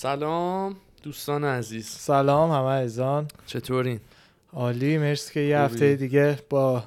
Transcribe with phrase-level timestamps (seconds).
[0.00, 1.86] سلام دوستان عزیز.
[1.86, 3.28] سلام همه عزیزان.
[3.46, 4.00] چطورین؟
[4.52, 6.84] عالی مرسی که یه خوبی؟ هفته دیگه با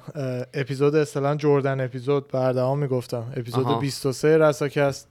[0.54, 3.32] اپیزود اصطلاحا جردن اپیزود بردهام می‌گفتم.
[3.36, 3.78] اپیزود آها.
[3.78, 5.08] 23 رساکست.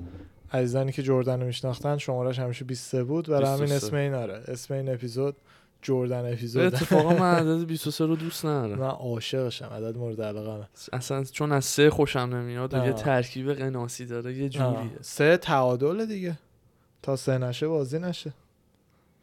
[0.53, 3.85] عزیزانی که جردن رو میشناختن شمارش همیشه 23 بود برای همین 23.
[3.87, 4.33] اسم این آره.
[4.47, 5.35] اسم این اپیزود
[5.81, 6.63] جردن اپیزود.
[6.63, 8.79] اتفاقا من عدد 23 رو دوست ندارم.
[8.79, 12.93] من عاشقشم عدد مورد علاقه اصلا چون از سه خوشم نمیاد و یه.
[12.93, 14.91] ترکیب قناسی داره یه جوریه.
[15.01, 16.37] سه تعادل دیگه.
[17.03, 18.33] تا سه نشه بازی نشه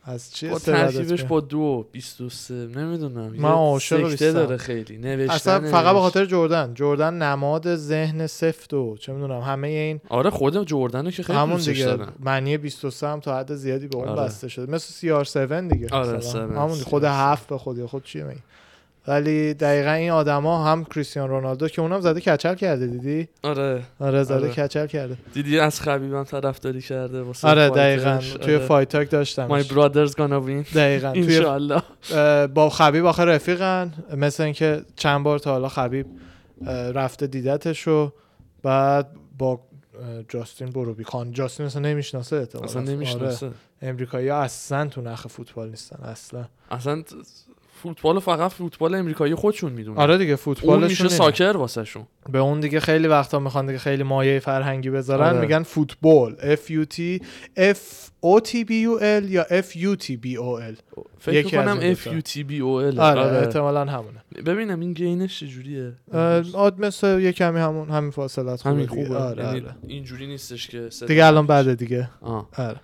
[0.05, 4.33] از چی با ترکیبش؟ با دو 23 نمی‌دونم من عاشق سکته 23.
[4.33, 6.01] داره خیلی نوشتن اصلا فقط به.
[6.01, 11.23] خاطر جردن جردن نماد ذهن سفت و چه می‌دونم همه این آره خود جردن که
[11.23, 14.23] خیلی همون دیگه دارم معنی 23 هم تا حد زیادی به اون آره.
[14.23, 16.17] بسته شده مثل سی آر 7 دیگه آره،.
[16.17, 17.07] 7 همون خود CR7.
[17.07, 18.41] هفت به خودی خود چیه میگی
[19.09, 23.83] ولی دقیقا این آدما هم کریستیان رونالدو که اونم زده کچل کرده دیدی؟ آره.
[24.01, 24.49] آره زده آره.
[24.49, 25.17] کچل کرده.
[25.33, 27.71] دیدی از خبیبم طرفداری کرده واسه آره.
[27.71, 28.19] دقیقا.
[28.41, 28.67] توی آره.
[28.67, 30.75] فایت تاک My داشتم brothers gonna win.
[30.75, 31.13] دقیقا.
[31.27, 31.41] توی
[32.55, 36.07] با خبیب آخر رفیقن مثل اینکه چند بار تا حالا خبیب
[36.95, 38.13] رفته دیدتش و
[38.63, 39.07] بعد
[39.39, 39.61] با
[40.29, 41.05] جاستین بروبی.
[41.05, 42.49] خان جاستین اصلا نمی‌شناسه.
[42.65, 42.91] اصلا آره.
[42.91, 43.51] نمی‌شناسه
[43.83, 46.45] امریکایی ها اصلا تو نخ فوتبال نیستن اصلا.
[46.71, 47.03] اصلا
[47.83, 51.09] فوتبال فقط فوتبال امریکایی خودشون می‌دونن آره دیگه اون فوتبالشون میشه.
[51.09, 55.41] ساکر واسه شون به اون دیگه خیلی وقتا می‌خوان دیگه خیلی مایه فرهنگی بذارن آره.
[55.41, 57.23] میگن فوتبال F U T
[57.59, 57.79] F
[58.23, 61.99] O T B U L یا F U T B O L فکر کنم F.
[61.99, 63.39] U T B O L آره آره.
[63.39, 65.93] احتمالا همونه ببینم این گینش چجوریه
[66.55, 68.87] آد مثل یه کمی همون همین فاصلت همین.
[68.87, 69.75] خوبه آره, یعنی آره.
[69.89, 71.47] اینجوری نیستش که دیگه الان.
[71.47, 72.49] بعده دیگه آه.
[72.59, 72.81] آره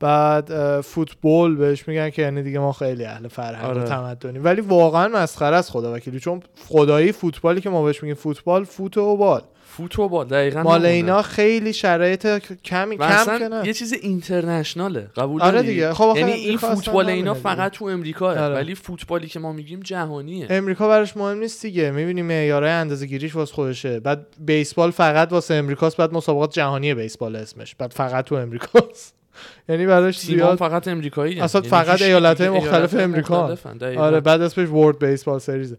[0.00, 3.84] بعد فوتبال بهش میگن که یعنی دیگه ما خیلی اهل فرهنگ و آره.
[3.84, 8.64] تمدنی ولی واقعا مسخره است خدا وکیلی چون خدایی فوتبالی که ما بهش میگیم فوتبال
[8.64, 9.42] فوت و بال
[9.76, 10.86] فوتبال دقیقا مال.
[10.86, 12.26] اینا خیلی شرایط
[12.64, 16.56] کمی و کم که نه یه چیز اینترنشناله قبول آره داری؟ دیگه خب یعنی این
[16.56, 17.34] فوتبال اینا.
[17.34, 18.54] فقط تو امریکاه آره.
[18.54, 23.36] ولی فوتبالی که ما میگیم جهانیه امریکا براش مهم نیست دیگه می‌بینی معیارهای اندازه گیریش
[23.36, 28.34] واسه خودشه بعد بیسبال فقط واسه امریکاست بعد مسابقات جهانی بیسبال اسمش بعد فقط تو
[28.34, 29.14] امریکاست
[29.68, 33.36] یعنی براش زیاد فقط امریکایی اصلا فقط ایالتهای مختلف امریکا.
[33.44, 35.76] آره آره بعد اسمش ورد بیسبال سریز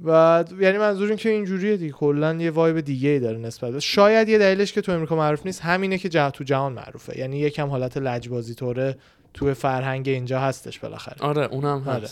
[0.00, 1.92] بعد یعنی منظور این که اینجوریه دیگه.
[1.92, 5.46] کلا یه وایب دیگه ای داره نسبت به- شاید یه دلیلش که تو امریکا معروف
[5.46, 7.18] نیست همینه که جه تو جهان معروفه.
[7.18, 8.96] یعنی یکم حالت لجبازی طوره
[9.34, 11.16] تو فرهنگ اینجا هستش بالاخره.
[11.20, 12.08] آره اونم آره.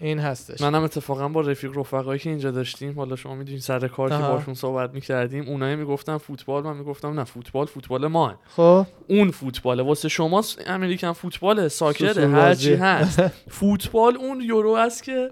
[0.00, 4.08] این هستش منم اتفاقا با رفیق رفقایی که اینجا داشتیم حالا شما می‌دونین سر کار
[4.08, 4.16] که.
[4.16, 9.82] باشون صحبت می‌کردیم اونایی می‌گفتن فوتبال من می‌گفتم نه فوتبال فوتبال ما خب اون فوتباله
[9.82, 12.74] واسه شما امریکن فوتبال ساکره هرچی.
[12.74, 15.30] هست فوتبال اون یورو است که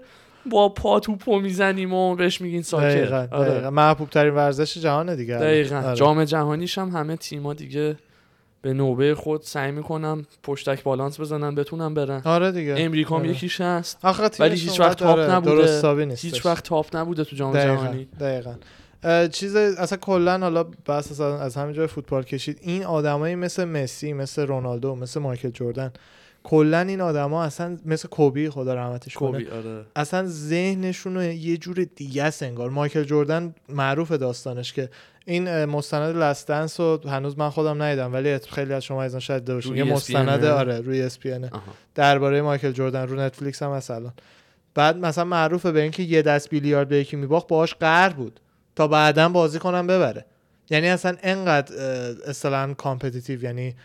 [0.51, 3.49] با پا توپو می‌زنیم و بهش میگین ساکر دقیقا, آره.
[3.49, 3.69] دقیقا.
[3.69, 5.95] محبوب ترین ورزش جهانه دیگه دقیقا آره.
[5.95, 7.95] جام جهانیش هم همه تیما دیگه
[8.61, 12.75] به نوبه خود سعی می‌کنن پشتک بالانس بزنن بتونن برن آره دیگه.
[12.77, 13.29] امریکا آره.
[13.29, 13.97] یکیش هست.
[14.39, 16.15] ولی هیچ وقت تاپ آره، نبوده.
[16.15, 18.07] هیچ وقت تاپ نبوده تو جام جهانی.
[18.19, 18.55] دقیقا.
[19.27, 22.59] چیز اصلا کلا حالا بحث از, از همین جای فوتبال کشید.
[22.61, 25.91] این آدمایی مثل مسی مثل رونالدو مثل مایکل جردن
[26.43, 29.85] کلا این آدما اصلا مثل کوبی خدا رحمتش کنه کوبی آره.
[29.95, 32.69] اصلا ذهنشون یه جور دیگه است انگار.
[32.69, 34.89] مایکل جردن معروف داستانش که
[35.29, 39.45] این مستند Last Dance رو هنوز من خودم ندیدم ولی خیلی از شما از شاید
[39.45, 39.75] باشین.
[39.75, 41.19] یه مستند؟ آره روی اس.
[41.95, 44.13] درباره مایکل جردن رو نتفلیکس هم الان
[44.75, 48.39] بعد مثلا معروفه به اینکه یه دست بیلیارد به یکی میباخت باهاش قهر بود
[48.75, 50.25] تا بعدا بازی کنم ببره
[50.69, 51.75] یعنی اصلا انقدر
[52.27, 53.75] اصطلاحا competitive یعنی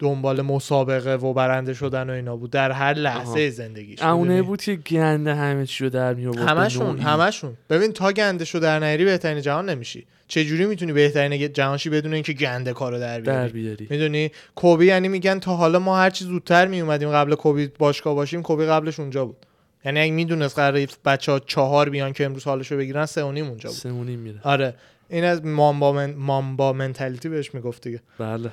[0.00, 2.50] دنبال مسابقه و برنده شدن و اینا بود.
[2.50, 3.50] در هر لحظه آها.
[3.50, 6.98] زندگیش اونه؟ بود که گند همه چی رو در می آورد همشون.
[6.98, 7.56] همشون.
[7.70, 10.06] ببین تا گندشو در نیاری بهترین جهان نمیشی.
[10.28, 15.08] چه جوری می‌تونی بهترین جهان شی بدون اینکه گند کارو در بیاری؟ می‌دونی؟ کوبی یعنی
[15.08, 19.24] میگن تا حالا ما هر چی زودتر میومدیم قبل کوبی باشگاه باشیم کوبی قبلش اونجا
[19.24, 19.46] بود.
[19.84, 23.48] یعنی اگه می‌دونست قرار بچه ها چهار بیان که امروز حالشو بگیرن سه و نیم
[23.48, 23.78] اونجا بود.
[23.78, 24.40] سمونی میره.
[24.42, 24.74] آره.
[25.08, 26.14] این از مامبا, من...
[26.14, 28.00] مامبا منتالیتی بهش می‌گفت دیگه.
[28.18, 28.50] بله.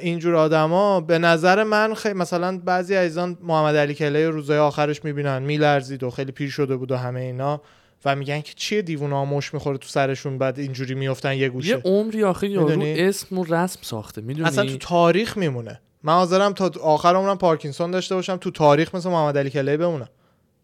[0.00, 5.42] اینجور آدما به نظر من خیلی مثلا بعضی عزیزان محمد علی کلی روزای آخرش می‌بینن
[5.42, 7.60] میلرزید و خیلی پیر شده بود و همه اینا
[8.04, 11.68] و میگن که چیه دیوونه ها مش می‌خوره تو سرشون بعد اینجوری میفتن یه گوشه.
[11.68, 15.80] یه عمری آخه یارو؟ اسم و رسم ساخته می‌دونی؟ اصلا تو تاریخ میمونه.
[16.02, 20.08] من حاضرم تا آخر عمرم پارکینسون داشته باشم تو تاریخ مثل محمد علی کلی بمونم.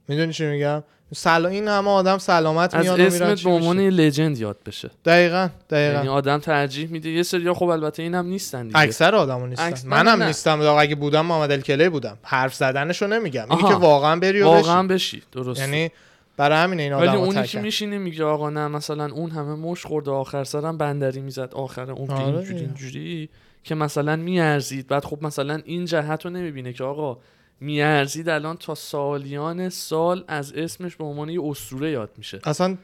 [0.08, 0.82] می‌دونی چی میگم؟
[1.14, 4.90] سلا این همه آدم سلامت از و میرن اسمت به عنوان لجند یاد بشه.
[5.04, 5.94] دقیقا دقیقا.
[5.94, 8.78] یعنی آدم ترجیح میده یه سری خب البته اینم نیستن دیگه.
[8.78, 9.64] اکثر آدمو نیستن.
[9.66, 10.26] اکثر- منم نه.
[10.26, 10.60] نیستم.
[10.60, 12.18] اگه بودم محمد علی کلی بودم.
[12.22, 13.46] حرف زدنشو نمیگم.
[13.50, 13.62] اینی.
[13.62, 15.16] که واقعا بری و واقعا بشی.
[15.16, 15.22] بشی.
[15.32, 15.60] درست.
[15.60, 15.90] یعنی
[16.36, 20.10] برای همین این ولی اونی که میشینه میگه آقا نه مثلا اون همه مش خورده
[20.10, 21.54] آخر سرم بندری می‌زد.
[21.54, 22.60] آخر اون آره اینجوری.
[22.60, 23.28] اینجوری
[23.64, 24.86] که مثلا میارزید.
[24.86, 27.18] بعد خب مثلا این جهت رو نمی‌بینه که آقا
[27.62, 32.40] میارزید الان تا سالیان سال از اسمش به عنوان یه اسطوره یاد میشه.
[32.44, 32.76] اصلا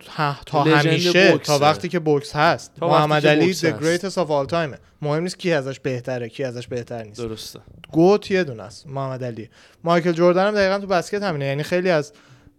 [0.46, 1.38] تا همیشه بوکسه.
[1.38, 5.38] تا وقتی که بوکس هست تا محمد علی the greatest of all time مهم نیست
[5.38, 7.20] کی ازش بهتره کی ازش بهتر نیست.
[7.20, 7.60] درسته.
[7.92, 9.48] گوت یه دونه است محمد علی.
[9.84, 11.44] مایکل جردن هم دقیقا تو بسکت همینه.
[11.44, 12.12] یعنی خیلی از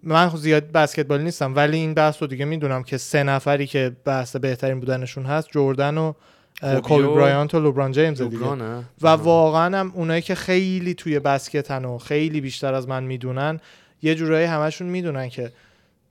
[0.04, 3.95] من خب زیاد بسکتبال نیستم ولی این بحث رو دیگه می‌دونم که سه نفری که
[4.06, 6.13] بحث بهترین بودنشون هست جردن و
[6.61, 8.33] کوبی کوبی و برایانت و لوبران جیمز دیگه.
[8.33, 13.59] لوبرانه و واقعا هم اونایی که خیلی توی بسکتن و خیلی بیشتر از من می‌دونن
[14.01, 15.51] یه جورایی همشون می‌دونن که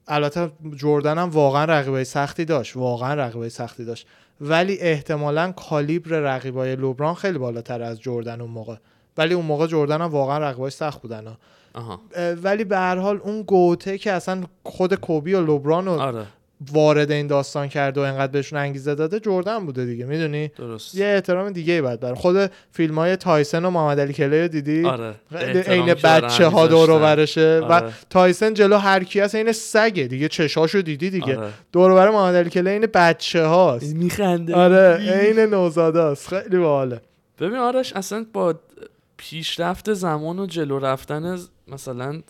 [0.07, 4.07] البته جردن هم واقعا رقیبای سختی داشت واقعا رقیبای سختی داشت.
[4.41, 8.75] ولی احتمالا کالیبر رقیبای لوبران خیلی بالاتر از جردن اون موقع.
[9.17, 11.37] ولی اون موقع جردن هم واقعا رقیبای سخت بودن ها.
[11.73, 12.01] آها.
[12.43, 16.25] ولی به هر حال اون گوته که اصلا خود کوبی و لوبران رو آره.
[16.73, 20.95] وارد این داستان کرده و انقدر بهشون انگیزه داده جردن بوده دیگه می‌دونی؟ درست.
[20.95, 24.85] یه احترام دیگه ای باید برم خود فیلم های تایسن و محمد علی کلی دیدی؟
[24.85, 25.15] آره
[25.67, 26.99] عین بچه ها دور و.
[26.99, 27.93] برشه و آره.
[28.09, 31.37] تایسن جلو هر کی هست این سگه دیگه چشاشو دیدی دیگه.
[31.37, 31.49] آره.
[31.71, 34.55] دور و بر محمد علی کلی این بچه هاست میخنده.
[34.55, 37.01] آره عین نوزاده است خیلی باحاله.
[37.39, 38.55] ببین آرش اصلا با
[39.17, 42.21] پیشرفت زمان و جلو رفتن مثلا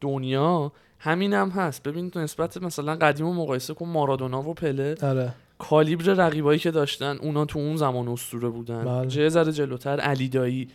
[0.00, 0.72] دنیا
[1.06, 1.82] همین هم هست.
[1.82, 4.94] ببین تو نسبت مثلا قدیم و مقایسه کن مارادونا و پله.
[5.02, 5.32] آره.
[5.58, 8.84] کالیبر رقیبایی که داشتن اونا تو اون زمان اسطوره بودن.
[8.84, 9.16] بله.
[9.16, 10.68] یه ذره جلوتر علی دایی.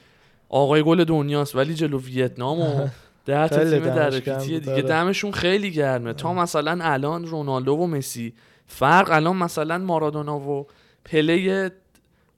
[0.50, 2.88] آقای گل دنیاست ولی جلو ویتنام و
[3.26, 4.72] ده تا تیم دمش در گرم دیگه.
[4.72, 4.82] آره.
[4.82, 6.14] دمشون خیلی گرمه.
[6.14, 8.34] تا مثلا الان رونالدو و مسی.
[8.68, 10.68] فرق الان مثلا مارادونا و
[11.06, 11.72] پله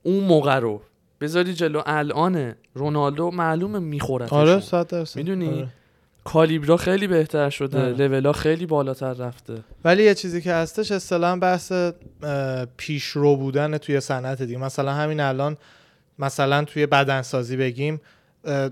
[0.04, 0.82] اون موقع رو.
[1.22, 5.68] بذاری جلو الان رونالدو معلومه می‌خوره آره صد می‌دونی؟ آره.
[6.24, 8.08] کالیبرا خیلی بهتر شده آره.
[8.08, 9.54] لولا خیلی بالاتر رفته.
[9.86, 11.74] ولی یه چیزی که هستش اصطلاحا بحث
[12.78, 14.58] پیشرو بودن توی صنعت دیگه.
[14.58, 15.58] مثلا همین الان
[16.20, 18.02] مثلا توی بدنسازی بگیم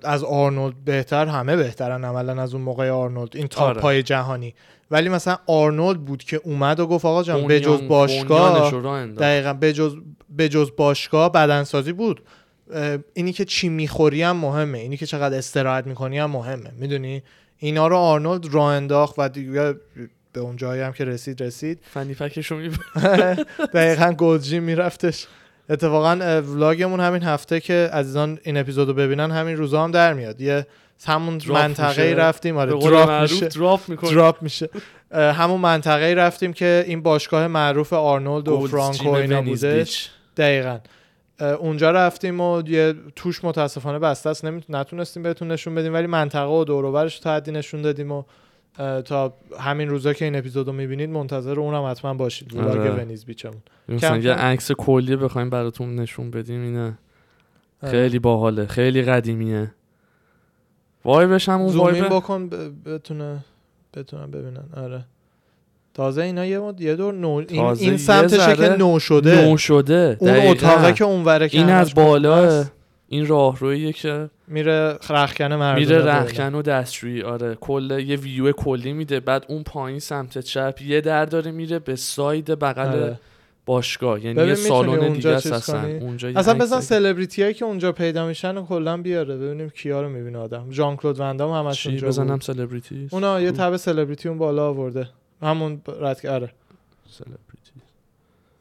[0.03, 4.03] از آرنولد بهتر همه بهترن عملا از اون موقع آرنولد این top آره.
[4.03, 4.56] جهانی.
[4.92, 8.71] ولی مثلا آرنولد بود که اومد و گفت آقا جان بجز باشگاه.
[9.07, 9.95] دقیقا بجز
[10.38, 12.24] بجز باشگاه بدنسازی بود.
[13.13, 14.77] اینی که چی می‌خوری هم مهمه.
[14.77, 16.71] اینی که چقدر استراحت می‌کنی هم مهمه.
[16.77, 17.24] می‌دونی؟
[17.63, 19.75] اینا رو آرنولد راه انداخت و دیگه
[20.33, 21.79] به اون جایی هم که رسید رسید.
[21.93, 22.69] فنی پکشو می
[23.73, 25.27] دقیقا گلجی میرفتش.
[25.69, 30.41] اتفاقا ولاگمون همین هفته که عزیزان این اپیزودو ببینن همین روزا هم در میاد.
[30.41, 30.67] یه
[31.05, 32.15] همون منطقه میشه.
[32.15, 32.57] رفتیم.
[32.57, 33.47] آره دراپ میشه.
[34.11, 34.69] دراپ میشه.
[35.11, 40.79] همون منطقه رفتیم که این باشگاه معروف آرنولد و فرانکو اینا بودش دقیقا.
[41.41, 44.63] اونجا رفتیم و یه توش متاسفانه بسته است نمی...
[44.69, 48.23] نتونستیم بهتون نشون بدیم ولی منطقه و دور و برش تا حدی نشون دادیم و
[49.05, 52.91] تا همین روزا که این اپیزودو می‌بینید منتظر اونم حتما باشید ولاگ آره.
[52.91, 54.33] ونیز بیچمون مثلا کم یه.
[54.33, 56.97] عکس کلی بخوایم براتون نشون بدیم اینه
[57.83, 57.91] آره.
[57.91, 59.71] خیلی باحاله خیلی قدیمیه
[61.05, 62.55] وایبش هم اون وایب بکن ب...
[62.85, 63.45] بتونه
[63.93, 65.05] بتونن ببینن آره
[65.93, 66.81] تازه اینا یه مد...
[66.81, 67.43] یه دور نو...
[67.49, 69.45] این, این سمتشه که نو شده.
[69.45, 70.17] نو شده.
[70.19, 70.29] اون.
[70.29, 72.65] اتاقه که اونوره که این از بالا
[73.07, 77.21] این راهرویه که میره رخکن مردم میره رخکن و دستشویی.
[77.21, 77.57] آره.
[77.61, 79.19] کل یه ویو کلی میده.
[79.19, 83.19] بعد اون پایین سمت چپ یه در داره میره به ساید بغل آره.
[83.65, 84.25] باشگاه.
[84.25, 88.27] یعنی یه سالن اونجا دیگه است اصلا؟ اونجا اصلا بزن سلبریتی هایی که اونجا پیدا
[88.27, 89.38] میشن و کلا بیاره.
[89.38, 90.71] ببینیم کیا رو می‌بینه آدم.
[90.71, 92.39] ژان کلود وندام همش اونجا بزنم.
[92.39, 95.10] سلبریتی اونا یه؟ تب سلبریتی اون بالا آورده.
[95.41, 96.50] همون رد آره.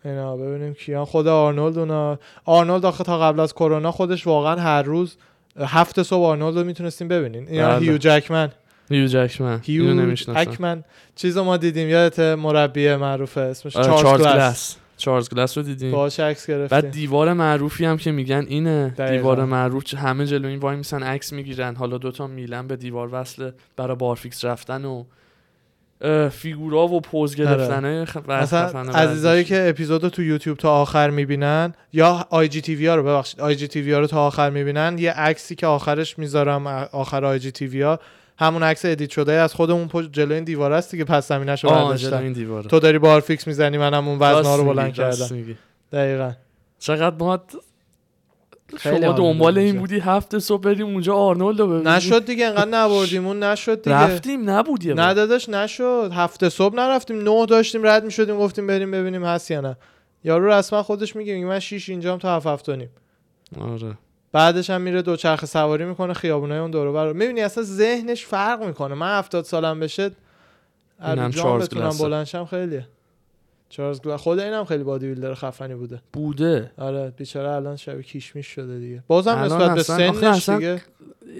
[0.04, 1.04] اینا ببینیم کیان.
[1.04, 5.16] خود آرنولد اونا آرنولد آخه تا قبل از کرونا خودش واقعا هر روز
[5.60, 7.48] هفت صبح آرنولد رو می‌تونستیم ببینین.
[7.48, 7.78] اینا بله.
[7.78, 8.48] هیو جکمن.
[8.90, 9.60] هیو جکمن.
[9.64, 10.84] هیو جکمن.
[11.16, 11.88] چیز ما دیدیم.
[11.88, 13.40] یادت مربی معروفه.
[13.40, 14.76] اسمش آره، چارلز گلاس.
[14.96, 15.92] چارلز گلاس رو دیدیم.
[15.92, 18.94] باهاش عکس بعد گرفتیم دیوار معروفی هم که میگن اینه.
[18.98, 19.16] دقیقاً.
[19.16, 21.76] دیوار معروف همه جلو این وایمیسن عکس می‌گیرن.
[21.76, 25.04] حالا دوتا میلن به دیوار وصله برای بارفیکس رفتن و
[26.32, 28.16] فیگورا و پوز گرفتن خ...
[28.28, 29.44] و مثلا عزیزایی.
[29.44, 33.40] که اپیزودو تو یوتیوب تا آخر می‌بینن یا آی جی تی وی ها رو ببخشید
[33.40, 37.24] آی جی تی وی ها رو تا آخر می‌بینن یه عکسی که آخرش می‌ذارم آخر
[37.24, 37.98] IGTV ها
[38.38, 41.70] همون عکس edit شده از خودمون پشت جلوی این دیوار است دیگه پس زمینش رو
[41.70, 45.56] آه، جلو برداشتن تو داری بارفیکس می‌زنی منم اون وزنا رو بلند کردم.
[45.92, 46.32] دقیقا.
[46.78, 47.40] چقدر ما
[48.78, 49.78] شما دنبال این.
[49.78, 51.88] بودی هفت صبح بریم اونجا آرنولد رو ببینیم.
[51.88, 53.96] نشد دیگه انقدر نبردیمون نشد دیگه.
[53.96, 54.88] رفتیم نبود.
[54.88, 56.10] نه داداش نشد.
[56.14, 57.22] هفت صبح نرفتیم.
[57.22, 59.76] نه داشتیم رد می‌شدیم گفتیم بریم ببینیم هست یا نه.
[60.24, 62.90] یارو رسما خودش میگه میگه من 6 اینجام تا هفت هفت نیم.
[63.60, 63.98] آره.
[64.32, 68.62] بعدش هم میره دوچرخه سواری می‌کنه خیابونای اون دور و بر می‌بینی اصلا ذهنش فرق
[68.62, 68.94] می‌کنه.
[68.94, 70.10] من هفتاد سالم بشه
[71.00, 71.90] ارجام چارلز بتونم.
[72.00, 72.86] بلنشم خیلیه.
[73.70, 76.00] چارلز گلن خود اینم خیلی بادی بیلدر خفنی بوده.
[76.12, 76.70] بوده.
[76.78, 79.02] آره بیچاره الان شبیه کیشمیش شده دیگه.
[79.06, 80.82] بازم نسبت به سنش دیگه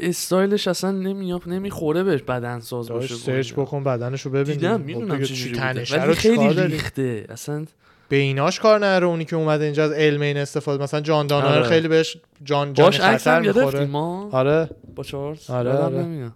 [0.03, 4.85] استایلش اصلا نمیاد نمی‌خوره بهش بدن ساز باشه سرچ بکن بدنش رو ببین دیدم خب
[4.85, 6.03] می‌دونم چجوری چی بوده.
[6.03, 7.27] ولی خیلی؟ ریخته.
[7.29, 7.65] اصلا
[8.09, 11.47] به ایناش کار نره اونی که اومده اینجا از علم این استفاده مثلا جان دانر
[11.47, 11.63] آره.
[11.63, 13.87] خیلی بهش جان جان باش عکس خطر می‌خوره.
[13.87, 14.29] ما.
[14.33, 14.71] آره.
[14.97, 16.31] با چارلز آره، آره.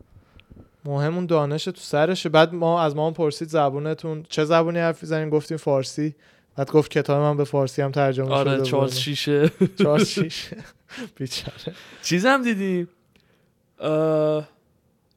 [0.85, 2.29] مهم اون دانش تو سرشه.
[2.29, 4.25] بعد ما از ما هم پرسید زبونتون.
[4.29, 6.15] چه زبونی حرف می‌زنین؟ گفتیم فارسی.
[6.57, 8.65] بعد گفت کتاب من به فارسی هم ترجمه شده آره بود.
[8.67, 9.51] چارلز شیشه.
[9.83, 10.51] چارلز شیش
[11.17, 11.75] بیچاره.
[12.03, 12.89] چیزم دیدیم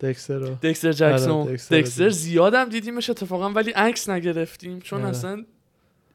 [0.01, 0.55] دکستر رو.
[0.55, 1.31] دکستر جکسون.
[1.31, 4.79] آره، دکستر زیادم دیدیمش اتفاقا ولی عکس نگرفتیم.
[4.79, 5.09] چون آره.
[5.09, 5.45] اصلا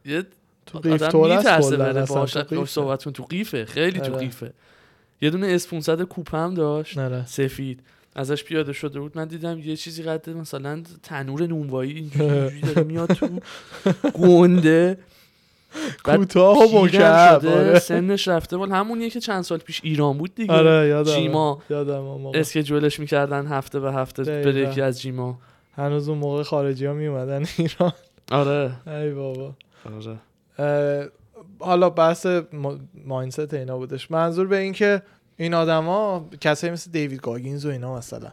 [0.04, 0.26] یه
[0.66, 2.64] تو قیف آدم است میترسه بره تو قیفه.
[2.64, 3.64] صحبتون تو قیفه.
[3.64, 4.25] خیلی تو آره.
[4.25, 4.52] قیفه.
[5.21, 6.99] یه دونه اس 500 کوپ هم داشت.
[6.99, 7.26] آره.
[7.26, 7.80] سفید.
[8.16, 9.12] ازش پیاده شده بود.
[9.19, 13.28] من دیدم یه چیزی قد مثلا تنور نونوایی اینجوری داره میاد تو
[14.12, 14.99] گنده.
[16.04, 17.78] کوتاه و مکعب شده، آره.
[17.78, 20.52] سنش رفته بود همونیه که چند سال پیش ایران بود دیگه.
[20.52, 21.62] آره یادم جیما.
[21.71, 22.26] یادم.
[22.26, 24.50] اسکجولش می‌کردن هفته به هفته دقیقاً.
[24.50, 25.38] بره یکی از جیما.
[25.76, 27.92] هنوز اون موقع خارجی ها میومدن ایران.
[28.33, 28.73] آره.
[28.87, 29.54] ای بابا.
[29.97, 30.16] آره.
[30.59, 31.09] اه،
[31.59, 34.11] حالا بحث ما- ماینست اینا بودش.
[34.11, 35.02] منظور به این که
[35.37, 38.33] این آدما کسایی مثل دیوید گاگینز و اینا مثلا.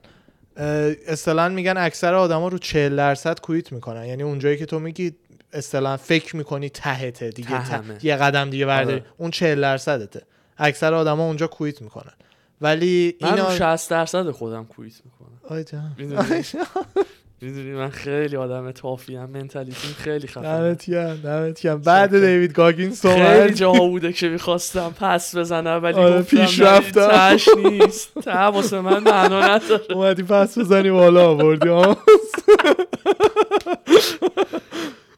[1.08, 4.06] اصطلاحا میگن اکثر آدما رو 40 درصد کویت می‌کنن.
[4.06, 5.16] یعنی اونجایی که تو میگی
[5.54, 8.06] اصطلاحا فکر می‌کنی تهته دیگه ته-.
[8.06, 9.00] یه قدم دیگه برداری.
[9.00, 9.06] آره.
[9.18, 10.22] اون 40 درصدته.
[10.58, 12.14] اکثر آدما اونجا کویت می‌کنن.
[12.62, 15.40] ولی من اینا 60 درصد خودم quit می‌کنم.
[15.50, 15.96] آی جان.
[17.42, 20.76] می‌دونی من خیلی آدم tough ی هم mentality م خیلی خفنه.
[21.24, 22.10] دمت گرم بعد.
[22.10, 27.08] دیوید گاگینز خیلی صحبت جاها بوده که می‌خواستم پس بزنم ولی آره، گفتم پیش رفتم.
[27.08, 28.20] تهش نیست.
[28.20, 29.82] ته واسه من معنا نداره.
[29.90, 31.70] اومدی پس بزنی بالا آوردی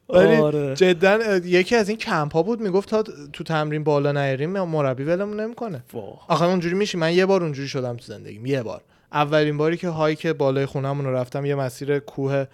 [0.10, 0.76] ولی آره.
[0.76, 5.40] جدا یکی از این کمپ ها بود می‌گفت تا تو تمرین بالا نیاریم مربی ولمون
[5.40, 5.84] نمی‌کنه.
[6.28, 8.82] آخه اونجوری میشی من یه بار اونجوری شدم تو زندگیم یه بار.
[9.14, 12.46] اولین باری که هایک بالای خونمون رو رفتم یه مسیر کوه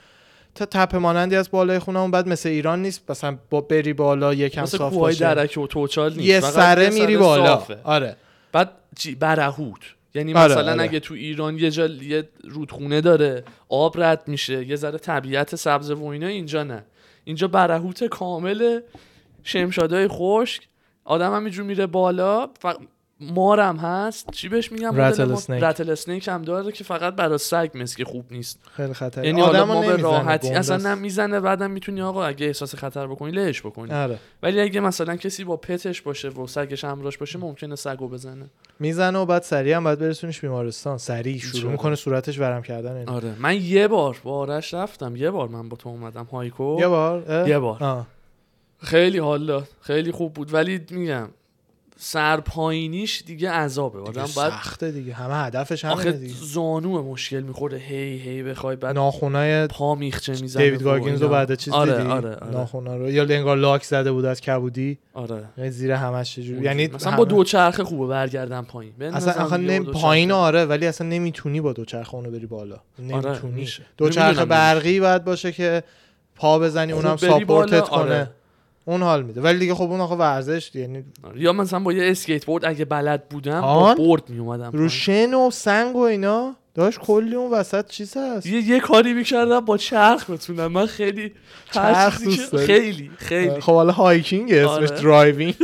[0.55, 3.11] تا تپه مانندی از بالای خونمون بعد مثل ایران نیست.
[3.11, 5.33] مثلا با بری بالا یکم مثل صاف باشه.
[5.33, 6.23] درک و توچال نیست.
[6.23, 7.45] یه فقط سره میری بالا.
[7.45, 7.79] صافه.
[7.83, 8.15] آره.
[8.51, 8.71] بعد
[9.19, 9.81] برهوت.
[10.15, 10.83] یعنی آره، مثلا آره.
[10.83, 15.91] اگه تو ایران یه جا یه رودخونه داره آب رد میشه یه ذره طبیعت سبز
[15.91, 16.83] و اینا اینجا نه.
[17.23, 18.79] اینجا برهوت کامل
[19.43, 20.67] شمشادای خشک.
[21.05, 22.65] آدم هم اینجور میره بالا ف...
[23.19, 25.63] مارم هست چی بهش میگم رتل اسنیک.
[25.63, 29.41] رتل اسنیک هم داره که فقط برای سگ مثل که خوب نیست خیلی خطر یعنی
[29.41, 30.95] ما به راحتی اصلا.
[30.95, 35.43] نمی‌زنه بعدم می‌تونی آقا اگه احساس خطر بکنی لهش بکنی آره ولی اگه مثلا کسی
[35.43, 38.45] با پتش باشه و سگش همراهش باشه ممکنه سگو بزنه
[38.79, 43.13] می‌زنه و بعد سریع هم باید برسونیش بیمارستان سریع شروع؟ می‌کنه صورتش ورم کردن اینا.
[43.13, 46.77] آره من یه بار با آرش رفتم یه بار من با تو اومدم hike و
[46.79, 47.83] یه بار اه؟ یه بار.
[47.83, 48.07] آه.
[48.79, 51.29] خیلی حال داد خیلی خوب بود ولی میگم
[51.99, 53.99] سرپایینیش دیگه عذابه.
[53.99, 55.13] آدم باید سخته دیگه.
[55.13, 56.33] همه هدفش آخه دیگه.
[56.41, 57.77] زانو مشکل می‌خوره.
[57.77, 61.29] هی هی بخوای بعد ناخونای پا میخچه می‌زنه دیوید گاگینز رو.
[61.29, 63.11] بعد چیز آره دیدی؟ آره آره, ناخونا رو.
[63.11, 64.97] یا انگار لاک زده بود از کبودی.
[65.13, 65.43] آره.
[65.57, 66.61] یعنی زیر همش چجوری.
[66.61, 69.03] یعنی مثلا همه- با دو چرخه خوبه برگردن پایین.
[69.03, 69.85] اصلا آخه نمی...
[69.85, 70.31] دو پایین.
[70.31, 72.75] آره ولی اصلا نمی‌تونی با دو چرخه اونو بری بالا.
[73.13, 73.67] آره، نمی‌تونی.
[73.97, 75.83] دو چرخه برقی باید باشه که
[76.35, 77.99] پا بزنی خوب اونم ساپورتت کنه.
[78.01, 78.29] آره.
[78.87, 81.41] اون حال میده ولی دیگه خب اون آخه ورزش یعنی آره.
[81.41, 85.51] یا مثلا با یه اسکیت بورد اگه بلد بودم با؟ بورد میومدم رو شن و
[85.51, 90.29] سنگ و اینا داشت کلی اون وسط چیز هست یه یه کاری می‌کردم با چرخ
[90.29, 91.33] بتونم من خیلی
[91.71, 92.17] چرخ؟
[92.65, 95.01] خیلی خیلی خب حالا hiking اسمش آره.
[95.01, 95.55] driving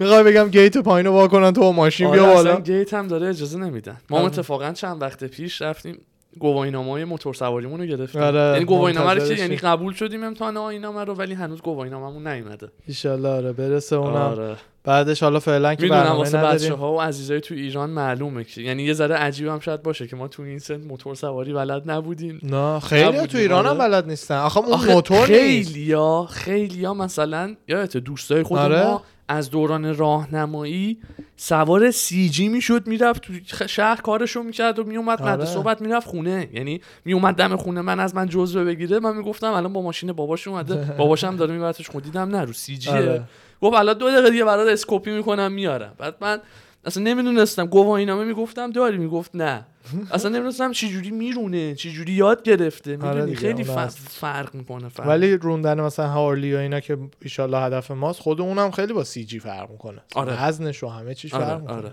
[0.00, 3.28] می‌خوای بگم گیت پایینو وا کنن تو ماشین آره بیا اصلا بالا گیت هم داره
[3.28, 4.26] اجازه نمیدن ما آره.
[4.26, 5.98] اتفاقا چند وقت پیش رفتیم
[6.38, 8.22] گواهینامه های موتور سواریمون رو گرفتیم.
[8.22, 9.32] آره، یعنی گواهینامه رو.
[9.32, 12.68] یعنی قبول شدیم امتحان آینامه رو ولی هنوز گواهینامه‌مون نیومده.
[12.86, 14.16] ایشالله آره برسه اونم.
[14.16, 14.56] آره.
[14.84, 18.60] بعدش حالا فعلا که می‌دونم برنامه واسه بچه ها و عزیزای تو ایران معلومه که
[18.60, 21.90] یعنی یه ذره عجیب هم شاید باشه که ما تو این سن موتور سواری بلد
[21.90, 22.40] نبودیم.
[22.42, 23.78] نه خیلی نبودیم، تو ایران هم آره.
[23.78, 24.36] بلد نیستن.
[24.36, 25.72] آخه اون موتور نیست.
[25.72, 28.84] خیلیا خیلیا مثلا یادت دوستای خود آره.
[28.84, 30.98] ما از دوران راهنمایی
[31.36, 35.32] سوار سی جی می‌شد می‌رفت تو شهر کارشو می‌کرد و میومد آره.
[35.32, 36.48] مدرسه بعد می‌رفت خونه.
[36.52, 38.98] یعنی میومد دم خونه من از من جزوه بگیره.
[38.98, 40.74] من می‌گفتم الان با ماشین باباش اومده.
[40.98, 42.92] باباشم داره میبرتش خود دیدم نه رو سی جیه.
[42.92, 43.22] آره.
[43.60, 45.94] گفت الان دو دقیقه دیگه برات اسکوپی می‌کنم میارم.
[45.98, 46.38] بعد من
[46.86, 47.66] اصلا نمی‌دونستم.
[47.66, 49.66] گواهینامه می‌گفتم داری می‌گفت نه.
[50.10, 52.98] اصلا نمی‌دونستم چی جوری میرونه چی جوری یاد گرفته.
[53.02, 53.98] آره می‌دونی؟ خیلی اون ف- هست.
[53.98, 55.06] فرق می‌کنه فرق.
[55.08, 59.24] ولی روندن مثلا هارلی و اینا که ایشالله هدف ماست خود اونم خیلی با سی
[59.24, 60.02] جی فرق می‌کنه.
[60.14, 60.44] آره.
[60.46, 61.76] وزنش و همه چیش فرق آره می‌کنه.
[61.76, 61.92] آره.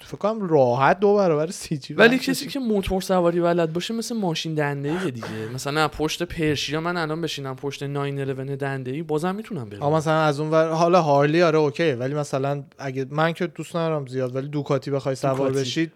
[0.00, 4.16] فکر کنم راحت دو برابر سی جی ولی کسی که موتور سواری بلد باشه مثل
[4.16, 5.48] ماشین دنده ای دیگه.
[5.54, 9.92] مثلا پشت پرشیا من الان بشینم پشت 911 دنده ای بازم می‌تونم برم.
[9.92, 11.92] مثلا از اون ور حالا هارلی آره اوکی.
[11.92, 15.52] ولی مثلا اگه من که دوست ندارم زیاد ولی دوکاتی بخوای سوار.
[15.52, 15.92] بشید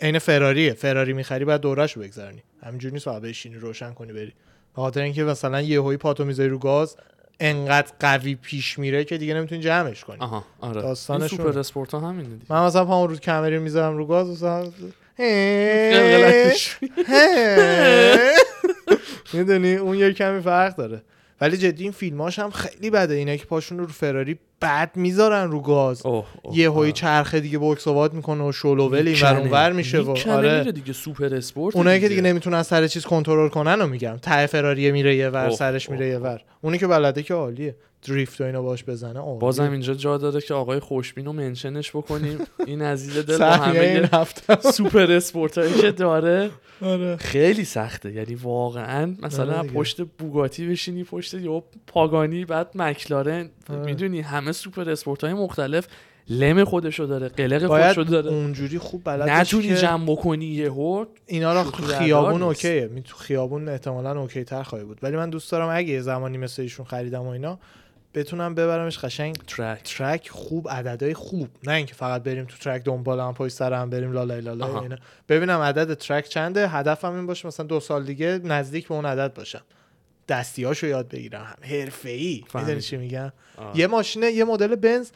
[0.00, 0.72] عین فراریه.
[0.72, 4.32] فراری می‌خری بعد دورش بگذرنی همینجوری نیست بشینی روشن کنی بری.
[4.76, 6.96] به خاطر اینکه مثلا یهویی پاتو می‌ذاری رو گاز
[7.40, 10.16] انقدر قوی پیش میره که دیگه نمی‌تونی جمعش کنی.
[10.20, 10.76] آها آره.
[10.76, 11.38] این داستانشون.
[11.38, 12.44] سوپر اسپورت ها همینه دیگه.
[12.48, 14.64] من مثلا پامو رو کمری می‌ذارم رو گاز مثلا.
[19.32, 21.02] می‌دونی اون یه کمی فرق داره.
[21.40, 23.14] ولی جدی این فیلماش هم خیلی بده.
[23.14, 26.02] اینا که پاشون رو فراری بد می‌ذارن رو گاز.
[26.52, 26.92] یهویی آره.
[26.92, 29.30] چرخه دیگه بکسوات می‌کنه و شلوول این می‌کنه.
[29.30, 30.72] ور اونور میشه و آره.
[30.72, 32.22] دیگه سوپر اسپورت اونایی که دیگه.
[32.22, 34.16] نمی‌تونن سر چیز کنترل کنن رو میگم.
[34.22, 36.40] ته فراریه میره یه ور سرش میره یه ور.
[36.60, 37.76] اونی که بلده که عالیه.
[38.02, 39.40] دریفت و اینا باش بزنه عالیه.
[39.40, 42.38] بازم اینجا جا داره که آقای خوشبین رو mention ش بکنیم.
[42.66, 44.70] این عزیز دل با سهمیه این همه هفته.
[44.70, 46.50] سوپر اسپورت هایی که داره.
[46.82, 47.16] آره.
[47.16, 48.12] خیلی سخته.
[48.12, 49.68] یعنی واقعا مثلا آره.
[49.68, 53.50] پشت بوگاتی بشینی پشت یا پاگانی بعد مکلارن.
[53.70, 53.82] آره.
[53.82, 55.86] می‌دونی همه سوپر اسپورت های مختلف
[56.30, 58.30] لم خودشو داره قلق خودشو داره.
[58.30, 62.42] اونجوری خوب بلد نتونی جمع بکنی یهو اینا رو بردار خیابون.
[62.42, 62.88] اوکیه.
[62.92, 64.98] می تو خیابون احتمالا اوکی تر خواهی بود.
[65.02, 67.58] ولی من دوست دارم اگه زمانی مثل ایشون خریدم و اینا
[68.14, 71.48] بتونم ببرمش قشنگ track track خوب عددهای خوب.
[71.64, 74.80] نه اینکه فقط بریم تو track دنبال هم پشت سر هم بریم لالای آها.
[74.80, 74.96] اینا.
[75.28, 76.68] ببینم عدد track چنده.
[76.68, 79.62] هدفم این باشه مثلا دو سال دیگه نزدیک به اون عدد باشم.
[80.28, 81.56] دستیاشو یاد بگیرم.
[81.62, 82.44] حرفه‌ای.
[82.54, 83.32] می‌دونی چی میگم.
[83.74, 85.10] یه ماشین یه مدل بنز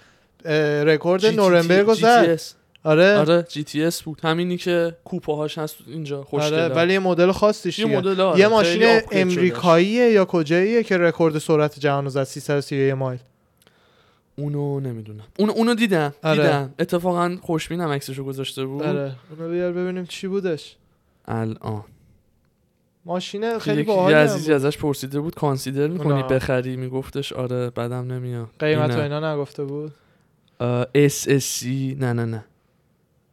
[0.86, 2.36] رکورد نوربرگ رو زد.
[2.36, 2.42] GTS.
[2.84, 3.16] آره.
[3.16, 4.20] آره جی تی اس بود.
[4.22, 7.86] همینی که کوپه هاش هست اینجا خوشگله آره ولی یه مدل خاصیش یه.
[7.86, 9.00] مدل آره، یه ماشین.
[9.12, 13.18] امریکاییه یا کجاییه که رکورد سرعت جهان رو زد؟ 331 مایل.
[14.36, 15.24] اونو نمی‌دونم.
[15.38, 16.42] اونو اونو دیدم آره.
[16.42, 16.74] دیدم.
[16.78, 18.82] اتفاقا خوشبینم عکسشو گذاشته بود.
[18.82, 19.12] آره.
[19.38, 20.76] اونو بیار ببینیم چی بودش.
[21.28, 21.84] الان.
[23.04, 24.54] ماشین خیلی یکی باحالی یه عزیزی بود.
[24.54, 26.22] ازش پرسیده بود consider می‌کنی.
[26.22, 28.48] بخری؟ میگفتش آره بدم نمیاد.
[28.58, 29.92] قیمت و اینا نگفته بود.
[30.60, 32.44] SSC نه نه نه.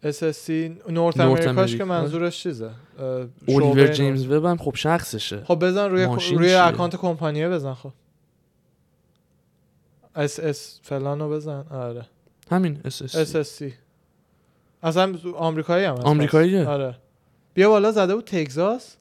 [0.04, 0.50] SSC
[0.90, 1.84] North North America ش که.
[1.84, 2.72] منظورش چیزه؟
[3.48, 5.44] شعبه جیمز وبم خب شخصشه.
[5.44, 6.06] خب بزن روی
[6.38, 7.92] روی؟ اکانت کمپانیه بزن خب.
[10.16, 11.66] اس اس فلانو بزن.
[11.72, 12.06] آره.
[12.52, 13.74] همین اس اس اس اس سی
[14.84, 16.96] اصلا آمریکایی هم آمریکاییه؟ آره.
[17.54, 18.98] بیا بالا زده بود تگزاس.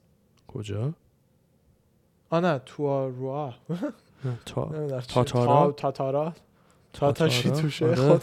[0.48, 0.92] کجا؟
[2.31, 2.61] آ نه
[4.78, 5.14] نمی‌دونم چی.
[5.14, 6.35] تاتارا؟ تا- تاتارا.
[6.98, 7.87] تا تا شی تاتارا؟ توشه.
[7.87, 7.96] آره.
[7.96, 8.22] خود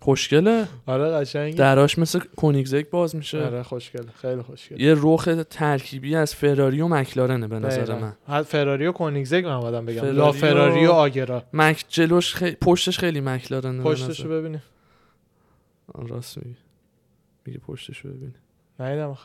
[0.00, 0.68] خوشگله.
[0.86, 1.56] آره قشنگه.
[1.56, 3.44] دراش مثل کنیگزگ باز میشه.
[3.44, 4.06] آره خوشگله.
[4.14, 4.82] خیلی خوشگله.
[4.82, 7.98] یه رخ ترکیبی از فراری و مکلارنه به نظر.
[7.98, 8.12] من.
[8.28, 10.00] حد فراری و کنیگزگ من اومدم بگم.
[10.00, 11.42] فراری لا و- فراری و آگرا.
[11.52, 12.50] مک جلوش خی...
[12.50, 14.58] پشتش خیلی مکلارنه پشتشو
[15.94, 16.56] آه، راست میگی.
[17.46, 18.34] میگه پشتشو ببین
[18.80, 19.18] نیدم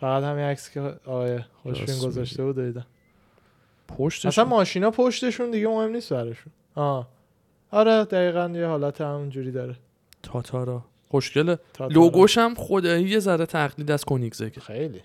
[0.00, 2.86] فقط همین عکس که آقای خوشبین گذاشته بود دیدم.
[3.88, 6.52] پشتش اصلا ماشینا پشتشون دیگه مهم نیست براشون.
[6.74, 7.08] آه.
[7.74, 9.76] آره دقیقا یه حالت همون جوری داره.
[10.22, 10.84] تاتارا.
[11.08, 11.58] خوشگله.
[11.90, 15.00] لوگوش هم خدایی یه ذره تقلید از کنیگزگه خیلی.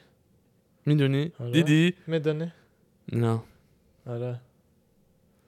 [0.85, 1.51] می‌دونی؟ آره.
[1.51, 2.51] دیدی؟ می‌دونی؟
[3.11, 3.39] نه.
[4.07, 4.39] آره.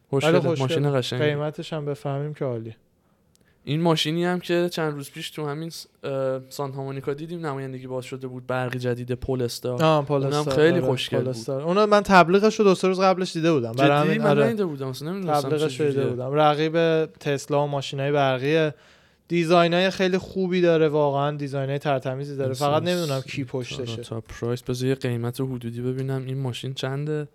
[0.09, 0.39] خوشگله.
[0.39, 0.79] ولی خوشگله.
[0.79, 2.75] ماشین قشنگی قیمتش هم بفهمیم که عالی
[3.63, 5.71] این ماشینی هم که چند روز پیش تو همین
[6.49, 9.83] سانتا مونیکا دیدیم نمایندگی باز شده بود برقی جدید پولستار.
[9.83, 11.49] آه پولستار اونم خیلی آره، خوشگل بود.
[11.49, 13.71] اونو من تبلیغش رو دو سه روز قبلش دیده بودم.
[13.71, 14.65] برای همین من آره.
[14.65, 16.07] بودم اصلا تبلیغش رو دیده.
[16.07, 16.33] بودم.
[16.33, 18.73] رقیب تسلا و ماشینای برقیه
[19.27, 22.53] design های خیلی خوبی داره واقعا design های ترتمیزی داره.
[22.53, 24.01] فقط نمی‌دونم کی پشتشه.
[24.01, 26.23] تا price بذار یه قیمت حدودی ببینم.
[26.25, 27.27] این ماشین چنده؟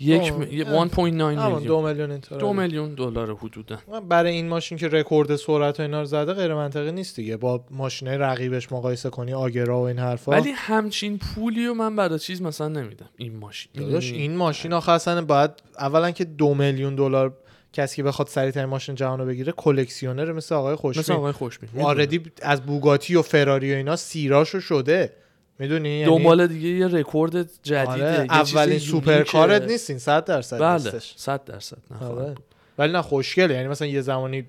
[0.00, 0.42] یک م...
[0.42, 0.88] یه اه.
[0.88, 1.62] 1.9 همون میلیون.
[1.62, 3.78] دو میلیون اینطور دو میلیون دلار حدودا.
[4.08, 7.36] برای این ماشین که رکورد سرعت و اینا رو زده غیر منطقی نیست دیگه.
[7.36, 10.32] با ماشینای رقیبش مقایسه کنی آگرا و این حرفا.
[10.32, 13.08] ولی همچین پولی رو من برای چیز مثلا نمیدم.
[13.16, 13.72] این ماشین.
[13.74, 17.36] داداش؟ این ماشین آخه اصلا باید اولا که دو میلیون دلار
[17.72, 21.70] کسی که بخواد سریعترین ماشین جهان رو بگیره کلکسیونر مثل آقای مثل خوشبین آقای خوشبین.
[21.80, 25.12] آردی از بوگاتی و فراری و اینا سیراشو شده.
[25.58, 28.78] می‌دونی؟ یعنی دنبال دیگه یه رکورد جدیده آره، اولین.
[28.78, 31.14] سوپرکارت نیستین 100 درصد بله نیستش.
[31.16, 32.34] 100 درصد نه آره.
[32.78, 33.54] ولی نه خوشگله.
[33.54, 34.44] یعنی مثلا یه زمانی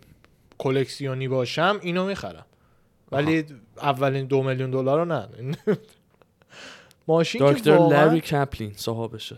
[0.57, 2.45] کلکسیونی باشم اینو می‌خرم.
[3.11, 3.45] ولی
[3.81, 5.27] اولین دو میلیون دلار رو نه.
[7.07, 9.37] ماشین که دکتر واقعا لری کپلین صاحبشه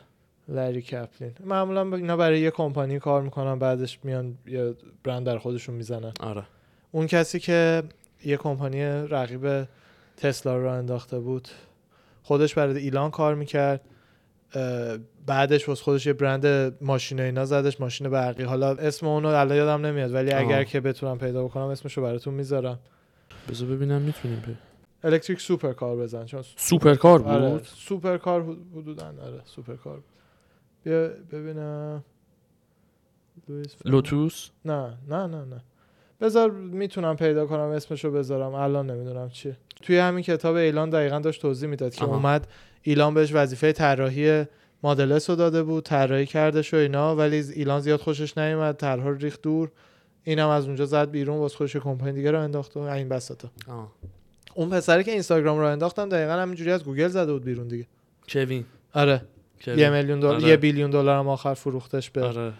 [0.50, 1.32] لری کپلین.
[1.46, 6.14] معمولا اینا برای یه کمپانی کار می‌کنن بعدش میان یه برند در خودشون می‌زنن.
[6.20, 6.44] آره.
[6.92, 7.84] اون کسی که
[8.26, 9.68] یه کمپانی رقیب
[10.22, 11.48] تسلا رو انداخته بود.
[12.24, 13.82] خودش برای ایلان کار می‌کرد.
[15.26, 16.46] بعدش واسه خودش یه برند
[16.84, 18.44] ماشین و اینا زدش ماشین برقی.
[18.44, 20.64] حالا اسم اونو الان یادم نمیاد ولی اگر آه.
[20.64, 22.80] که بتونم پیدا بکنم اسمشو براتون می‌ذارم.
[23.50, 24.56] بذار ببینم می‌تونیم پی
[25.04, 30.06] electric supercar بزن چون supercar بود؟ آره supercar حد- حدوداً آره supercar بود.
[30.84, 32.04] بیا ببینم.
[33.86, 35.62] لوتوس؟ نه نه نه نه.
[36.22, 41.42] بذار می‌تونم پیدا کنم اسمشو بذارم الان نمی‌دونم چیه توی همین کتاب ایلان دقیقا داشت
[41.42, 42.16] توضیح می‌داد که آها.
[42.16, 42.48] اومد
[42.82, 44.46] ایلان بهش وظیفه طراحی
[44.84, 49.10] مدل اس رو داده بود طراحی کردش و اینا ولی ایلان زیاد خوشش نیومد طرها
[49.10, 49.72] رو ریخت دور
[50.24, 53.92] اینم از اونجا زد بیرون واسه خودش کمپانی دیگه رو انداخت و این بساطا آه.
[54.56, 57.88] اون پسری که اینستاگرام رو انداختم دقیقا همینجوری از گوگل زده بود بیرون دیگه
[58.30, 59.22] کوین آره
[59.62, 59.80] کوین.
[59.80, 60.48] یه میلیون دلار آره.
[60.48, 62.54] یه billion دلار هم آخر فروختش به آره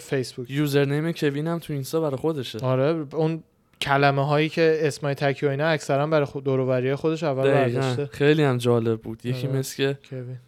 [0.00, 3.42] فیسبوک username کوین هم تو اینستا برای خودشه آره اون
[3.80, 7.50] کلمه هایی که اسمای تکی و اینا اکثرا برای خود دوروبری خودش اول.
[7.50, 9.58] برداشته خیلی هم جالب بود یکی آره.
[9.58, 10.38] مثل که کوین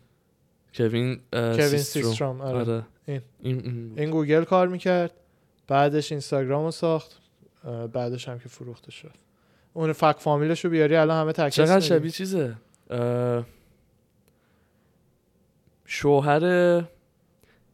[0.75, 2.41] کوین کوین سیستروم.
[2.41, 2.59] آره.
[2.59, 3.21] آره این.
[3.41, 3.93] این این.
[3.97, 5.11] این گوگل کار می‌کرد
[5.69, 7.21] بعدش اینستاگرام رو ساخت
[7.93, 9.15] بعدش هم که فروخته شد
[9.75, 12.55] اون فک فامیلش رو بیاری الان همه تک چقدر شبیه چیزه
[15.85, 16.41] شوهر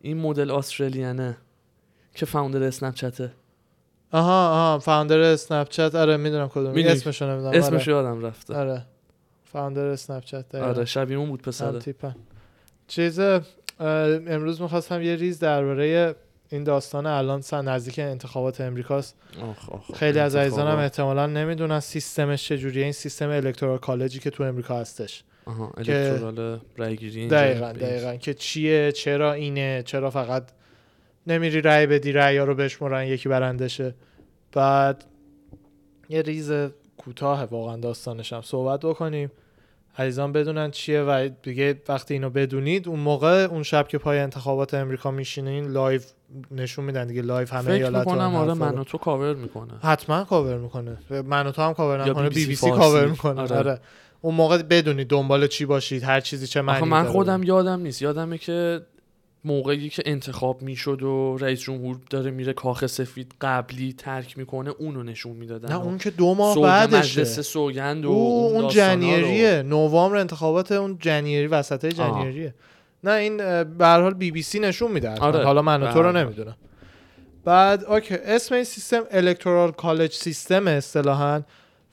[0.05, 1.37] این مدل استرالیانه
[2.15, 3.33] که founder اسنپ چته
[4.13, 6.75] آها آها founder اسنپ چت آره می‌دونم کدوم.
[6.77, 7.59] اسمش رو نمی‌دونم.
[7.59, 8.55] اسمش یادم رفته.
[8.55, 8.87] آره, آره.
[9.45, 10.55] founder اسنپ چت.
[10.55, 11.95] آره شبیه اون بود پسره
[12.89, 13.21] چیز
[13.81, 16.15] امروز می‌خواستم یه ریز درباره
[16.49, 19.17] این داستان الان چون نزدیک انتخابات امریکاست.
[19.43, 20.79] آخ آخ خیلی از عزیزانم.
[20.79, 22.83] احتمالا نمی‌دونن سیستمش چجوریه.
[22.83, 25.25] این سیستم electoral college ی که تو امریکا هستش.
[25.47, 30.43] آها electoral رای گیری اینجا دقیقا دقیقا که چیه چرا اینه چرا فقط
[31.27, 33.95] نمیری رأی بدی رأی رو بشمرن یکی برندشه
[34.53, 35.05] بعد
[36.09, 36.53] یه ریز
[36.97, 39.31] کوتاه واقعا داستانش هم صحبت بکنیم
[39.99, 44.75] عزیزان بدونن چیه و دیگه وقتی اینو بدونید اون موقع اون شب که پای انتخابات
[44.75, 46.01] امریکا میشینین live
[46.51, 48.55] نشون میدن دیگه live همه فکر می‌کنم این آره.
[48.55, 52.47] من و تو کاور می‌کنه حتما کاور می‌کنه من و تو هم کاور نمی‌کنه بی
[52.47, 52.79] بی سی فارسی.
[52.79, 53.57] کاور می‌کنه آره.
[53.57, 53.81] آره.
[54.25, 57.13] اون موقع بدونید دنبال چی باشید هر چیزی چه معنی من داره.
[57.13, 58.81] خودم یادم نیست یادمه که
[59.45, 65.03] موقعی که انتخاب می‌شد و رئیس جمهور داره میره کاخ سفید قبلی ترک می‌کنه اونو
[65.03, 68.71] نشون می‌دادن نه اون که دو ماه بعدشه مجلس سوگند و او اون رو.
[68.71, 72.55] January ه نوامبر انتخابات اون January وسط January ه
[73.05, 75.11] نه این به هر حال بی بی سی نشون میده.
[75.11, 75.45] آره.
[75.45, 76.17] حالا من و تو رو حال.
[76.17, 76.57] نمی‌دونم
[77.45, 81.43] بعد okay اسم این سیستم electoral college سیستم اصطلاحا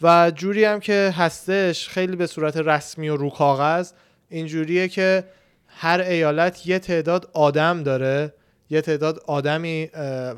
[0.01, 3.91] و جوری هم که هستش خیلی به صورت رسمی و رو کاغذ
[4.29, 5.23] اینجوریه که
[5.67, 8.33] هر ایالت یه تعداد آدم داره
[8.69, 9.89] یه تعداد آدمی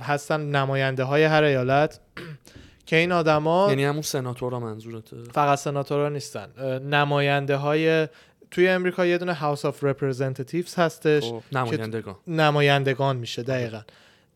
[0.01, 1.99] هستن نماینده های هر ایالت
[2.85, 6.47] که این آدما یعنی همون سناتورا منظورته؟ فقط سناتورها نیستن.
[6.89, 8.07] نماینده های
[8.51, 12.15] توی امریکا یه دونه House of Representatives هستش خب، نمایندگان.
[12.27, 13.81] نمایندگان میشه دقیقا.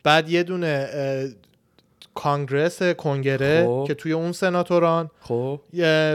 [0.03, 0.89] بعد یه دونه
[2.17, 3.86] Congress کنگره خب.
[3.88, 5.12] که توی اون سناتوران.
[5.21, 5.62] خب.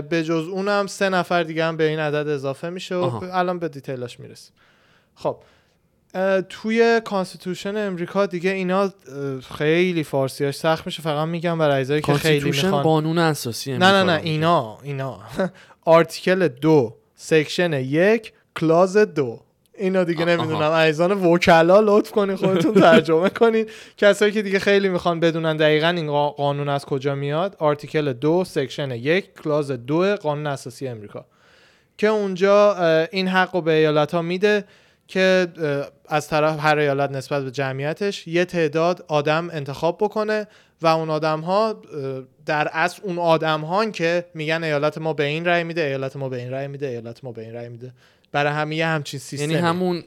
[0.08, 3.38] به جز اونم سه نفر دیگه هم به این عدد اضافه میشه و آها.
[3.38, 4.54] الان به detail اش می‌رسیم
[5.14, 5.36] خب.
[6.48, 8.92] توی Constitution امریکا دیگه اینا
[9.58, 11.02] خیلی فارسیاش سخت میشه.
[11.02, 14.20] فقط میگم برای عزیزایی که خیلی می‌خوان قانون اساسی نه نه نه.
[14.22, 15.20] اینا اینا.
[15.84, 19.40] Article دو Section یک Clause دو.
[19.82, 20.24] اینا دیگه.
[20.24, 20.62] نمی‌دونم.
[20.62, 23.66] عزیزان وکلا لطف کنین خودتون ترجمه کنین.
[23.96, 28.44] کسایی که دیگه خیلی می‌خوان بدونن دقیقا این قا- قانون از کجا میاد Article دو
[28.44, 31.24] Section یک Clause دو قانون اساسی امریکا
[31.98, 32.76] که اونجا
[33.12, 34.64] این حق رو به ایالت ها میده
[35.08, 35.46] که
[36.08, 40.46] از طرف هر ایالت نسبت به جمعیتش یه تعداد آدم انتخاب بکنه
[40.82, 41.82] و اون آدم ها
[42.46, 46.28] در اصل اون آدم ها که میگن ایالت ما به این رأی میده ایالت ما
[46.28, 47.92] به این رأی میده ایالت ما به این رأی میده.
[48.32, 49.52] برای همه یه همچین سیستمی.
[49.52, 50.04] یعنی همون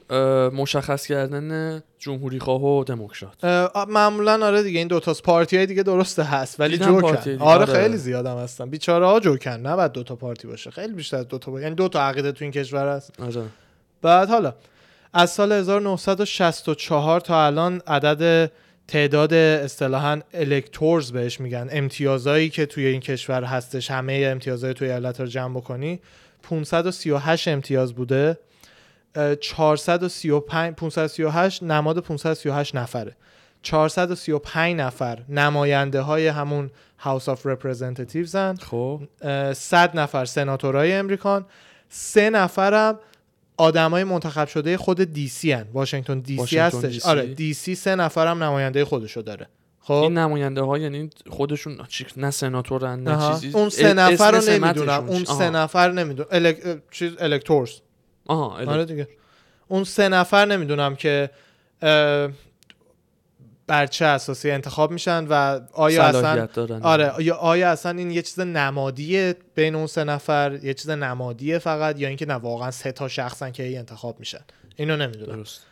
[0.48, 3.44] مشخص کردن جمهوری خواه و دموکرات.
[3.88, 7.16] معمولا آره دیگه این دوتا پارتی های دیگه درسته هست ولی جوکن.
[7.16, 7.64] آره آره.
[7.66, 8.70] خیلی زیادم هستن.
[8.70, 11.60] بیچاره ها جوکن نه بعد دوتا پارتی باشه خیلی بیشتر از دوتا با...
[11.60, 13.20] یعنی دوتا عقیده تو این کشور هست.
[13.20, 13.42] آره.
[14.02, 14.54] بعد حالا
[15.12, 18.52] از سال 1964 تا الان عدد
[18.88, 21.68] تعداد اصطلاحا electors بهش میگن.
[21.72, 26.00] امتیازایی که توی این کشور هستش همه امتیازهای توی ایالت رو جمع بکنی
[26.50, 28.38] 538 امتیاز بوده.
[29.14, 33.16] اه، 435 538 نماد 538 نفره.
[33.62, 39.02] 435 نفر نماینده های همون House of Representatives ن خب.
[39.22, 41.46] اه، 100 نفر سناتورای امریکان.
[41.88, 42.98] سه نفرم
[43.56, 45.66] آدمای منتخب شده خود دی سی هن.
[45.72, 46.98] واشنگتن دی سی هستش.
[46.98, 47.06] DC.
[47.06, 49.48] آره دی سی سه نفرم نماینده خودشو داره.
[49.86, 49.92] خب.
[49.92, 51.78] این نماینده ها یعنی خودشون
[52.16, 53.34] نه سناتورن نه.
[53.34, 53.50] چیزی.
[53.58, 55.04] اون سه نفر رو نمی‌دونم.
[55.08, 55.50] اون؟ سه.
[55.50, 56.28] نفر نمی‌دونم.
[56.30, 56.78] الک...
[56.90, 57.70] چیز الکتورز.
[58.26, 59.08] آها الک- آره دیگه.
[59.68, 61.30] اون سه نفر نمی‌دونم که
[61.82, 62.28] اه،
[63.66, 66.82] بر چه اساسی انتخاب میشن و آیا اصلا دارن.
[66.82, 71.58] آره یا آیا اصلا این یه چیز نمادیه بین اون سه نفر یه چیز نمادیه
[71.58, 74.40] فقط یا اینکه نه واقعا سه تا شخصن که هی انتخاب میشن.
[74.76, 75.36] اینو نمی‌دونم.
[75.36, 75.66] درست.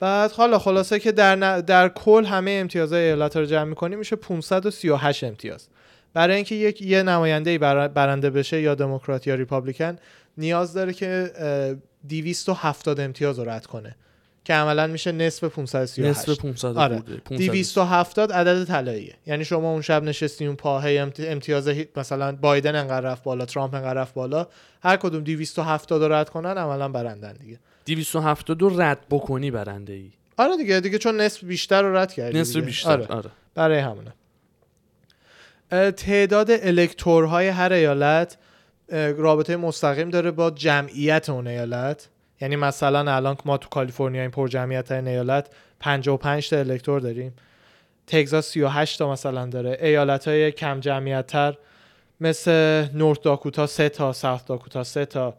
[0.00, 4.16] بعد حالا خلاصه که در, ن- در کل همه امتیازهای ایالت رو جمع می‌کنیم میشه
[4.16, 5.68] 538 امتیاز
[6.14, 9.96] برای اینکه یک یه نماینده بر- برنده بشه یا دموکرات یا ریپابلیکن
[10.38, 11.74] نیاز داره که اه،
[12.08, 13.96] 270 امتیاز رو رد کنه
[14.44, 16.96] که عملا میشه نصف 538 نصف 500 آره.
[16.96, 17.46] بوده 500.
[17.46, 23.22] 270 عدد طلاییه یعنی شما اون شب نشستی اون امت- امتیاز مثلا بایدن انقدر رفت
[23.22, 24.46] بالا ترامپ انقدر رفت بالا
[24.82, 27.58] هر کدوم 270 رو رد کنن عملا برندن دیگه
[27.94, 32.40] 270 رو رد بکنی برنده ای آره دیگه دیگه چون نصف بیشتر رو رد کردی
[32.40, 32.66] نصف دیگه.
[32.66, 33.06] بیشتر آره.
[33.06, 33.30] آره.
[33.54, 34.12] برای همونه
[35.92, 38.36] تعداد الکتورهای هر ایالت
[38.92, 42.08] رابطه مستقیم داره با جمعیت اون ایالت
[42.40, 45.48] یعنی مثلا الان که ما تو کالیفرنیا این پر جمعیت این ایالت
[45.80, 47.34] 55 تا الکتور داریم
[48.06, 51.56] تگزاس 38 تا مثلا داره ایالت های کم جمعیت تر
[52.20, 55.34] مثل North Dakota 3 تا South Dakota 3 تا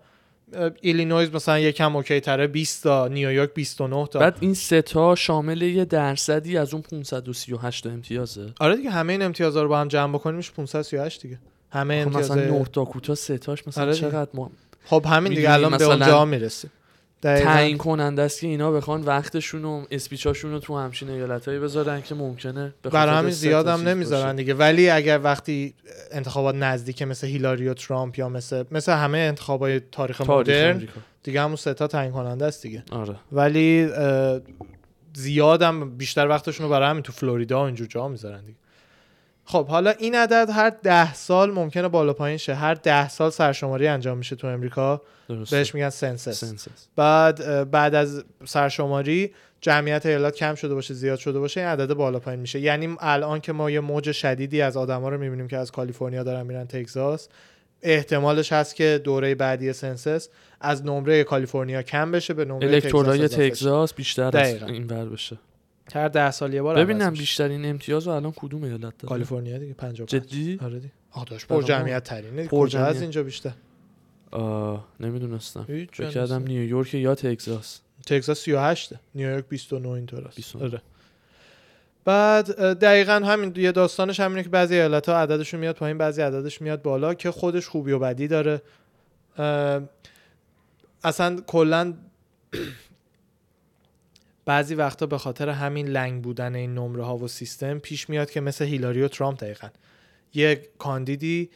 [0.81, 4.19] ایلینویز مثلا یکم okay تره 20 تا نیویورک 29 تا.
[4.19, 8.53] بعد این سه تا شامل یه درصدی از اون 538 تا امتیازه.
[8.59, 11.39] آره دیگه همه این امتیازا رو با هم جمع بکنیم میشه 538 دیگه.
[11.71, 13.93] همه خب امتیاز مثلا North Dakota سه تاش مثلا آره.
[13.93, 14.51] چقدر ما
[14.85, 16.71] خب همین دیگه الان به اونجا می‌رسیم.
[17.21, 22.01] تعیین کننده است که اینا بخوان وقتشون و speech اشون رو تو همچین ایالتایی بذارن
[22.01, 24.35] که ممکنه برای همین زیاد هم نمی‌ذارن.
[24.35, 24.53] دیگه.
[24.53, 25.73] ولی اگر وقتی
[26.11, 30.93] انتخابات نزدیکه مثل هیلاری و ترامپ یا مثل مثل همه انتخابات تاریخ, تاریخ مدرن آمریکا.
[31.23, 32.83] دیگه همون سه تا تعیین کننده است دیگه.
[32.91, 33.15] آره.
[33.31, 34.39] ولی اه،
[35.13, 38.57] زیادم بیشتر وقتشون رو برای همین تو فلوریدا و اینجور جا می‌ذارن دیگه.
[39.51, 42.53] خب حالا این عدد هر ده سال ممکنه بالا پایین شه.
[42.53, 45.01] هر ده سال سرشماری انجام میشه تو امریکا.
[45.29, 46.45] درست بهش میگن census.
[46.45, 46.87] census.
[46.95, 52.19] بعد بعد از سرشماری جمعیت ایالات کم شده باشه زیاد شده باشه این عدد بالا
[52.19, 52.59] پایین میشه.
[52.59, 56.45] یعنی الان که ما یه موج شدیدی از آدما رو می‌بینیم که از کالیفرنیا دارن
[56.45, 57.27] میرن تگزاس
[57.81, 60.29] احتمالش هست که دوره بعدی census
[60.61, 62.81] از نمره کالیفرنیا کم بشه به نمره
[63.27, 64.65] تگزاس بیشتر دقیقاً.
[64.65, 65.37] از این ور بشه.
[65.93, 67.13] هر ده سال یه بار ببینم.
[67.13, 71.61] بیشترین امتیاز رو الان کدوم ایالت داره کالیفرنیا دیگه 55 جدی آره دیگه برای پر.
[71.61, 73.01] جمعیت ترینه پر کجا از جمعیت.
[73.01, 73.51] اینجا بیشتر
[74.31, 76.43] آه نمی‌دونستم فکر کردم.
[76.43, 80.65] نیویورک یا تگزاس تگزاس 38 نیویورک 29 اینطور است 29.
[80.65, 80.81] آره.
[82.05, 86.61] بعد دقیقا همین یه داستانش همینه که بعضی ایالت ها عددشون میاد پایین بعضی عددش
[86.61, 88.61] میاد بالا که خودش خوبی و بدی داره
[91.03, 91.93] اصلا کلا
[94.49, 98.41] بعضی وقتا به خاطر همین لنگ بودن این نمره ها و سیستم پیش میاد که
[98.41, 99.67] مثل هیلاری و ترامپ دقیقا.
[100.33, 101.49] یک کاندیدی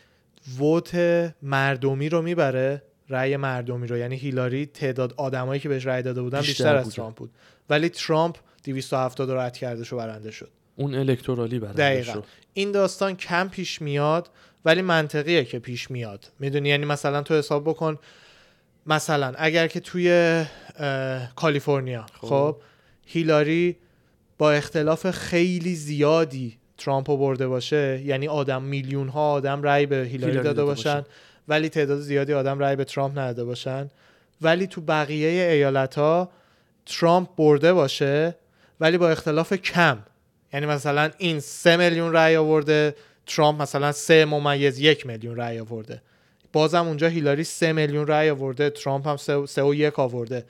[0.59, 0.95] ووت
[1.41, 3.97] مردمی رو می‌بره رأی مردمی رو.
[3.97, 6.89] یعنی هیلاری تعداد آدمایی که بهش رأی داده بودن بیشتر بیشتر, از.
[6.89, 7.31] ترامپ بود.
[7.69, 10.49] ولی ترامپ 270 رو رد کرده شو برنده شد.
[10.75, 12.13] اون الکترالی برنده دقیقاً.
[12.13, 12.23] شد.
[12.53, 14.29] این داستان کم پیش میاد
[14.65, 16.31] ولی منطقیه که پیش میاد.
[16.39, 17.99] می‌دونی؟ یعنی مثلا تو حساب بکن
[18.85, 20.45] مثلا اگر که توی
[21.35, 22.57] کالیفرنیا خب.
[23.13, 23.75] هیلاری
[24.37, 29.95] با اختلاف خیلی زیادی ترامپ رو برده باشه یعنی آدم میلیون ها آدم رأی به
[29.95, 31.05] هیلاری, هیلاری داده داده باشن باشن.
[31.47, 33.89] ولی تعداد زیادی آدم رأی به ترامپ نداده باشن.
[34.41, 36.29] ولی تو بقیه ایالت ها
[36.85, 38.35] ترامپ برده باشه
[38.79, 39.97] ولی با اختلاف کم.
[40.53, 42.95] یعنی مثلا این سه میلیون رأی آورده
[43.25, 46.01] ترامپ مثلا سه ممیز یک میلیون رأی آورده.
[46.53, 50.45] بازم اونجا هیلاری سه میلیون رأی آورده ترامپ هم سه, سه و یک آورده.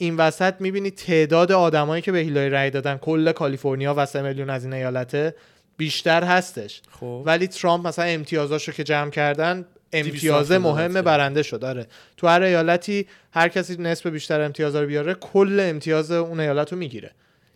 [0.00, 4.50] این وسط می‌بینی تعداد آدمایی که به هیلاری رأی دادن کل کالیفرنیا و سه میلیون
[4.50, 5.34] از این ایالته
[5.76, 6.82] بیشتر هستش.
[7.00, 7.22] خب.
[7.26, 11.02] ولی ترامپ مثلا امتیازاشو که جمع کردن امتیاز 270 مهم.
[11.02, 11.64] برنده شد.
[11.64, 11.86] آره.
[12.16, 16.78] تو هر ایالتی هر کسی نصف بیشتر امتیاز رو بیاره کل امتیاز اون ایالت رو
[16.78, 17.10] می‌گیره.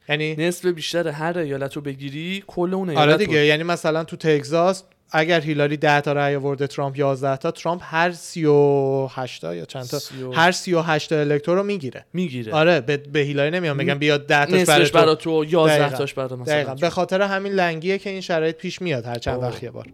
[0.08, 4.04] یعنی نصف بیشتر هر ایالت رو بگیری کل اون ایالت آره رو- دیگه یعنی مثلا
[4.04, 9.54] تو تگزاس اگر هیلاری 10 تا رأی آورده ترامپ 11 تا ترامپ هر 38 تا
[9.54, 12.06] یا چند تا سی و- هر 38 تا الکتور رو می‌گیره.
[12.12, 12.52] می‌گیره.
[12.52, 15.98] آره به, به هیلاری نمیان بگن بیا 10 تاش برای تو برا تو 11 دقیقاً.
[15.98, 16.74] تاش برا مثلا دقیقا.
[16.74, 19.42] به خاطر همین لنگیه که این شرایط پیش میاد هر چند.
[19.42, 19.86] وقت یه بار.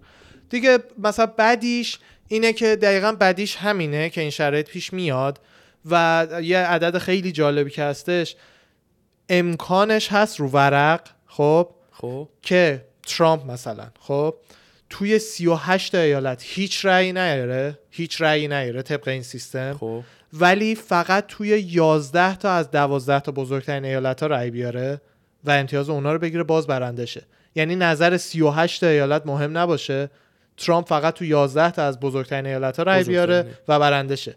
[0.51, 5.40] دیگه مثلا بدیش اینه که دقیقا بدیش همینه که این شرایط پیش میاد
[5.90, 8.37] و یه عدد خیلی جالبی که هستش
[9.29, 12.29] امکانش هست رو ورق خب؟ خب.
[12.42, 14.35] که ترامپ مثلا خب؟
[14.90, 19.76] توی 38 ایالت هیچ رأی نیاره هیچ رأی نیاره طبق این سیستم.
[19.81, 20.03] خب.
[20.33, 25.00] ولی فقط توی 11 تا از 12 تا بزرگترین ایالت ها رأی بیاره
[25.44, 27.22] و امتیاز اونا رو بگیره باز برنده شه
[27.55, 30.11] یعنی نظر 38 تا ایالت مهم نباشه.
[30.57, 33.46] ترامپ فقط تو 11 تا از بزرگترین ایالت ها رأی بیاره.
[33.68, 34.37] و برنده شه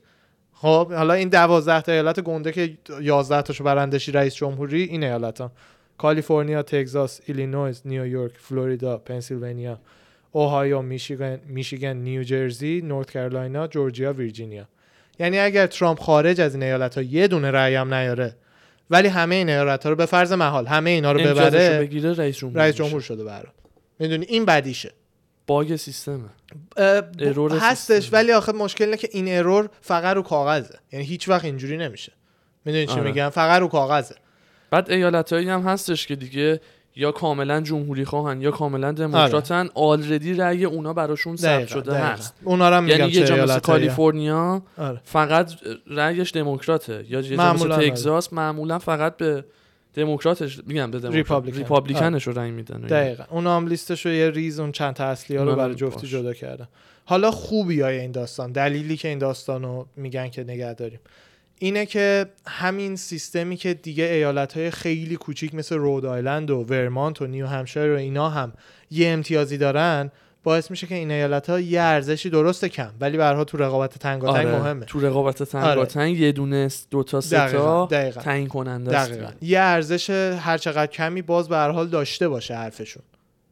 [0.54, 5.04] خب حالا این 12 تا ایالت گنده که 11 تاشو برنده شی رئیس جمهوری این
[5.04, 5.52] ایالت ها
[5.98, 9.80] کالیفرنیا تگزاس ایلینویز نیویورک فلوریدا پنسیلوانیا.
[10.36, 14.68] اوهایو میشیگن میشیگن نیوجرسی North Carolina جورجیا ویرجینیا.
[15.20, 18.36] یعنی اگر ترامپ خارج از این ایالت ها یه دونه رأی هم نیاره
[18.90, 22.38] ولی همه این ایالت ها رو به فرض محال همه اینا رو ببره بگیره رئیس
[22.38, 22.76] جمهور رئیس.
[22.76, 23.50] جمهور شده برا
[24.00, 24.92] می‌دونی؟ این بدیشه.
[25.48, 26.30] باگ سیستمه.
[27.20, 28.18] ارور هستش سیستم.
[28.18, 30.80] ولی آخه مشکل اینه که این ارور فقط رو کاغذه.
[30.92, 32.12] یعنی هیچ وقت اینجوری نمیشه.
[32.66, 33.04] می‌دونی چی آره.
[33.04, 34.16] میگم؟ فقط رو کاغذه.
[34.72, 36.62] بعد ایالتهایی هم هستش که دیگه
[36.96, 42.08] یا کاملا جمهوری خواهن یا کاملا دموکراتن آلردی رأی اونا براشون ثبت شده دقیقاً.
[42.08, 43.60] هست اونا رو هم یعنی یه جا مثل.
[43.60, 45.02] کالیفرنیا آره.
[45.04, 45.52] فقط
[45.88, 47.90] رأیش دموکراته یا یه جا مثل آره.
[47.90, 49.46] تگزاس معمولا فقط به
[49.94, 51.58] دموکراتش میگم به دموکرات Republican.
[51.58, 52.88] Republican ش رو رأی میدن اینا.
[52.88, 56.02] دقیقا اونا هم لیستش رو یه ریز اون چند تا اصلی ها رو برای جفتی
[56.02, 56.12] باش.
[56.12, 56.68] جدا کردن
[57.06, 61.00] حالا خوبی های این داستان دلیلی که این داستان رو میگن که نگه داریم
[61.60, 67.22] اینه که همین سیستمی که دیگه ایالت های خیلی کوچیک مثل رود آیلند و ورمانت
[67.22, 68.54] و نیو همشایر و اینا هم
[68.92, 70.12] یه امتیازی دارن
[70.44, 72.92] باعث میشه که این ایالت ها یه ارزشی درست کم.
[73.00, 74.60] ولی برها تو رقابت تنگاتنگ آره.
[74.60, 74.86] مهمه.
[74.86, 77.86] تو رقابت تنگاتنگ یه دونه دو تا سه تا.
[78.12, 79.12] تعیین کننده است.
[79.12, 79.32] دقیقا.
[79.42, 83.04] یه ارزش هر چقدر کمی باز به هر حال داشته باشه حرفشون.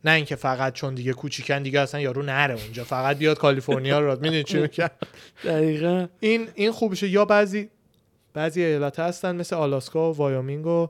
[0.06, 2.84] نه اینکه فقط چون دیگه کوچیکن دیگه اصلا یارو نره اونجا.
[2.84, 4.90] فقط بیاد کالیفرنیا رو می‌دونی چی میگم؟
[5.46, 6.08] دقیقا.
[6.20, 7.70] این این خوبشه یا بعضی
[8.34, 10.88] بعضی ایالت هستن مثل آلاسکا و وایومینگ و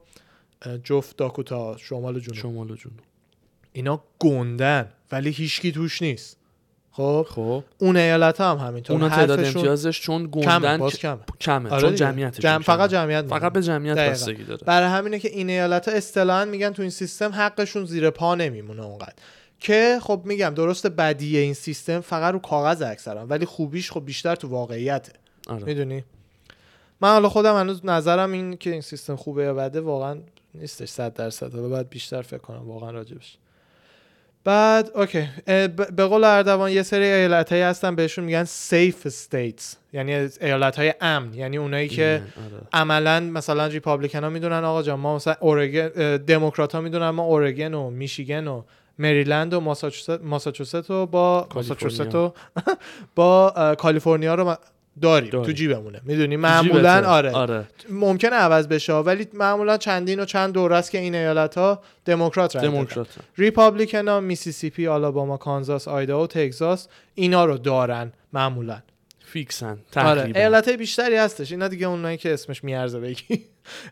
[0.84, 2.36] جفت داکوتا شمال و جنوب.
[2.36, 3.00] شمال و جنوب.
[3.74, 6.38] اینا گندن ولی هیچکی توش نیست.
[6.92, 7.64] خب؟ خب.
[7.78, 8.96] اون ایالت هم همینطور.
[8.96, 11.20] اونا تعداد امتیازش چون گندن باز کمه.
[11.42, 11.96] کمه آره چون.
[11.96, 13.54] جمعیتش جمع فقط جمعیت فقط.
[13.54, 13.98] به جمعیت.
[13.98, 14.62] بستگی داره.
[14.66, 18.86] برای همینه که این ایالت ها اصطلاحا میگن تو این سیستم حقشون زیر پا نمیمونه
[18.86, 19.14] اونقدر.
[19.60, 24.36] که خب میگم درست بدی این سیستم فقط رو کاغذ اکثرا ولی خوبیش خب بیشتر
[24.36, 25.14] تو واقعیته.
[25.48, 25.64] آره.
[25.64, 26.04] می‌دونی؟
[27.02, 30.18] من حالا خودم هنوز نظرم این که این سیستم خوبه یا بده واقعا
[30.54, 31.54] نیستش صد درصد.
[31.54, 33.38] حالا باید بیشتر فکر کنم واقعا راجبش.
[34.44, 35.28] بعد okay.
[35.96, 40.94] به قول اردوان یه سری ایالت هایی هستن بهشون میگن safe states یعنی ایالت های
[41.02, 41.34] امن.
[41.34, 42.62] یعنی اونایی که آره.
[42.74, 47.74] عملا مثلا Republican ها می‌دونن آقا جان ما مثلا اورگن دموکرات ها می‌دونن ما اورگن
[47.74, 48.64] و میشیگن و
[49.00, 51.88] مریلند و ماساچوست ماساچوست و با کالیفرنیا.
[51.90, 52.34] ماساچوست و
[53.16, 54.56] با کالیفرنیا رو
[55.02, 55.46] داریم, داریم.
[55.46, 56.02] تو جیبمونه.
[56.04, 57.10] می‌دونی؟ معمولا.
[57.10, 57.32] آره.
[57.32, 57.68] آره.
[57.90, 62.54] ممکنه عوض بشه ولی معمولا چندین و چند دوره است که این ایالت ها دموکرات
[62.54, 62.68] دادن.
[62.68, 63.08] دموکرات.
[63.38, 68.82] Republican ها میسیسیپی آلاباما کانزاس آیداهو تگزاس اینا رو دارن معمولا.
[69.20, 69.80] fix ن آره.
[69.92, 70.40] تقریبا.
[70.40, 71.52] ایالت بیشتری هستش.
[71.52, 73.46] اینا دیگه اونایی که اسمش میارزه بگی.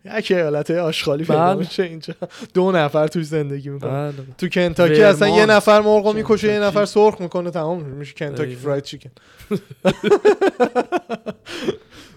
[0.05, 1.55] یک ایالت آشغالی پیدا بله.
[1.55, 2.13] میشه اینجا
[2.53, 4.25] دو نفر توش زندگی می‌کنن بله.
[4.37, 5.45] تو کنتاکی اصلا یه.
[5.45, 6.59] نفر مرغ می‌کشه یه.
[6.59, 8.55] نفر سرخ می‌کنه تمام میشه کنتاکی.
[8.55, 9.09] fried chicken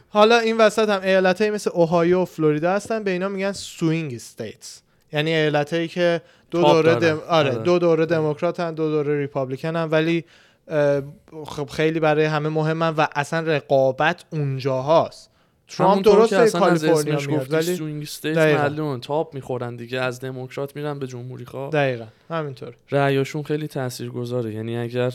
[0.09, 4.83] حالا این وسط هم ایالت مثل اوهایو و فلوریدا هستن به اینا میگن swing states
[5.12, 6.95] یعنی ایالت هایی که دو دوره.
[6.95, 7.21] دم...
[7.29, 7.55] آره, آره.
[7.62, 10.25] دو دوره دموکراتن دو دوره Republican هم ولی
[11.45, 15.31] خب خیلی برای همه مهمن و اصلا رقابت اونجا هست
[15.77, 18.38] ترامپ که درسته کالیفرنیا میاد گفتی ولی swing state.
[18.39, 19.01] معلومه.
[19.01, 20.01] تاب می‌خورن دیگه.
[20.01, 21.71] از دموکرات میرن به جمهوری خواه.
[21.71, 22.07] دقیقا.
[22.31, 24.55] همینطور رأیاشون خیلی تاثیرگذاره.
[24.55, 25.13] یعنی اگر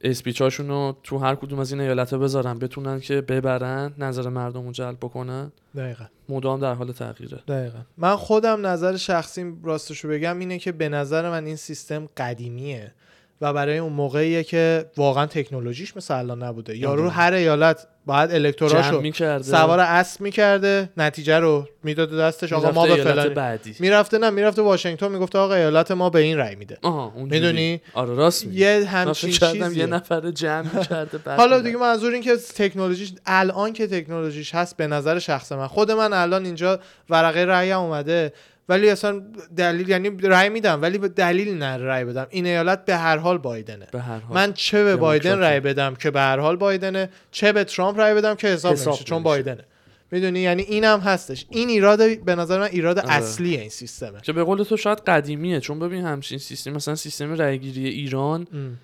[0.00, 4.66] speech اشون رو تو هر کدوم از این ایالت بذارن بتونن که ببرن نظر مردم
[4.66, 6.04] رو جلب بکنن دقیقا.
[6.28, 7.38] مدام در حال تغییره.
[7.48, 7.78] دقیقا.
[7.96, 12.92] من خودم نظر شخصیم راستشو بگم اینه که به نظر من این سیستم قدیمیه.
[13.40, 16.76] و برای اون موقعیه که واقعا تکنولوژیش مثل الان نبوده.
[16.76, 17.10] یارو آره.
[17.10, 23.74] هر ایالت باید الکتوراشو سوار اسب می‌کرده نتیجه رو می‌داد دستش آقا ما به بعدی.
[23.78, 26.78] می‌رفته نه می‌رفته واشنگتن می‌گفته آقا ایالت ما به این رأی میده.
[27.16, 28.60] می‌دونی؟ آره راست میگی.
[28.60, 29.78] یه همچین چیزیه.
[29.78, 31.60] یه نفر جمع می‌کرده بعد حالا.
[31.60, 36.12] دیگه منظور این که تکنولوژیش الان که تکنولوژیش هست به نظر شخص من خود من
[36.12, 38.32] الان اینجا ورقه رأی اومده.
[38.68, 39.22] ولی اصلا
[39.56, 43.38] دلیل یعنی رأی میدم ولی به دلیل نه رأی بدم این ایالت به هر حال
[43.38, 45.38] بایدنه به هر حال من چه به بایدن.
[45.38, 48.88] رأی بدم که به هر حال بایدنه چه به ترامپ رأی بدم که حساب, حساب
[48.88, 49.22] نمیشه چون.
[49.22, 49.64] بایدنه
[50.10, 53.12] می‌دونی یعنی اینم هستش این ایراد به نظر من ایراد آره.
[53.12, 57.32] اصلی این سیستمه که به قول تو شاید قدیمیه چون ببین همچین سیستم مثلا سیستم
[57.32, 58.78] رأیگیری ایران ام.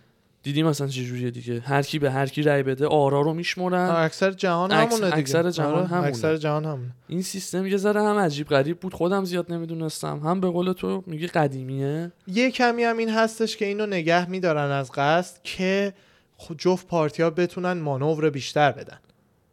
[0.44, 1.60] دیدی مثلا چه جوریه دیگه.
[1.60, 3.90] هر کی به هر کی رأی بده آرا رو میشمرن.
[3.90, 5.18] اکثر جهان همونه دیگه.
[5.18, 6.06] اکثر جهان آره، همونه.
[6.06, 6.90] اکثر جهان همونه.
[7.08, 8.94] این سیستم یه ذره هم عجیب غریب بود.
[8.94, 10.20] خودم زیاد نمی‌دونستم.
[10.24, 12.12] هم به قول تو میگی قدیمیه.
[12.26, 15.92] یه کمی هم این هستش که اینو نگه میدارن از قصد که
[16.58, 18.98] جفت پارتیا بتونن مانور بیشتر بدن.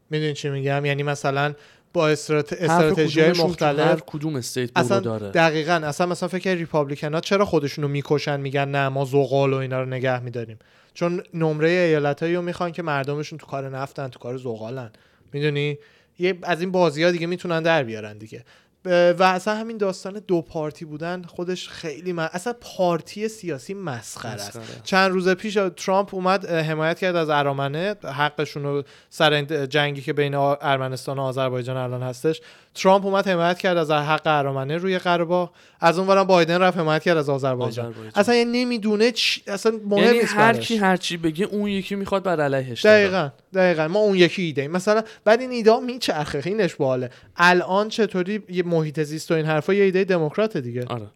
[0.09, 1.53] می‌دونی چی میگم؟ یعنی مثلا
[1.93, 2.53] با استرات...
[2.53, 5.29] استراتژی هر مختلف کدوم استیت اصلا داره.
[5.29, 9.81] دقیقا اصلا مثلا فکر ریپابلیکن ها چرا خودشونو می‌کشن میگن نه ما زغال و اینا
[9.81, 10.57] رو نگه میداریم.
[10.93, 14.91] چون نمره ایالت رو می‌خوان که مردمشون تو کار نفتن تو کار زغالن.
[15.33, 15.77] می‌دونی؟
[16.19, 18.45] یه از این بازی ها دیگه می‌تونن در بیارن دیگه.
[18.85, 22.29] و اصلا همین داستان دو پارتی بودن خودش خیلی من...
[22.33, 24.59] اصلا پارتی سیاسی مسخره است.
[24.83, 30.35] چند روز پیش ترامپ اومد حمایت کرد از ارامنه حقشون رو سر جنگی که بین
[30.35, 32.41] ارمنستان و آذربایجان الان هستش.
[32.75, 36.77] ترامپ اومد حمایت کرد از حق ارامنه روی قره باغ از اون ورم بایدن رفت
[36.77, 37.95] حمایت کرد از آذربایجان.
[38.15, 39.41] اصلا یعنی نمی‌دونه چی...
[39.47, 40.53] اصلا مهم یعنی نیست هر.
[40.53, 42.85] کی هر چی بگه اون یکی می‌خواد بر علیهش.
[42.85, 44.71] دقیقا دقیقا ما اون یکی ایده ایم.
[44.71, 49.73] مثلا بعد این ایده میچرخه اینش باله الان چطوری یه محیط زیست و این حرفا
[49.73, 51.07] یه ایده دموکرات دیگه آره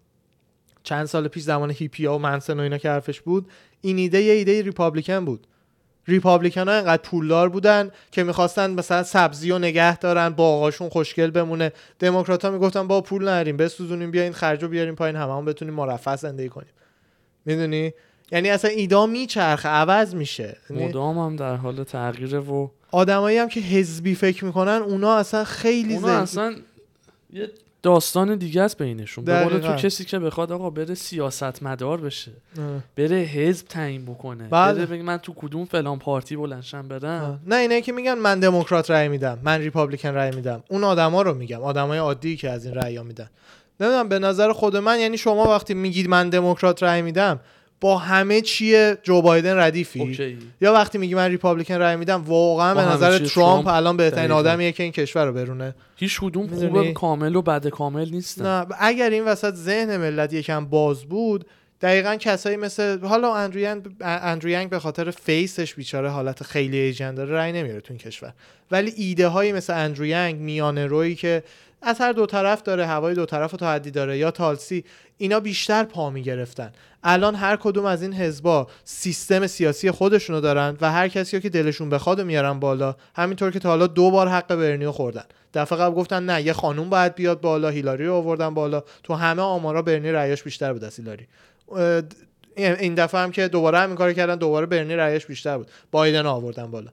[0.83, 3.47] چند سال پیش زمان هیپی ها و منسن و اینا که حرفش بود
[3.81, 5.47] این ایده یه ایده ریپابلیکن بود
[6.07, 11.71] ریپابلیکن ها انقدر پولدار بودن که می‌خواستن مثلا سبزی و نگه دارن باغاشون خوشگل بمونه.
[11.99, 16.15] دموکرات ها می‌گفتن با پول نریم بسوزونیم بیاین خرج رو بیاریم پایین هممون بتونیم مرفه
[16.15, 16.73] زندگی کنیم.
[17.45, 17.93] می‌دونی؟
[18.31, 20.57] یعنی اصلا ایده میچرخه عوض میشه.
[20.69, 25.43] یعنی مدام هم در حال تغییره و آدمایی هم که حزبی فکر می‌کنن اونا اصلا
[25.43, 26.07] خیلی اونا.
[26.07, 26.55] اصلا
[27.33, 27.49] یه
[27.85, 29.75] داستان دیگه است بینشون به قول تو.
[29.75, 32.63] کسی که بخواد آقا بره سیاست مدار بشه اه.
[32.95, 34.73] بره حزب تعیین بکنه بله.
[34.73, 37.39] بره بگه من تو کدوم فلان party بلند شم برم آه.
[37.47, 41.33] نه اینه که میگن من دموکرات رأی میدم من Republican رأی میدم اون آدما رو
[41.33, 43.29] میگم آدمای عادی که از این رأی میدن
[43.79, 47.39] نمی‌دونم به نظر خود من یعنی شما وقتی میگید من دموکرات رأی میدم
[47.85, 50.37] با همه چیه جو بایدن ردیفی؟ okay.
[50.61, 54.31] یا وقتی میگی من Republican رأی میدم واقعا به نظر ترامپ ترامپ الان بهترین.
[54.31, 55.75] آدمیه که این کشور رو برونه.
[55.95, 58.45] هیچ کدوم می‌دونی؟ خوب کامل و بد کامل نیستن.
[58.45, 61.45] نه اگر این وسط ذهن ملت یکم باز بود
[61.81, 63.35] دقیقا کسایی مثل حالا
[64.01, 68.33] اندریانگ به خاطر فیسش بیچاره حالت خیلی ایجن داره رأی نمیاره تو این کشور.
[68.71, 71.43] ولی ایده هایی مثل اندریانگ میانه روی که
[71.85, 74.83] از هر دو طرف داره هوای دو طرف رو تا حدی داره یا تالسی
[75.17, 76.71] اینا بیشتر پا می‌گرفتن.
[77.03, 81.89] الان هر کدوم از این حزبا سیستم سیاسی خودشونو دارن و هر کسی که دلشون
[81.89, 82.95] بخواد میارن بالا.
[83.15, 85.23] همینطور که تا حالا دو بار حق برنیو خوردن.
[85.53, 88.83] دفعه قبل گفتن نه یه خانوم باید بیاد بالا هیلاری رو آوردن بالا.
[89.03, 91.27] تو همه آمارا برنی رأیش بیشتر بود از هیلاری.
[92.57, 95.67] این دفعه هم که دوباره همین کارو کردن دوباره برنی رأیش بیشتر بود.
[95.91, 96.91] بایدن آوردن بالا.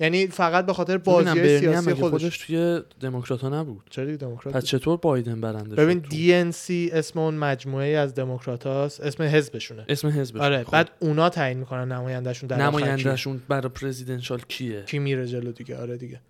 [0.00, 4.96] یعنی فقط به خاطر بازی سیاسی خودش, خودش توی دموکرات نبود چرا دموکرات پس؟ چطور
[4.96, 10.08] بایدن برنده ببین شد تو؟ DNC اسم اون مجموعه ای از دموکراتاست اسم حزبشونه اسم
[10.08, 10.72] حزبش آره خب.
[10.72, 12.62] بعد اونا تعیین می‌کنن نمایندهشون در.
[12.62, 16.20] نمایندهشون برای پرزیدنشال کیه کی میره جلو دیگه آره دیگه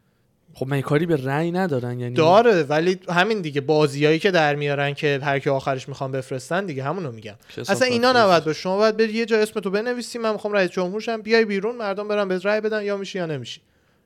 [0.55, 4.95] خب من کاری به رأی ندارن یعنی داره ولی همین دیگه بازیایی که در میارن
[4.95, 8.13] که هر کی آخرش می‌خوان بفرستن دیگه همونو میگم اصلا اینا.
[8.13, 11.23] نباید باشه شما باید بری یه جا اسم تو بنویسی من می‌خوام رئیس جمهور شم
[11.23, 13.61] بیای بیرون مردم برن به رأی بدن یا میشی یا نمیشی.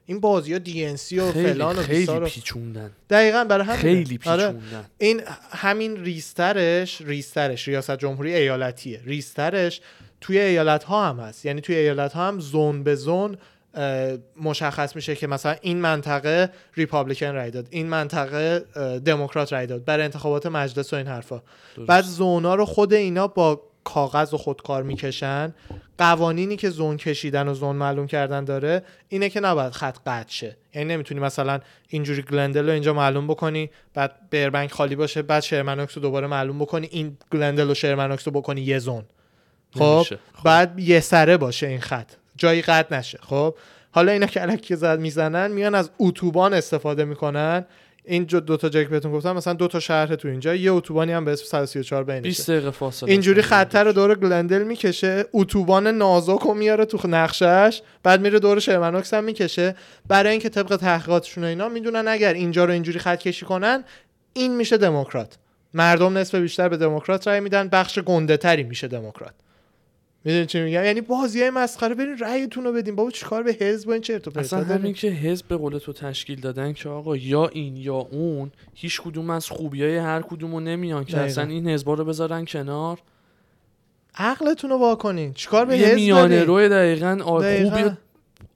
[0.07, 2.91] این بازی ها دی و خیلی فلان و خیلی پیچوندن.
[3.11, 4.47] دقیقا برای همین خیلی آره.
[4.47, 4.85] پیچوندن.
[4.99, 9.01] این همین ریسترش ریسترش ریاست جمهوری ایالتیه.
[9.05, 9.81] ریسترش
[10.21, 11.47] توی ایالت ها هم هست.
[11.47, 13.37] یعنی توی ایالت ها هم زون به زون
[14.43, 18.59] مشخص میشه که مثلا این منطقه ریپابلیکن رای داد این منطقه
[19.05, 21.43] دموکرات رای داد برای انتخابات مجلس و این حرفا
[21.77, 21.89] درست.
[21.89, 25.55] بعد زونا رو خود اینا با کاغذ و خودکار می‌کشن
[25.99, 30.57] قوانینی که زون کشیدن و زون معلوم کردن داره اینه که نباید خط قطع شه
[30.75, 35.97] یعنی نمی‌تونی مثلا اینجوری گلندل رو اینجا معلوم بکنی بعد بربنک خالی باشه بعد شرمنوکس
[35.97, 39.05] رو دوباره معلوم بکنی این گلندل و شرمنوکس رو بکنی یه زون
[39.75, 40.03] خب.
[40.03, 40.45] خب.
[40.45, 43.19] بعد یه سره باشه این خط جایی قطع نشه.
[43.23, 43.55] خب؟
[43.91, 47.65] حالا اینا که الکی زد می‌زنن میان از اتوبان استفاده می‌کنن.
[48.05, 50.73] این جو- دو تا جایی که بهتون گفتم مثلا دو تا شهر تو اینجا یه
[50.73, 53.43] اتوبانی هم به اسم 134 بینشه 20 دقیقه فاصله اینجوری.
[53.43, 59.15] خطر رو دور گلندل می‌کشه اتوبان نازک رو میاره تو نقشش بعد میره دور شرمنوکس
[59.15, 59.75] هم می‌کشه.
[60.09, 63.85] برای اینکه طبق تحقیقاتشون و اینا می‌دونن اگر اینجا رو اینجوری خط کشی کنن
[64.33, 65.39] این میشه دموکرات.
[65.75, 69.35] مردم نصف بیشتر به دموکرات رای میدن بخش گنده تری میشه دموکرات.
[70.25, 73.89] می‌دونی چی میگم یعنی بازی های مسخره برین رأیتون رو بدین بابا چیکار به حزب
[73.89, 77.17] و این چرت و اصلا؟ همین که حزب به قول تو تشکیل دادن که آقا
[77.17, 81.27] یا این یا اون هیچ کدوم از خوبی های هر کدوم رو نمیان که دقیقاً.
[81.27, 82.99] اصلا این حزبا رو بذارن کنار
[84.15, 87.77] عقلتون رو واکنین چیکار به حزب میانه؟ روی دقیقا آ- دقیقاً.
[87.77, 87.97] خوبی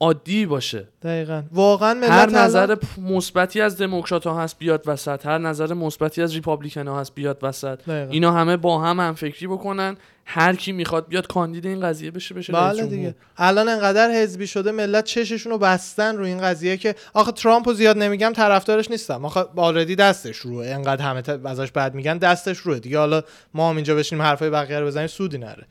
[0.03, 0.87] عادی باشه.
[1.03, 1.43] دقیقا.
[1.51, 5.25] واقعا ملت هر نظر مثبتی از دموکرات ها هست بیاد وسط.
[5.25, 7.79] هر نظر مثبتی از ریپابلیکن ها هست بیاد وسط.
[7.85, 8.11] دقیقاً.
[8.11, 9.97] اینا همه با هم هم فکری بکنن.
[10.25, 12.85] هر کی می‌خواد بیاد کاندید این قضیه بشه بشه بله.
[12.85, 13.15] دیگه.
[13.37, 17.73] الان انقدر حزبی شده ملت چششون رو بستن رو این قضیه که آخه ترامپ رو
[17.73, 19.25] زیاد نمیگم طرفدارش نیستم.
[19.25, 20.67] آخه آردی دستش روه.
[20.67, 22.79] انقدر همه ازش بد میگن دستش روه.
[22.79, 23.21] دیگه حالا
[23.53, 25.63] ما هم اینجا بشینیم حرفای بقیه رو بزنیم سودی نره.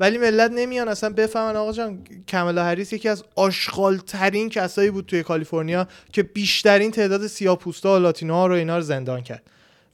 [0.00, 0.88] ولی ملت نمیان.
[0.88, 6.22] اصلا بفهمن آقا جان کملا هریس یکی از آشغال ترین کسایی بود توی کالیفرنیا که
[6.22, 9.42] بیشترین تعداد سیاه‌پوستا و لاتینوها رو اینا رو زندان کرد.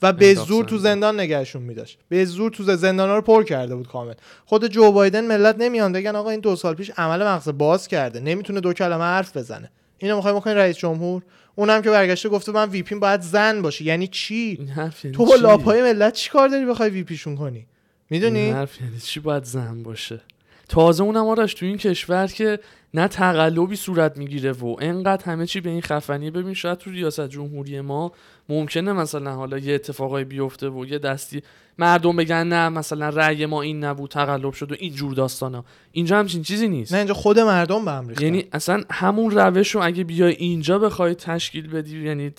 [0.02, 1.20] و به زور تو زندان.
[1.20, 1.98] نگهشون میداشت.
[2.08, 4.14] به زور تو زندان رو پر کرده بود کامل.
[4.46, 5.92] خود جو بایدن ملت نمیان.
[5.92, 8.20] بگن آقا این دو سال پیش عمل مغز باز کرده.
[8.20, 9.70] نمی‌تونه دو کلمه حرف بزنه.
[9.98, 11.22] اینو می‌خوای بکنی رئیس جمهور.
[11.54, 13.84] اونم که برگشته گفته من وی پی باید زن باشه.
[13.84, 17.66] یعنی چی؟ یعنی تو با؟ لاپای ملت چی کار داری بخوای وی پیشون کنی؟
[18.10, 20.20] می‌دونی؟ حرف یعنی چی باید زن باشه؟
[20.68, 22.58] تازه اونم آرش تو این کشور که
[22.94, 27.28] نه تقلبی صورت می‌گیره و انقدر همه چی به این خفنی ببین شاید تو ریاست
[27.28, 28.12] جمهوری ما
[28.48, 31.42] ممکنه مثلا حالا یه اتفاقای بیفته و یه دستی
[31.78, 35.64] مردم بگن نه مثلا رأی ما این نبود تقلب شد و این جور داستانا.
[35.92, 36.92] اینجا همچین چیزی نیست.
[36.92, 38.24] نه اینجا خود مردم به هم ریختن.
[38.24, 42.32] یعنی اصلا همون روش رو اگه بیای اینجا بخوای تشکیل بدی یعنی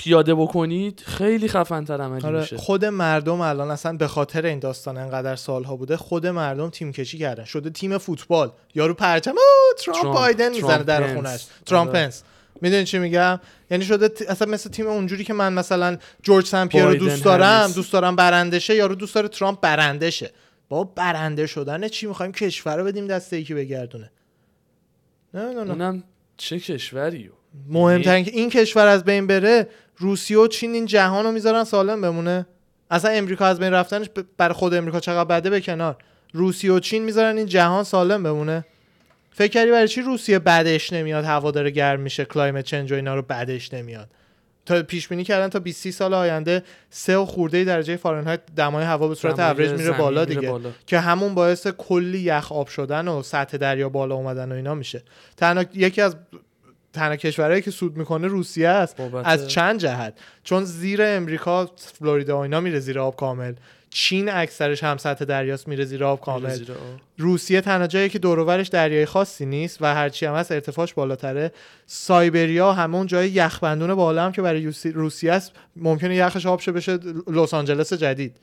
[0.00, 2.56] پیاده بکنید خیلی خفن تر عملی آره میشه.
[2.56, 7.18] خود مردم الان اصلا به خاطر این داستان انقدر سالها بوده خود مردم تیم کشی
[7.18, 7.44] کردن.
[7.44, 8.52] شده تیم فوتبال.
[8.74, 9.34] یارو پرچم
[9.78, 11.14] ترامپ, ترامپ، بایدن می‌زنه در.
[11.14, 11.46] خونش.
[11.66, 12.10] ترامپ آره.
[12.60, 13.40] می‌دونی چی میگم؟
[13.70, 17.72] یعنی شده ت- اصلا مثل تیم اونجوری که من مثلا جورج سمپیر رو دوست دارم.
[17.72, 20.30] دوست دارم برنده شه یارو دوست داره ترامپ برنده شه
[20.68, 24.10] با برنده شدن چی می‌خوایم؟ کشور رو بدیم دست یکی بگردونه.
[25.34, 25.70] نه نه نه.
[25.70, 26.04] اونم
[26.36, 27.30] چه کشوریو.
[27.68, 29.68] مهمتر اینکه این کشور از بین بره
[30.00, 32.46] روسیه و چین این جهان رو می‌ذارن سالم بمونه.
[32.90, 35.96] اصلا امریکا از بین رفتنش ب- برای خود امریکا چقدر بده به کنار.
[36.32, 38.64] روسیه و چین می‌ذارن این جهان سالم بمونه.
[39.32, 43.14] فکر کردی برای چی روسیه بعدش نمیاد؟ هوا داره گرم میشه climate change و اینا
[43.14, 44.08] رو بعدش نمیاد.
[44.66, 48.84] تا پیش بینی کردن تا 20 30 سال آینده سه و خورده درجه فارنهایت دمای
[48.84, 50.50] هوا به صورت اوریج میره بالا میره دیگه.
[50.50, 50.70] بالا.
[50.86, 55.02] که همون باعث کلی یخ آب شدن و سطح دریا بالا اومدن و اینا میشه.
[55.36, 56.16] تنها یکی از
[56.92, 58.96] تنها کشورهایی که سود می‌کنه روسیه است.
[59.24, 60.14] از چند جهت.
[60.44, 63.54] چون زیر امریکا فلوریدا و اینا میره زیر آب کامل.
[63.90, 66.54] چین اکثرش هم سطح دریاست میره زیر آب کامل.
[66.54, 66.78] زیر آب.
[67.18, 70.94] روسیه تنها جایی که دور و برش دریای خاصی نیست و هرچی هم هست ارتفاعش
[70.94, 71.52] بالاتره.
[71.86, 76.98] سایبریا همون جای یخبندون بالا هم که برای روسیه است ممکنه یخش آب شه بشه
[77.26, 78.36] لس آنجلس جدید.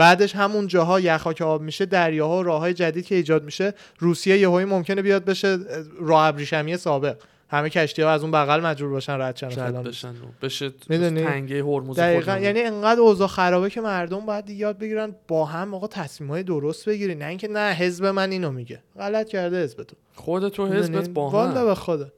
[0.00, 4.38] بعدش همون جاها یخها که آب میشه دریاها و راههای جدید که ایجاد میشه روسیه
[4.38, 5.58] یهویی ممکنه بیاد بشه
[6.00, 7.16] راه ابریشمی سابق.
[7.48, 9.82] همه کشتی ها از اون بغل مجبور باشن رد شن فلان.
[9.82, 12.38] بشن بشه؟ تنگه هرمز دقیقا.
[12.38, 16.88] یعنی انقدر اوضاع خرابه که مردم باید یاد بگیرن با هم آقا تصمیم های درست
[16.88, 18.82] بگیرین نه اینکه نه حزب من اینو میگه.
[18.98, 21.66] غلط کرده حزب تو خودت و حزبت؟ با والا هم.
[21.66, 22.08] به خدا.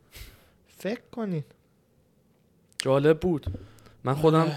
[0.79, 1.45] فکر کنین.
[2.79, 3.47] جالب بود.
[4.05, 4.53] من خودم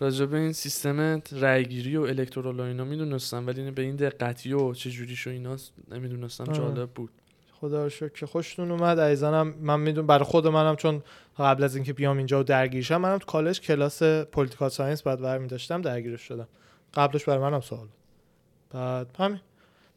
[0.00, 4.74] راجع به این سیستم رأیگیری و electoral و اینا می‌دونستم ولی به این دقتی و
[4.74, 5.56] چجوریش و اینا
[5.90, 6.54] نمی‌دونستم آه.
[6.54, 7.10] جالب بود.
[7.52, 9.54] خدا رو شکر که خوشتون اومد عزیزانم.
[9.60, 11.02] من می‌دونم برای خود منم چون
[11.38, 15.48] قبل از اینکه بیام اینجا و درگیرشم منم تو کالج کلاس political science بعد برمی
[15.48, 16.48] داشتم درگیرش شدم.
[16.94, 17.90] قبلش برای منم سوال بود.
[18.70, 19.40] بعد همین.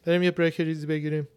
[0.05, 1.27] بریم یه break ریزی بگیریم.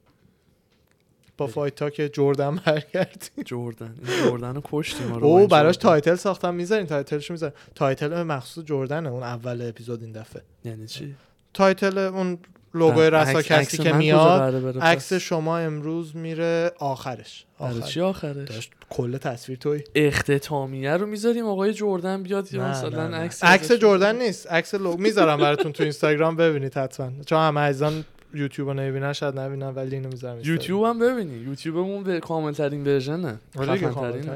[1.37, 1.47] با.
[1.47, 3.45] فایت تا که جردن برگردیم.
[3.45, 3.95] جردن.
[4.25, 5.13] جردن رو کشتیم.
[5.13, 5.77] آره او براش.
[5.77, 6.55] تایتل ساختم.
[6.55, 7.57] می‌ذارین تایتلشو می‌ذارین.
[7.75, 10.43] تایتل مخصوص جردنه اون اول اپیزود این دفعه.
[10.65, 11.15] یعنی چی؟
[11.55, 12.39] تایتل اون
[12.75, 17.45] رساکستی عکس که میاد؟ عکس شما امروز میره آخرش.
[17.59, 17.81] آخر.
[17.81, 19.85] چی آخرش؟ داشت کل تصویر توی.
[19.95, 23.17] اختتامیه رو می‌ذاریم؟ آقای جردن بیاد یا نه، مثلا.
[23.17, 24.53] عکس عکس جردن نیست.
[24.53, 27.11] عکس لوگ می‌ذارم براتون تو اینستاگرام ببینید حتما.
[27.27, 28.05] چون همه عزیزان
[28.35, 31.35] یوتیوب رو نمی‌بینن شاید نبینن ولی اینو می‌ذارم یوتیوب هم ببینی.
[31.35, 33.39] یوتیوبمون به کامل ترین version ه.
[33.59, 33.91] آره.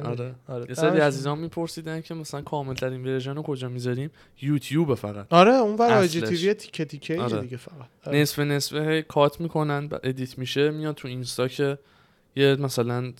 [0.05, 0.34] آره.
[0.49, 0.66] آره.
[0.68, 1.07] یه سری دمشون.
[1.07, 4.11] عزیزان میپرسیدن که مثلا کامل ترین version رو کجا می‌ذاریم؟
[4.43, 5.26] یوتیوب فقط.
[5.30, 6.41] آره اون برای جی اصلش.
[6.40, 7.41] TV تیکه تیکه آره.
[7.41, 7.74] دیگه فقط.
[8.07, 8.18] آره.
[8.18, 11.78] نصف نصف هی cut می‌کنن edit میشه میاد تو اینستا که
[12.36, 13.12] یه مثلا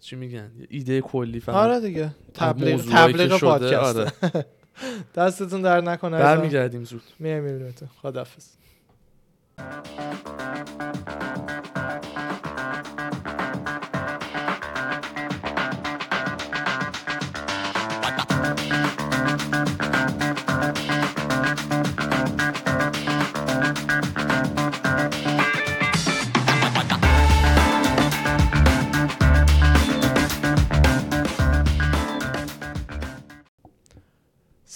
[0.00, 1.54] چی میگن؟ ایده کلی فقط.
[1.54, 2.10] آره دیگه.
[2.34, 3.96] تبلیغ تبلیغ پادکست.
[3.96, 4.12] آره.
[5.16, 6.18] دستتون در نکنه.
[6.18, 7.02] برمیگردیم زود.
[7.18, 7.88] میایم میبینیمتون.
[8.02, 8.46] خداحافظ.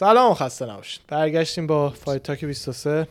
[0.01, 1.01] سلام خسته نباشید.
[1.09, 3.09] برگشتیم با فایت تاک 23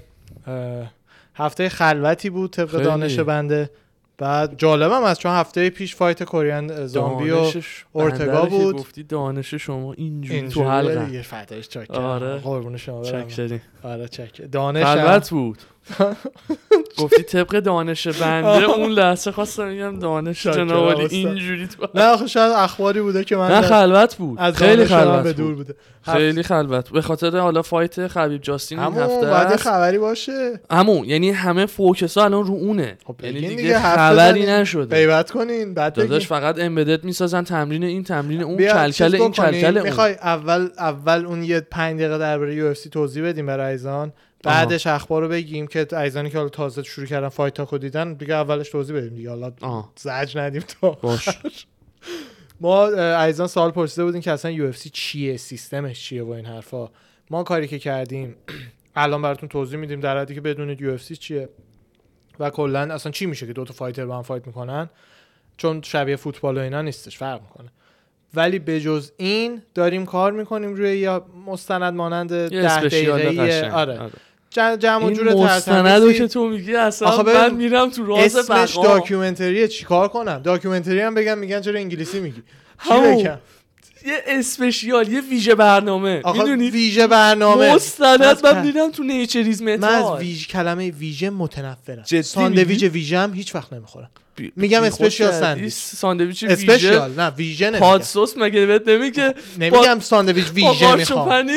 [0.48, 0.92] اه،
[1.40, 2.84] هفته خلوتی بود طبق خیلی.
[2.84, 3.70] دانش بنده
[4.18, 7.52] بعد جالبم از چون هفته پیش فایت کورین زامبی و
[7.94, 8.76] اورتگا بود.
[8.76, 12.38] گفتی دانش شما اینجوری تو اینجوریه حلقه دیگه فتایش چاکر آره.
[12.38, 13.28] قربون شما برم.
[13.28, 15.58] چکری آره چک دانش خلوت بود
[17.00, 21.00] گفتی طبق دانش بنده اون لحظه خواستم بگم دانش جناب.
[21.10, 24.40] اینجوری تو نه آخه شاید اخباری بوده که من نه خلوت بود.
[24.40, 25.36] از خیلی خلوت به بود.
[25.36, 25.76] دور بوده.
[26.02, 29.56] خیلی خلوت به خاطر حالا fight خبیب جاستین این هفته است.
[29.64, 30.60] خبری باشه.
[30.72, 32.98] همون یعنی همه focus ها الان رو اونه.
[33.06, 34.46] خب یعنی دیگه, خبری.
[34.46, 34.96] نشده.
[34.96, 39.32] غیبت کنین بعد داداش فقط Embedded می‌سازن تمرین این تمرین اون کلکل این.
[39.32, 39.88] کلکل اون.
[39.88, 44.14] می‌خوای اول اول اون یه پنج دقیقه درباره UFC توضیح بدیم برای عزیزان
[44.44, 48.14] بعدش اخبار رو بگیم که عزیزانی که حالا تازه شروع کردن Fight Talk و دیدن
[48.14, 49.30] دیگه اولش توضیح بدیم دیگه.
[49.30, 49.52] حالا
[49.96, 51.30] زج ندیم تو باش.
[52.62, 56.90] ما اه، عزیزان سوال پرسیده بودین که اصلا UFC چیه سیستمش چیه و این حرفا.
[57.30, 58.36] ما کاری که کردیم
[58.96, 61.50] الان براتون توضیح میدیم در حدی که بدونید UFC چیه
[62.40, 64.90] و کلا اصلا چی میشه که دو تا fighter با هم fight می‌کنن؟
[65.58, 67.70] چون شبیه فوتبال و اینا نیستش فرق می‌کنه.
[68.34, 72.50] ولی به جز این داریم کار می‌کنیم روی یا مستند مانند ده
[72.90, 73.72] دقیقه.
[73.72, 73.98] آره.
[73.98, 74.02] ج-
[74.52, 76.14] جمع این جور مستندو.
[76.14, 78.84] که تو میگی اصلا من میرم تو راز اسمش بقا.
[78.84, 82.44] documentary ه چیکار کنم؟ documentary هم بگم میگن چرا انگلیسی میگی؟
[82.78, 83.18] همون.
[84.06, 86.22] یه اسپشیال یه ویژه برنامه.
[86.34, 87.74] می‌دونی؟ ویژه برنامه.
[87.76, 92.04] مستند من میرم تو نیچریز من از متال ویژ کلمه ویژه متنفرم.
[92.22, 94.10] ساندویچ؟ ویژه هم هیچ وقت نمی‌خورم.
[94.40, 95.32] بی- میگم خود اسپشیال.
[95.32, 95.74] ساندویچ.
[95.74, 96.54] ساندویچ ویژه.
[96.54, 98.00] اسپشیال نه نمیگم.
[98.00, 101.50] سس مگه بهت نمیگه؟ نمیگم ساندویچ با ویژه قارچ و می‌خوام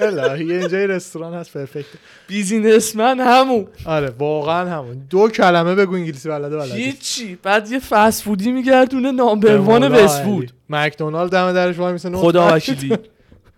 [0.00, 1.86] الهی اینجا رستوران هست پرفکت
[2.28, 3.66] بیزینسمن همون.
[3.84, 5.06] آره واقعا همون.
[5.10, 6.74] دو کلمه بگو انگلیسی بلده بلده.
[6.74, 7.38] هیچی.
[7.42, 10.22] بعد یه فست فودی میگردونه نامبر وان وست.
[10.22, 12.16] فود مکدونالد دم درش وای میسه.
[12.16, 12.96] خدا وکیلی.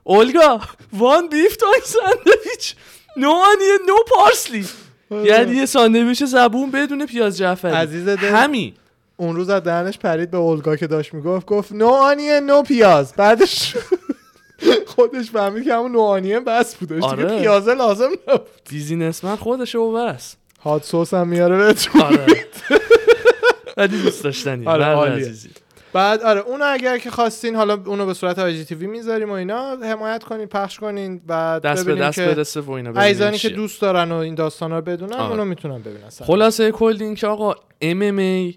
[0.05, 0.61] اولگا
[0.93, 2.75] one beef tongue sandwich
[3.17, 4.65] no onion no parsley
[5.11, 7.73] یعنی یه ساندویچ زبون بدون پیاز جعفری.
[7.73, 8.17] عزیز دل.
[8.17, 8.73] همین.
[9.17, 13.15] اون روز از دهنش پرید به اولگا که داشت می‌گفت گفت no onion no پیاز.
[13.17, 13.77] بعدش
[14.97, 16.95] خودش فهمید که همون no onion بس بودش.
[16.95, 17.39] دیگه آره.
[17.39, 18.47] پیازه لازم نبود.
[18.71, 20.37] businessman خودشه و بس.
[20.63, 22.03] hot سس هم میاره بهتون.
[22.03, 22.27] آره.
[23.77, 24.67] ولی دوست داشتنی.
[24.67, 25.17] آره، عالیه.
[25.27, 25.51] عزیزی.
[25.93, 30.25] بعد آره اونو اگر که خواستین حالا اونو به صورت IG می‌ذاریم و اینا حمایت
[30.25, 33.49] کنین پخش کنین بعد دست به دست که برسه و اینا عزیزانی که.
[33.49, 35.31] دوست دارن و این داستانا رو بدونن آره.
[35.31, 36.09] اونو می‌تونن ببینن.
[36.27, 38.55] خلاصه کل این که آقا MMA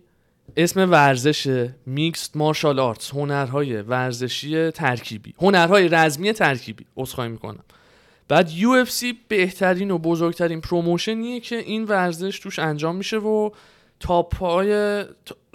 [0.57, 7.63] اسم ورزشه mixed martial arts هنرهای ورزشی ترکیبی هنرهای رزمی ترکیبی عذرخواهی می‌کنم
[8.27, 13.49] بعد UFC بهترین و بزرگترین promotion یه که این ورزش توش انجام میشه و
[13.99, 15.03] top های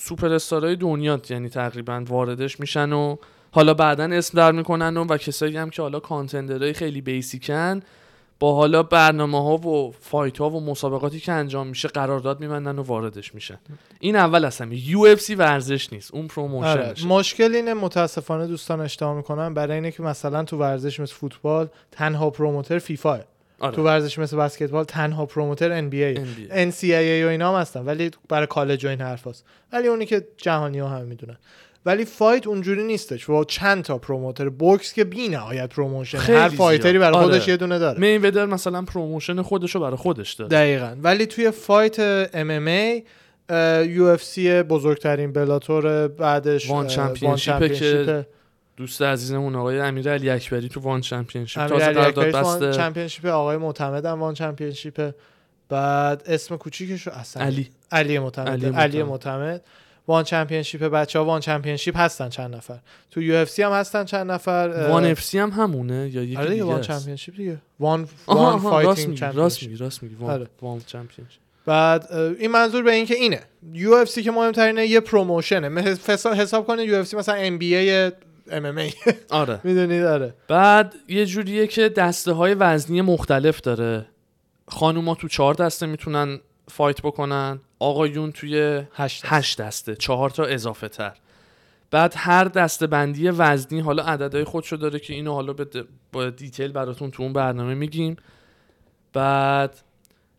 [0.00, 3.16] سوپر استارهای دنیا یعنی تقریبا واردش میشن و
[3.50, 7.67] حالا بعدا اسم در می‌کنن و, و کسایی هم که حالا contender های خیلی basic
[7.67, 7.80] ن
[8.40, 12.82] با حالا برنامه ها و fight ها و مسابقاتی که انجام میشه قرارداد میبندن و
[12.82, 13.58] واردش میشن.
[14.00, 14.88] این اول همه.
[14.88, 16.14] UFC ورزش نیست.
[16.14, 16.28] اون آره.
[16.28, 19.54] promotion شه مشکل اینه متاسفانه دوستان اشتباه می‌کنن.
[19.54, 23.20] برای اینه که مثلا تو ورزش مثل فوتبال تنها promoter فیفا
[23.64, 23.76] آره.
[23.76, 26.18] تو ورزش مثل بسکتبال تنها promoter NBA.
[26.50, 30.78] NCAA و اینا هم هستن ولی برای کالج و این حرفاست ولی اونی که جهانی
[30.78, 31.36] ها هم می‌دونن
[31.86, 36.87] ولی fight اونجوری نیستش و چند تا promoter بوکس که بی نهایت promotion هر fighter
[36.87, 36.98] ی.
[36.98, 37.24] برای آره.
[37.24, 42.26] خودش یه دونه داره می‌ودر مثلا promotion خودشو برای خودش داره دقیقا ولی توی fight
[42.26, 43.02] MMA
[43.88, 46.86] UFC بزرگترین بلاتور بعدش ONE
[47.22, 48.26] ONE که.
[48.76, 52.72] دوست عزیزمون آقای امیر علی اکبری تو ONE Championship تازه قرارداد بسته.
[52.72, 55.10] Championship آقای معتمد هم ONE Championship
[55.68, 57.70] بعد اسم کوچیکش اصلا علی.
[57.92, 58.48] علی معتمد.
[58.48, 59.62] علی علی, معتمد.
[60.08, 62.78] ONE Championship بچه ها ONE Championship هستن چند نفر.
[63.10, 64.86] تو UFC هم هستن چند نفر.
[64.88, 67.56] ONE FC هم همونه یا یکی آره دیگه ONE؟ Championship دیگه.
[67.80, 70.46] ONE ONE Fighting راست میگی راست میگی ONE آره.
[70.62, 73.40] ONE Championship بعد این منظور به این که اینه.
[73.72, 75.68] UFC که مهمترینه یه promotion ه.
[75.68, 78.12] مثل حساب کنه یو اف سی مثلا ام بی ای
[78.50, 78.92] ام ای
[79.30, 79.60] آره.
[79.64, 80.34] می‌دونید آره.
[80.48, 84.06] بعد یه جوریه که دسته های وزنی مختلف داره.
[84.68, 87.60] خانوما تو چهار دسته می‌تونن fight بکنن.
[87.78, 89.96] آقایون توی هشت هشت دسته.
[89.96, 91.12] چهار تا اضافه تر
[91.90, 96.72] بعد هر دسته بندی وزنی حالا عددهای خودشو داره که اینو حالا به با detail
[96.72, 98.16] براتون تو اون برنامه میگیم.
[99.12, 99.80] بعد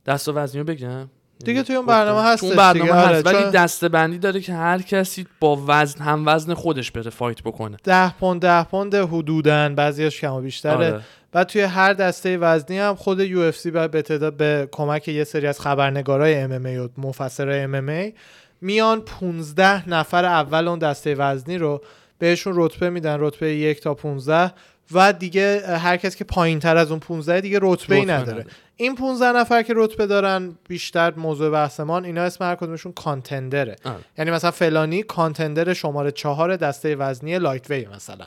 [0.06, 1.10] دسته وزنی رو بگم.
[1.46, 1.86] دیگه توی اون.
[1.86, 5.28] برنامه تو هستش اون برنامه دیگه، هست ولی چون- دسته بندی داره که هر کسی
[5.40, 7.78] با وزن هم وزن خودش بره fight بکنه.
[7.84, 10.74] ده پوند ده پوند حدودن بعضیاش کم و بیشتره.
[10.76, 11.02] آره.
[11.32, 15.60] بعد توی هر دسته وزنی هم خود UFC به تعداد به کمک یه سری از
[15.60, 18.14] خبرنگارای MMA و مفسرای MMA
[18.62, 21.82] میان 15 نفر اول اون دسته وزنی رو
[22.20, 23.18] بهشون رتبه میدن.
[23.20, 24.54] رتبه یک تا 15
[24.92, 28.22] و دیگه هر کس که پایین تر از اون 15 دیگه رتبه ای نداره.
[28.22, 28.46] نداره.
[28.76, 33.76] این 15 نفر که رتبه دارن بیشتر موضوع بحثمان اینا اسم هر کدومشون contender ه.
[33.84, 34.00] آره.
[34.18, 38.26] یعنی مثلا فلانی contender شماره چهار دسته وزنی lightweight مثلا.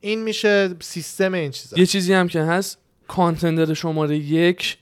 [0.00, 1.78] این میشه سیستم این چیزا.
[1.78, 2.78] یه چیزی هم که هست
[3.08, 4.78] کانتندر شماره یک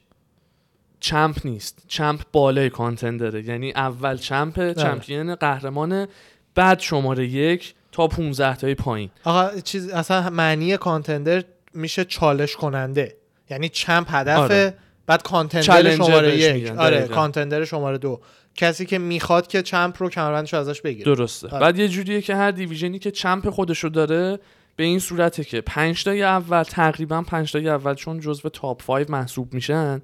[1.00, 1.84] چمپ نیست.
[1.88, 3.44] چمپ بالای کانتندره.
[3.44, 6.08] یعنی اول چمپ چمپیون قهرمانه
[6.54, 9.10] بعد شماره یک تا 15 تای پایین.
[9.24, 13.16] آقا چیز اصلا معنی کانتندر میشه چالش کننده.
[13.50, 14.74] یعنی چمپ هدفه آره.
[15.06, 16.70] بعد کانتندر شماره یک.
[16.70, 17.14] آره دقیقاً.
[17.14, 18.20] کانتندر شماره دو.
[18.54, 21.14] کسی که می‌خواد که چمپ رو کمربندش ازش بگیره.
[21.14, 21.48] درسته.
[21.48, 21.60] آره.
[21.60, 24.38] بعد یه جوریه که هر division ی که champ خودشو داره
[24.76, 29.10] به این صورته که پنج تای اول تقریبا پنج تای اول چون جزو top 5
[29.10, 30.02] محسوب میشن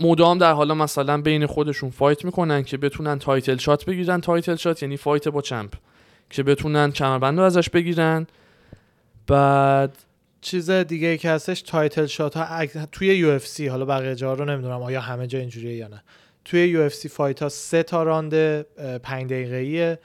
[0.00, 4.20] مدام در حالا مثلا بین خودشون fight می‌کنن که بتونن title shot بگیرن.
[4.20, 5.74] title shot یعنی fight با champ.
[6.30, 8.26] که بتونن کمربند رو ازش بگیرن.
[9.26, 9.98] بعد
[10.40, 15.00] چیز دیگه که هستش title shot ها توی UFC حالا بقیه جا رو نمی‌دونم آیا
[15.00, 16.02] همه جا اینجوریه یا نه.
[16.44, 18.64] توی UFC fight ها سه تا راند اه،
[18.98, 19.98] پنج دقیقه‌ایه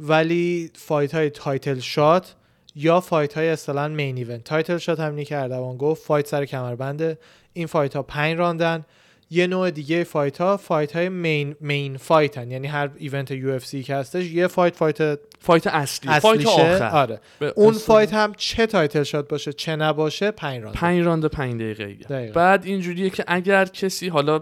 [0.00, 2.34] ولی fight های title shot
[2.76, 5.48] یا fight های اصطلاحاً main event title shot همینی که
[5.78, 7.18] گفت fight سر کمربنده.
[7.52, 8.84] این fight ها پنج راندن.
[9.30, 13.82] یه نوع دیگه fight ها fight های main main fight ن یعنی هر event UFC
[13.82, 16.20] که هستش یه fight fight fight اصلی.
[16.20, 16.88] fight آخر.
[16.88, 17.20] آره.
[17.56, 21.94] اون fight هم چه title shot باشه چه نباشه پنج راند پنج راند پنج دقیقه
[21.94, 22.32] دقیقاً.
[22.32, 24.40] بعد اینجوریه که اگر کسی حالا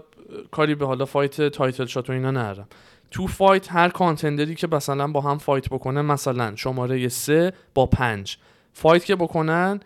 [0.51, 2.67] کاری به حالا fight title shot و اینا نرم.
[3.11, 7.85] تو fight هر contender ی که مثلا با هم fight بکنه مثلا شماره سه با
[7.85, 8.37] پنج.
[8.73, 9.79] fight که بکنن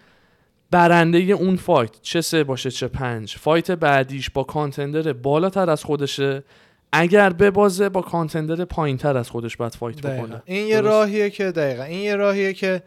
[0.71, 6.43] برنده اون fight چه سه باشه چه پنج fight بعدیش با contender بالاتر از خودشه
[6.91, 10.25] اگر ببازه با contender پایین تر از خودش باید fight دقیقاً.
[10.25, 10.87] بکنه این یه درست.
[10.87, 12.81] راهیه که دقیقا این یه راهیه که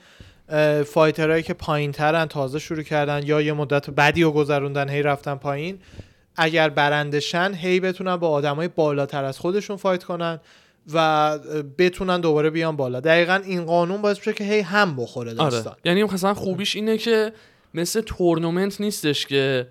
[0.87, 5.03] fighter هایی که پایین ترن تازه شروع کردن یا یه مدت بدی و گذروندن هی
[5.03, 5.79] رفتن پایین
[6.37, 10.41] اگر برندشن هی بتونن با آدمای بالاتر از خودشون fight کنن
[10.95, 11.39] و
[11.79, 15.81] بتونن دوباره بیان بالا دقیقا این قانون باعث میشه که هی هم بخوره داستان آره.
[15.85, 17.33] یعنی مثلا خوبیش اینه که
[17.75, 19.67] مثل تورنمنت نیستش که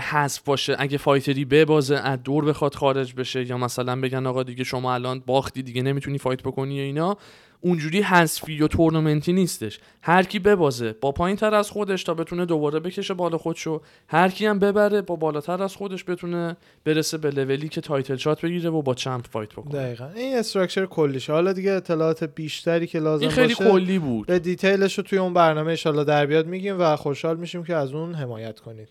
[0.00, 0.76] حذف باشه.
[0.78, 3.50] اگه fighter ی ببازه از دور بخواد خارج بشه.
[3.50, 7.16] یا مثلا بگن آقا دیگه شما الان باختی دیگه نمی‌تونی fight بکنی یا اینا.
[7.64, 9.78] اونجوری حذفی یا تورنمنتی نیستش.
[10.02, 13.80] هر کی ببازه با پایین تر از خودش تا بتونه دوباره بکشه بالا خودشو.
[14.08, 18.40] هر کی هم ببره با بالاتر از خودش بتونه برسه به لولی که title shot
[18.40, 19.72] بگیره و با champ fight بکنه.
[19.72, 20.08] دقیقا.
[20.14, 24.26] این structure کلیشه حالا دیگه اطلاعات بیشتری که لازم این خیلی باشه کلی بود.
[24.26, 27.74] به detail ش رو توی اون برنامه انشالله در بیاد میگیم و خوشحال میشیم که
[27.74, 28.88] از اون حمایت کنید.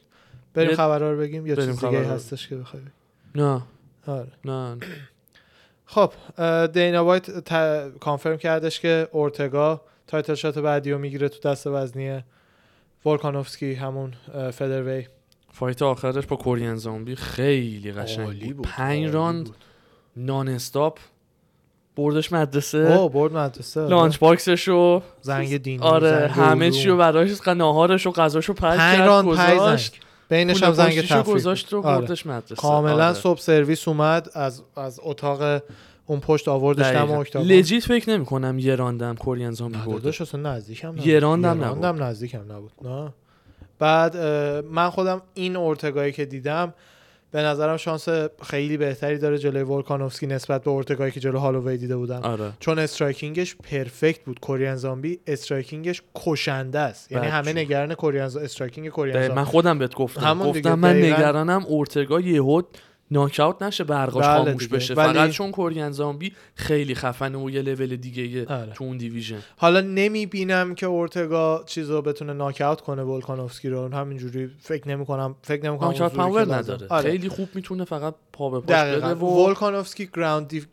[0.54, 2.00] بریم یه- خبرها رو بگیم یا چیز دیگه.
[2.04, 2.92] هستش که بخوای بگی؟
[3.44, 3.62] نه.
[4.08, 4.32] آره.
[4.46, 4.78] نه.
[5.94, 6.12] خب
[6.66, 7.54] دینا وایت ت...
[8.00, 12.24] confirm کردش که اورتگا title shot بعدی رو می‌گیره تو دست وزنی
[13.06, 14.14] ولکانوفسکی همون
[14.54, 15.08] featherweight.
[15.52, 18.68] fight آخرش با Korean Zombie خیلی قشنگ بود.
[18.68, 19.50] پنج راند
[20.18, 21.00] non-stop
[21.96, 22.78] بردش مدرسه.
[22.78, 23.90] او برد مدرسه آره.
[23.90, 26.72] lunch box ش رو زنگ دینی آره زنگ همه.
[26.72, 29.92] چی رو براش ناهارش و غذاش رو کرد راند پنج گذاشت.
[29.94, 30.03] زنگ.
[30.30, 31.86] بینش هم زنگ تفریح گذاشت رو.
[31.86, 32.02] آره.
[32.02, 33.14] بردش مدرسه کاملا آره.
[33.14, 35.62] صبح سرویس اومد از از اتاق
[36.06, 37.12] اون پشت آوردش دم.
[37.12, 41.86] octagon legit فکر نمی کنم یه راندم Korean Zombie اصلا نزدیکم نبود یه راندم نبود.
[41.86, 43.14] نزدیکم نبود نه
[43.80, 44.18] بعد
[44.72, 46.74] من خودم این اورتگایی که دیدم
[47.34, 48.10] به نظرم شانس
[48.44, 52.80] خیلی بهتری داره جلوی ولکانوفسکی نسبت به اورتگایی که جلو هالووی دیده بودم آره چون
[52.80, 57.58] striking ش perfect بود Korean Zombie striking ش کشنده است یعنی همه شد.
[57.58, 58.38] نگران Korean Z...
[58.38, 59.14] striking Korean.
[59.14, 60.96] Zombie من خودم بهت گفتم گفتم من.
[60.96, 62.62] نگرانم اورتگا یهو
[63.14, 64.76] ناکاوت نشه برقاش بله خاموش دیگه.
[64.76, 68.74] بشه ولی- فقط چون Korean Zombie خیلی خفنه و یه لول دیگه آره.
[68.74, 74.88] تو اون division حالا نمی‌بینم که اورتگا چیزو بتونه ناکاوت کنه ولکانوفسکی رو همینجوری فکر
[74.88, 77.10] نمی‌کنم فکر نمی‌کنم knockout power نداره آره.
[77.12, 80.68] خیلی خوب می‌تونه فقط پا به پاش دقیقاً بده و ولکانوفسکی ground def...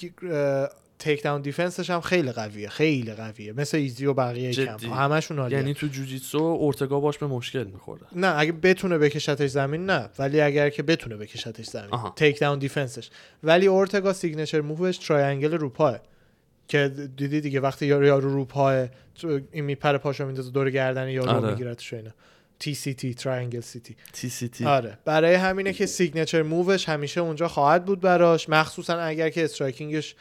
[1.01, 3.53] takedown defense ش هم خیلی قویه خیلی قویه.
[3.53, 4.53] مثل ایزی و بقیه.
[4.53, 5.59] کمپ همشون عالیه.
[5.59, 8.03] یعنی تو جوجیتسو اورتگا باش به مشکل می‌خوره.
[8.17, 10.09] نه اگه بتونه بکشتش زمین نه.
[10.19, 11.91] ولی اگر که بتونه بکشتش زمین.
[11.91, 12.13] آها.
[12.17, 13.11] takedown defense ش
[13.43, 15.99] ولی اورتگا signature move ش triangle روپاه.
[16.69, 18.89] که دیدی دیگه وقتی یارو یارو روپاه
[19.53, 21.51] این میپره پاشو میندازه دور گردن یارو آره.
[21.51, 22.11] میگیرتش اینا.
[22.59, 24.99] تی سی تی ترایانگل سی تی تی سی تی آره.
[25.05, 28.49] برای همینه که signature move ش همیشه اونجا خواهد بود براش.
[28.49, 30.15] مخصوصا اگر که striking ش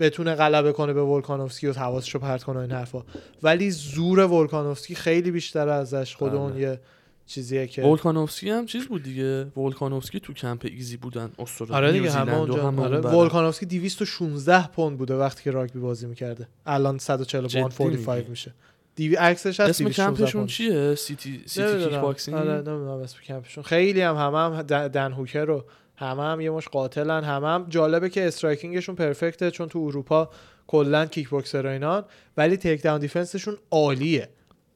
[0.00, 3.02] بتونه غلبه کنه به ولکانوفسکی و حواسش رو پرت کنه این حرفا
[3.42, 6.40] ولی زور ولکانوفسکی خیلی بیشتر ازش خود بله.
[6.40, 6.80] اون یه
[7.26, 12.10] چیزیه که ولکانوفسکی هم چیز بود دیگه ولکانوفسکی تو کمپ ایزی بودن استرالیا آره دیگه
[12.10, 12.98] همه اونجا همه آره.
[12.98, 18.30] ولکانوفسکی 216 پوند بوده وقتی که راگبی بازی می‌کرده الان 140 جدی پوند 45 میگی؟
[18.30, 18.54] میشه
[18.94, 20.46] دیوی عکسش هست اسم 216 کمپشون.
[20.46, 21.94] چیه سیتی سیتی کیک.
[21.94, 25.64] باکسینگ آره نمی‌دونم اسم کمپشون خیلی هم همه هم دن هوکر رو
[26.00, 30.30] همه هم یه مش قاتلن همه هم جالبه که استرایکینگشون پرفکته چون تو اروپا
[30.66, 32.04] کلا کیک باکسر اینان
[32.36, 34.28] ولی تیک داون دیفنسشون عالیه.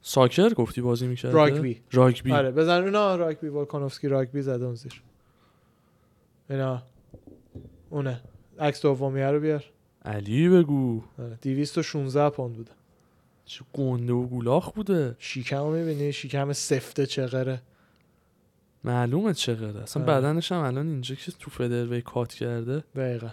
[0.03, 1.81] ساکر گفتی بازی می‌کرده؟ راگبی.
[1.93, 5.03] راگبی آره بزن اونا راگبی ولکانوفسکی راگبی زده اون زیر.
[6.51, 6.83] اینا.
[7.91, 8.21] اونه.
[8.59, 9.65] عکس دومیه رو بیار.
[10.05, 11.03] علی بگو.
[11.19, 12.71] آره 216 پوند بوده.
[13.45, 15.17] چه گنده و گولاخ بوده.
[15.19, 17.63] شیکم می‌بینی؟ شیکم سفته چقدره
[18.85, 19.81] معلومه چقدر.
[19.81, 20.15] اصلا آره.
[20.15, 22.85] بدنش هم الان اینجا که تو فدروی کات کرده.
[22.97, 23.31] دقیقا.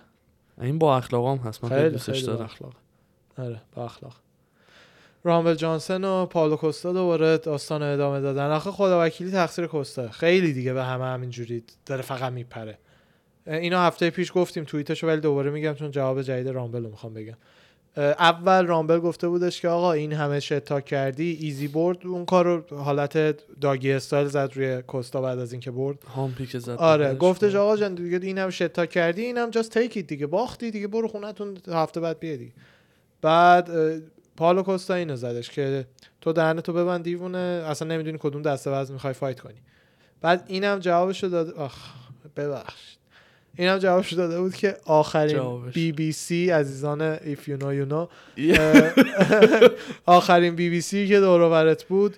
[0.62, 1.64] این با اخلاقام هست.
[1.64, 2.46] من خیلی خیلی دوستش دارم.
[2.46, 2.74] اخلاق.
[3.38, 4.16] آره با اخلاق.
[5.24, 8.52] رامبل جانسن و پاولو کوستا دوباره داستان ادامه دادن.
[8.52, 10.10] آخه خدا وکیلی تقصیر کوستا.
[10.10, 12.78] خیلی دیگه به همه همینجوری داره فقط میپره.
[13.48, 17.38] اینا هفته پیش گفتیم توییتشو ولی دوباره میگم چون جواب جدید رامبل رو می‌خوام بگم.
[17.98, 22.08] اول رامبل گفته بودش که آقا این همه shit talk کردی ایزی برد.
[22.08, 23.18] اون کار رو حالت
[23.62, 26.04] doggy style زد روی کوستا بعد از اینکه برد.
[26.04, 27.16] hump ی که زد آره.
[27.16, 30.72] گفتش آقا جان دیگه این هم shit talk کردی این هم just take دیگه باختی
[30.72, 32.52] دیگه برو خونتون هفته بعد بیا دیگه.
[33.22, 33.70] بعد
[34.38, 35.86] پالو کوستا اینو زدش که
[36.22, 39.62] تو دهنتو ببند دیوونه اصلا نمی‌دونی کدوم دسته وزن می‌خوای فایت کنی.
[40.22, 41.78] بعد اینم جوابشو داد آخ
[42.36, 43.01] ببخشید.
[43.58, 45.74] اینم جوابشو داده بود که آخرین جوابش.
[45.74, 48.08] بی بی سی عزیزان if you know you know.
[50.06, 52.16] آخرین بی بی سی که دور و برت بود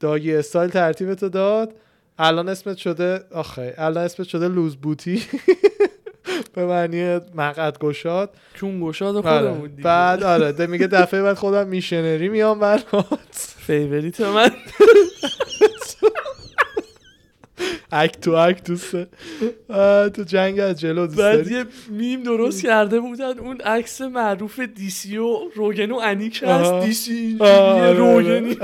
[0.00, 1.74] doggy style ترتیبتو داد.
[2.18, 5.22] الان اسمت شده آخه الان اسمت شده loose booty.
[6.54, 8.30] به معنی مقعد گشاد.
[8.60, 9.38] کون گشاد آره.
[9.38, 9.82] خودمون دیگه.
[9.82, 12.84] بعد آره ده میگه دفعه بعد خودم missionary میام برات.
[13.58, 14.50] فیوریت من.
[17.92, 19.06] اک تو اک دوسته
[20.14, 23.38] تو جنگ از جلو دوست بعد یه میم درست کرده بودن.
[23.38, 26.44] اون عکس معروف دیسی و روگن و انیک.
[26.46, 26.86] هست.
[26.86, 28.56] دیسی اینجوریه آره، روگنی.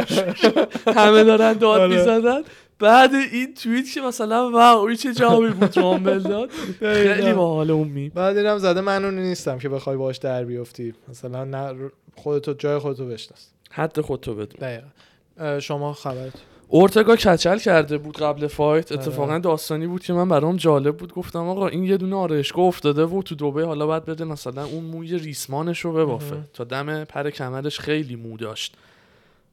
[0.97, 1.97] همه دارن داد آره.
[1.97, 2.43] می‌زدن.
[2.79, 7.33] بعد این توییت که مثلا واو این چه جوابی بود رامبل داد؟ خیلی.
[7.33, 8.13] باحال اون میم.
[8.15, 10.95] بعد اینم زده من اون نیستم که بخوای باش در بیفتی.
[11.09, 13.49] مثلا نه خودتو جای خودتو بشناس.
[13.71, 14.61] حد خودتو بدون.
[14.61, 15.61] دقیقا.
[15.61, 16.33] شما خبرت
[16.69, 18.93] اورتگا کچل کرده بود قبل فایت.
[18.93, 19.01] آره.
[19.01, 21.13] اتفاقا داستانی بود که من برام جالب بود.
[21.13, 24.85] گفتم آقا این یه دونه آرایشگاه افتاده و تو دبی حالا باید بده مثلا اون
[24.85, 26.37] موی ریسمانش رو ببافه.
[26.55, 28.75] تا دم پر کمرش خیلی مو داشت.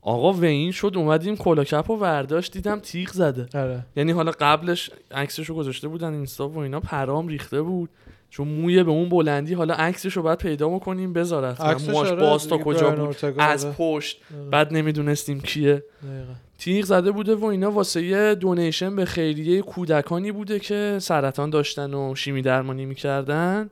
[0.01, 3.47] آقا وین شد اومدیم کلاکپ و ورداشت دیدم تیغ زده.
[3.59, 3.85] آره.
[3.95, 7.89] یعنی حالا قبلش عکسش رو گذاشته بودن اینستا و اینا پرام ریخته بود.
[8.29, 11.61] چون موی به اون بلندی حالا عکسش رو باید پیدا بکنیم بذارت.
[11.61, 13.75] موهاش آره، باز تا کجا بود؟ از آره.
[13.77, 14.17] پشت.
[14.33, 14.49] آره.
[14.49, 15.83] بعد نمی‌دونستیم کیه.
[16.03, 16.33] دقیقاً.
[16.63, 21.93] تیغ زده بوده و اینا واسه یه donation به خیریه کودکانی بوده که سرطان داشتن
[21.93, 23.69] و شیمی درمانی می‌کردن.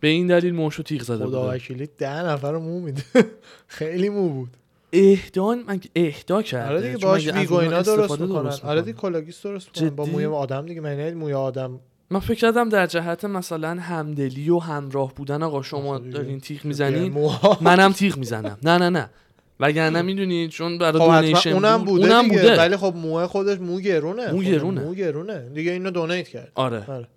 [0.00, 1.52] به این دلیل موشو تیغ زده خدا بوده.
[1.52, 3.02] وکیلی ده نفر مو میده.
[3.66, 4.48] خیلی مو بود.
[4.92, 6.68] اهدان مگه اهدا کرده.
[6.68, 8.52] آره دیگه باش اینا درست می‌کنن.
[8.64, 8.82] آره.
[8.82, 9.96] دیگه کلاگیس درست می‌کنن.
[9.96, 11.80] با؟ موی آدم دیگه معنی موی آدم؟
[12.10, 15.98] من فکر کردم در جهت مثلا همدلی و همراه بودن آقا شما.
[15.98, 17.28] دارین تیغ می‌زنین.
[17.60, 18.58] منم تیغ می‌زنم.
[18.62, 19.10] نه نه نه.
[19.60, 21.86] وگرنه می‌دونید چون برای خب دونیشن اونم بود.
[21.86, 22.42] بوده اونم دیگه.
[22.42, 22.58] بوده.
[22.58, 24.30] ولی خب موه خودش مو گرونه.
[24.32, 24.80] مو خود گرونه.
[24.80, 25.48] مو گرونه.
[25.54, 26.52] دیگه اینو دونیت کرد.
[26.54, 26.84] آره.
[26.90, 27.08] آره.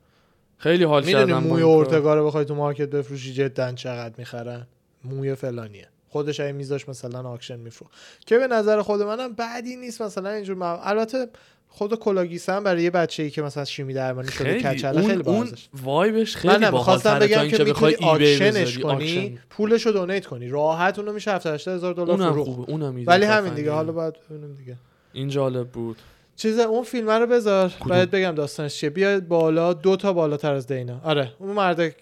[0.58, 1.62] خیلی حال می‌دونی کردم موی.
[1.62, 4.68] اورتگا رو بخوای تو مارکت بفروشی جدا چقدر می‌خرن؟
[5.04, 5.88] موی فلانیه.
[6.10, 7.88] خودش اگه میذاش مثلا آکشن میفرو
[8.26, 11.28] که به نظر خود منم بعدی نیست مثلا اینجور مو- البته
[11.74, 14.64] خود کلاگیس هم برای یه بچه‌ای که مثلا شیمی درمانی شده خیلی.
[14.64, 15.50] کچله اون, خیلی اون
[15.84, 19.38] vibe ش من خیلی نه باحال می‌خواستم بگم که eBay auction ش کنی auction.
[19.50, 20.50] پولش رو donate کنی.
[20.50, 22.52] راحت اونو میشه 70 هزار دلار اونم فروخت.
[22.52, 23.26] خوبه اونم می‌دونم ولی.
[23.26, 24.76] همین دیگه حالا باید ببینیم دیگه.
[25.14, 25.98] این جالب بود.
[26.36, 28.90] چیز اون فیلم رو بذار؟ باید بگم داستانش چیه.
[28.90, 31.02] بیا بالا دو تا بالاتر از دینا.
[31.04, 31.98] آره اون مرد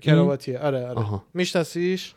[0.00, 0.58] کراواتیه.
[0.58, 1.20] آره آره.
[1.34, 2.14] میشناسیش؟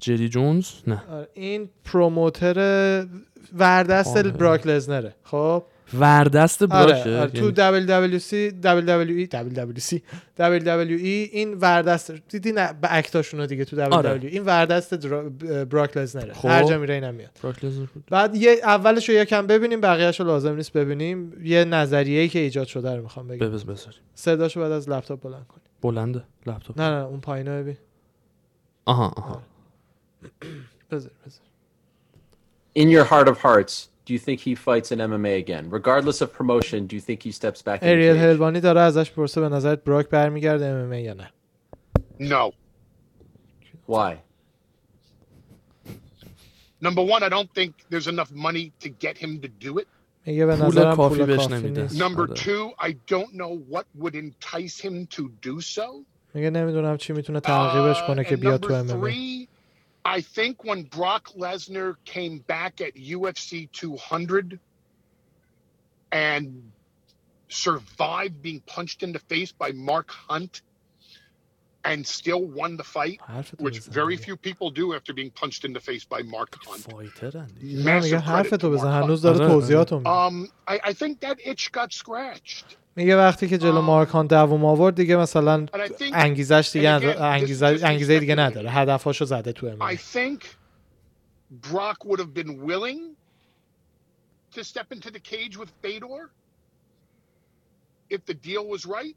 [0.00, 1.02] جری جونز؟ نه.
[1.12, 1.28] آره.
[1.34, 3.06] این پروموتر
[3.54, 4.30] وردست آره.
[4.30, 5.14] براک لزنره.
[5.24, 7.30] خب؟ وردست براکه آره, آره.
[7.30, 10.00] تو WWC WWE WWC
[10.38, 11.00] WWE
[11.32, 14.20] این وردست دیدی نه به اکتاشونو دیگه تو WWE آره.
[14.22, 15.28] این وردست درا...
[15.64, 16.32] براک لزنره.
[16.32, 16.48] خب.
[16.48, 17.30] هر جا میره اینم میاد.
[17.42, 18.04] براک لزنر بود.
[18.10, 21.44] بعد یه اولش رو یکم ببینیم بقیه‌اشو لازم نیست ببینیم.
[21.44, 23.48] یه نظریه‌ای که ایجاد شده رو می‌خوام بگم.
[23.48, 24.00] ببز بذاریم.
[24.14, 26.80] صداشو بعد از لپتاپ بلند کنی بلنده لپتاپ.
[26.80, 27.76] نه نه اون پایینو ببین.
[28.84, 29.42] آها آها.
[30.90, 31.40] بذار بذار.
[32.75, 33.73] In your heart of hearts,
[34.05, 35.69] do you think he fights in MMA again?
[35.79, 38.21] Regardless of promotion, do you think he steps back in the اریل cage?
[38.23, 41.29] هلوانی داره ازش پرسه به نظرت براک برمیگرده ام یا نه
[42.19, 42.51] No.
[43.87, 44.11] Why?
[46.81, 49.87] Number one, I don't think there's enough money to get him to do it.
[50.25, 51.81] میگه به پول نظرم کافی پول بهش کافی نمیدن.
[51.81, 52.43] نیست Number Got it.
[52.43, 55.83] two, I don't know what would entice him to do so.
[56.33, 59.47] میگه نمیدونم چی میتونه ترغیبش Uh, کنه که and بیاد تو number ام three,
[60.04, 64.58] I think when Brock Lesnar came back at UFC 200
[66.12, 66.72] and
[67.48, 70.62] survived being punched in the face by Mark Hunt
[71.84, 73.20] and still won the fight,
[73.58, 76.82] which very few people do after being punched in the face by Mark Hunt.
[77.84, 79.08] Massive credit to Mark Hunt.
[80.06, 82.76] Um, I, I think that itch got scratched.
[82.96, 83.80] میگه وقتی که جلو.
[83.80, 88.34] مارکان دووم آورد دیگه مثلا And I think انگیزش دیگه انگیزه انگیزه دیگه.
[88.34, 90.44] نداره هدفاشو زده تو ام I think
[91.72, 93.00] Brock would have been willing
[94.56, 96.20] to step into the cage with Fedor
[98.10, 99.14] if the deal was right.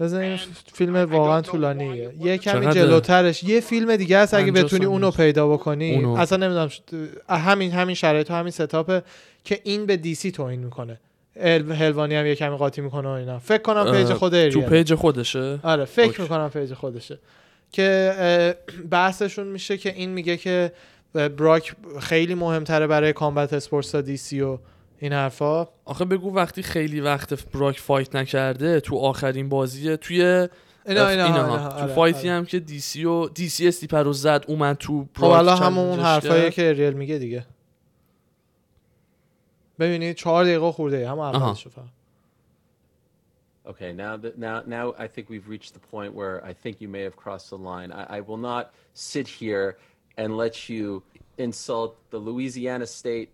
[0.00, 0.38] بزن این
[0.72, 5.16] فیلم واقعا طولانیه یه کمی؟ جلوترش یه فیلم دیگه هست اگه 50 بتونی اونو است.
[5.16, 6.12] پیدا بکنی اونو.
[6.12, 6.70] اصلا نمی‌دونم
[7.28, 9.02] همین همین شرایط و همین setup ه
[9.44, 11.00] که این به دی سی توهین می‌کنه
[11.40, 14.94] هلوانی هم یه کمی قاطی می‌کنه و اینا فکر کنم page خود تو اریل page
[14.94, 16.22] خودشه آره فکر okay.
[16.22, 17.18] می‌کنم page خودشه
[17.72, 18.56] که
[18.90, 20.72] بحثشون میشه که این میگه که
[21.14, 24.58] براک خیلی مهمتره برای combat sports تا دی سی و
[24.98, 30.48] این حرفا آخه بگو وقتی خیلی وقت براک fight نکرده تو آخرین بازی توی
[30.86, 31.56] اینا اینا, اینها.
[31.56, 32.38] اینا، تو آره، fight ی آره.
[32.38, 35.56] هم که دی سی و دی سی استیپه رو زد اومد تو خب براک حالا
[35.56, 36.50] همون حرفایی.
[36.50, 37.46] که ریل میگه دیگه
[39.78, 41.44] ببینید چهار دقیقه خورده هم آها.
[41.46, 41.84] اولش فقط
[43.64, 46.88] Okay, now that now now I think we've reached the point where I think you
[46.96, 47.90] may have crossed the line.
[48.00, 48.64] I, I will not
[49.10, 49.68] sit here
[50.20, 50.84] and let you
[51.46, 53.28] insult the Louisiana State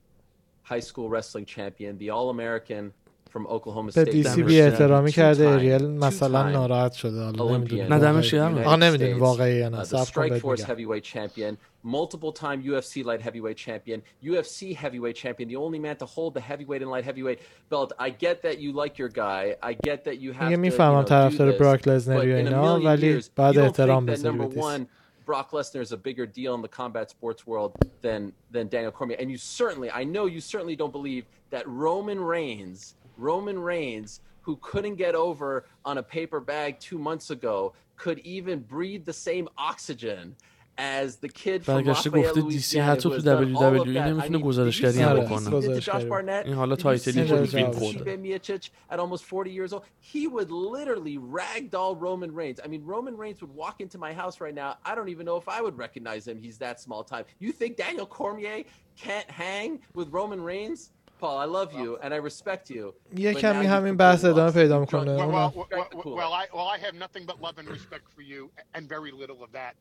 [0.73, 2.85] high school wrestling champion, the All-American
[3.33, 4.11] from Oklahoma به State.
[4.11, 4.61] دی سی بی.
[4.61, 7.51] احترامی کرده اریل مثلا ناراحت شده حالا Olympian.
[7.59, 8.83] نمی‌دونیم نه، دمش of the گرم.
[8.83, 10.75] نمی‌دونیم States, واقعی یا نه uh, صبر کن بهت Strikeforce میگم.
[10.75, 11.57] heavyweight champion,
[11.88, 16.40] multiple time UFC light heavyweight champion, UFC heavyweight champion, the only man to hold the
[16.40, 17.40] heavyweight and light heavyweight
[17.70, 17.92] belt.
[18.00, 19.56] I get that you like your guy.
[19.62, 21.60] I get that you have میگه to, میفهمم you know, do طرفدار this.
[21.60, 24.10] براک لزنر But یا in a اینا million ولی years, باید you don't احترام think
[24.10, 24.60] that بذاری number به دیسی.
[24.62, 24.88] one,
[25.26, 29.18] Brock Lesnar is a bigger deal in the combat sports world than than Daniel Cormier.
[29.22, 34.58] And you certainly, I know you certainly don't believe that Roman Reigns, Roman Reigns, who
[34.70, 39.48] couldn't get over on a paper bag two months ago, could even breathe the same
[39.58, 40.36] oxygen
[40.78, 43.56] as the kid from برگشته Lafayette, گفته دی سی Louisiana, حتی who تو has done
[43.56, 44.08] all of WWE that.
[44.08, 45.62] I نمیتونه mean, گزارشگری did you see هم what بکنه.
[45.62, 46.10] he did to Josh گزارشگری.
[46.10, 46.46] Barnett?
[46.46, 48.16] این حالا Did you تایتلی see خود what he فیلم did to خورده.
[48.16, 49.84] Stipe Miocic at almost 40 years old?
[50.14, 52.60] He would literally ragdoll Roman Reigns.
[52.66, 54.70] I mean, Roman Reigns would walk into my house right now.
[54.90, 56.38] I don't even know if I would recognize him.
[56.46, 57.26] He's that small time.
[57.44, 58.60] You think Daniel Cormier
[59.06, 60.80] can't hang with Roman Reigns?
[61.22, 62.84] Paul, I love you and I respect you.
[63.16, 64.54] یه but کمی now you've همین completely بحث ادامه lost.
[64.54, 66.18] پیدا You've میکنه drunk- Well, اونم well, well, Strike the well, Kool-Aid.
[66.20, 68.42] well, I well, I have nothing but love and respect for you,
[68.76, 69.74] and very little of that.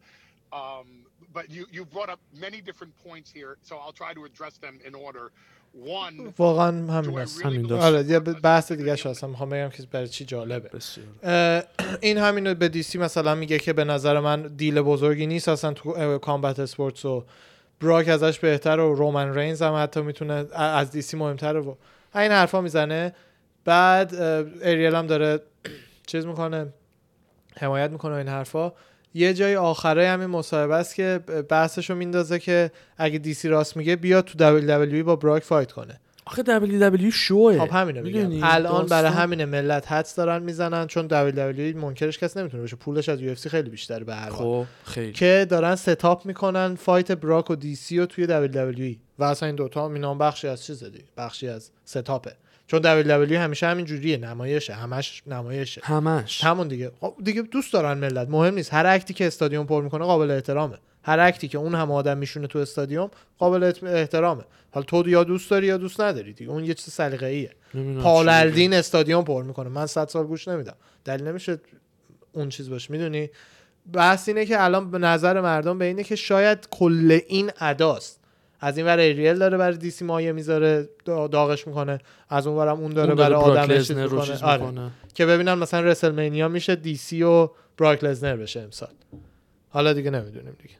[0.53, 0.87] Um,
[1.33, 4.75] but you you brought up many different points here, so I'll try to address them
[4.87, 5.31] in order.
[5.73, 7.83] One, واقعا همین است همین داست.
[7.85, 9.29] آره یه بحث is دیگه هستم.
[9.29, 10.69] می‌خوام بگم که برای چی جالبه.
[12.01, 16.17] این همینو به دیسی مثلا میگه که به نظر من دیل بزرگی نیست اصلا تو
[16.17, 17.25] کامبت اسپورتس و
[17.79, 21.75] براک ازش بهتر و رومن رینز هم حتی می‌تونه از دیسی مهمتره و
[22.15, 23.15] این حرفا می‌زنه.
[23.65, 24.15] بعد
[24.61, 25.41] اریل هم داره
[26.05, 26.73] چیز می‌کنه
[27.57, 28.71] حمایت می‌کنه این حرفا.
[29.17, 34.25] یه جای آخره همین مصاحبه است که بحثشو میندازه که اگه دیسی راست میگه بیاد
[34.25, 35.99] تو WWE با براک fight کنه.
[36.25, 37.59] آخه WWE show ئه.
[37.59, 42.37] خب همینو می‌دونی؟ میگم الان برای همین ملت حدس دارن می‌زنن چون WWE منکرش کس
[42.37, 42.75] نمی‌تونه باشه.
[42.75, 45.11] پولش از UFC خیلی بیشتره به هر خب خیلی.
[45.11, 49.55] که دارن setup می‌کنن fight براک و دی سی و توی WWE و اصلا این
[49.55, 52.31] دوتا هم بخشی از چیز دیگه بخشی از setup ه.
[52.67, 55.81] چون WWE همیشه همین جوریه نمایشه همش نمایشه.
[55.83, 56.43] همش.
[56.43, 56.91] همون دیگه.
[56.99, 58.29] خب دیگه دوست دارن ملت.
[58.29, 58.73] مهم نیست.
[58.73, 60.77] هر اکتی که استادیوم پر می‌کنه قابل احترامه.
[61.03, 64.43] هر اکتی که اون هم آدم میشونه تو استادیوم قابل احت- احترامه.
[64.71, 66.51] حالا تو یا دوست داری یا دوست نداری دیگه.
[66.51, 67.51] اون یه چیز سلیقه‌ایه.
[67.73, 68.39] نمی‌دونم پال چی بگم.
[68.39, 69.69] الدین استادیوم پر می‌کنه.
[69.69, 70.75] من 100 سال گوش نمیدم.
[71.05, 71.59] دلیل نمیشه
[72.31, 72.91] اون چیز باشه.
[72.91, 73.29] می‌دونی؟
[73.93, 78.16] بحث اینه که الان به نظر مردم به اینه که شاید کل این اداست.
[78.59, 81.99] از این ور ایریل داره برای دیسی مایه می‌ذاره دا- داغش می‌کنه.
[82.29, 84.43] از اون ورم اون داره اون برای براک آدم چیز لزنر رو می‌کنه.
[84.43, 84.65] آره.
[84.65, 84.91] می‌کنه.
[85.13, 88.89] که ببینن مثلا رسلمنیا میشه دیسی و براک لزنر بشه امسال.
[89.69, 90.75] حالا دیگه نمی‌دونیم دیگه.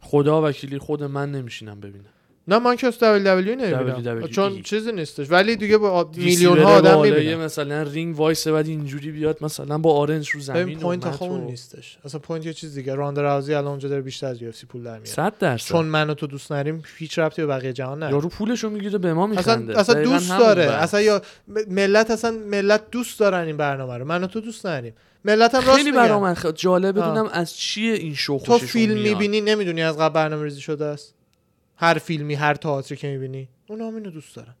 [0.00, 2.13] خدا وکیلی خود من نمیشینم ببینم.
[2.48, 4.26] نه من که از WWE نمی‌بینم.
[4.26, 5.30] چون چیزی نیستش.
[5.30, 9.94] ولی دیگه با میلیون ها آدم می‌بینن مثلا ring wise بعد اینجوری بیاد مثلا با
[9.96, 11.98] آرنج رو زمین point آخه اون نیستش.
[12.04, 12.94] اصلا point یه چیز دیگه.
[12.94, 15.04] راندا راوزی الان اونجا داره بیشتر از UFC پول در میاره.
[15.04, 15.68] صد درصد.
[15.68, 18.14] چون من و تو دوست نداریم هیچ ربطی به بقیه جهان نداره.
[18.14, 19.78] یارو پولشو می‌گیره به ما میخنده.
[19.78, 20.64] اصلا اصلا دوست داره.
[20.64, 21.22] اصلا یا
[21.68, 24.04] ملت اصلا ملت دوست دارن این برنامه رو.
[24.04, 24.94] من و تو دوست نداریم.
[25.24, 26.02] ملت هم راست خیلی میگن.
[26.02, 26.98] برا من خ- جالب.
[26.98, 28.98] بدونم از چیه این شو تو فیلم.
[28.98, 31.14] می‌بینی؟ نمی‌دونی از قبل برنامه ریزی شده است؟
[31.76, 34.54] هر فیلمی هر تئاتری که می‌بینی اونا هم اینو دوست دارن.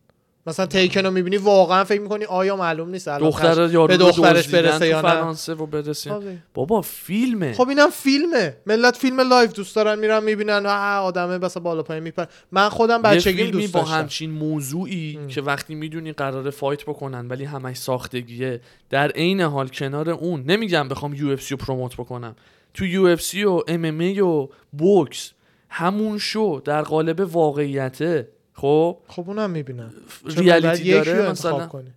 [0.46, 4.48] مثلا Taken رو می‌بینی واقعا فکر می‌کنی آیا معلوم نیست الان دختر یارو به دخترش
[4.48, 5.08] برسه یا نه.
[5.08, 6.10] فرانسه و برسه.
[6.10, 6.22] خب.
[6.54, 7.52] بابا فیلمه.
[7.52, 8.56] خب اینم فیلمه.
[8.66, 10.66] ملت فیلم live دوست دارن میرن می‌بینن.
[10.66, 13.94] آه آدمه بس بالا پایین میپر من خودم فیلمی دوست با داشتم.
[13.94, 18.60] همچین موضوعی که وقتی می‌دونی قراره fight بکنن ولی همش ساختگیه
[18.90, 22.36] در عین حال کنار اون نمیگم بخوام UFC رو promote بکنم.
[22.74, 25.32] تو UFC و MMA و بوکس
[25.76, 29.92] همون شو در قالب واقعیته خب؟ خب اونم می‌بینم.
[30.36, 31.90] reality داره؟ مثلا کنی.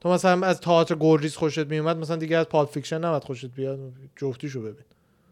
[0.00, 3.78] تو مثلا از تئاتر گوریز خوشت میومد مثلا دیگه از Pulp Fiction نباید خوشت بیاد
[4.16, 4.84] جفتیشو ببین.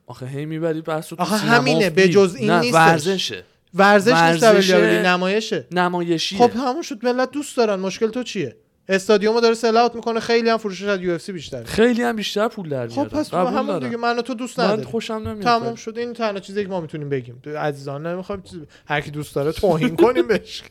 [0.07, 2.09] آخه هی می‌بری بحث رو تو آخه همینه، به.
[2.09, 2.75] جز این نه نیستش.
[2.75, 3.45] ورزشه.
[3.75, 4.45] ورزش نیست
[5.05, 5.67] نمایشه.
[5.71, 6.39] نمایشیه.
[6.39, 7.81] خب همون شد ملت دوست دارن.
[7.81, 8.57] مشکل تو چیه؟
[8.91, 11.65] استادیومو داره سل اوت می‌کنه خیلی هم فروشش از یو اف سی بیشتره.
[11.65, 13.09] خیلی هم بیشتر پول در خب میاره.
[13.09, 13.79] پس تو قبول همون.
[13.79, 15.43] دیگه من و تو دوست من نداریم خوشم نمیاد.
[15.43, 15.99] تمام شد.
[15.99, 17.43] این تنها چیزی که ما می‌تونیم بگیم.
[17.59, 20.63] عزیزان نمی‌خوایم چیز هر کی دوست داره توهین کنیم بهش.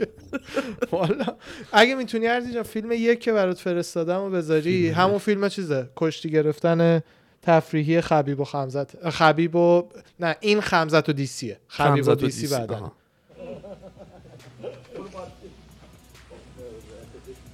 [0.91, 1.25] والا.
[1.71, 7.03] اگه می‌تونی جان فیلم یک که برات فرستادم و بذاری همون فیلم چیزه؟ کشتی گرفتن
[7.41, 9.89] تفریحی خبیب و خمزت خبیب و
[10.19, 11.59] نه این خمزت و دیسیه.
[11.67, 12.91] خبیب و دیسی بعدن.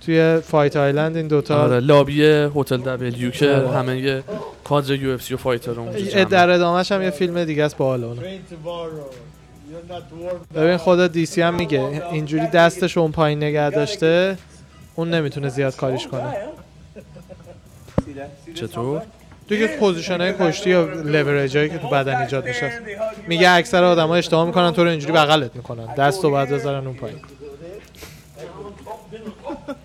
[0.06, 1.64] توی Fight Island این دوتا.
[1.64, 2.24] آره لابی
[2.56, 3.70] هتل W که آره.
[3.70, 4.24] همه یه
[4.64, 6.24] کادر UFC و fighter اونجا.
[6.24, 8.20] در ادامهش هم یه فیلم دیگه است با اون
[10.56, 14.38] ببین خود دیسی هم میگه اینجوری دستش اون پایین نگه داشته
[14.96, 16.38] اون نمی‌تونه زیاد کاریش کنه.
[18.56, 19.02] چطور؟
[19.48, 22.72] دیگه position های کشتی یا لورج هایی که تو بدن ایجاد میشه
[23.28, 25.96] میگه اکثر آدم ها اشتباه می‌کنن تو رو اینجوری بغلت می‌کنن.
[25.96, 27.18] دست رو باید بذارن اون پایین.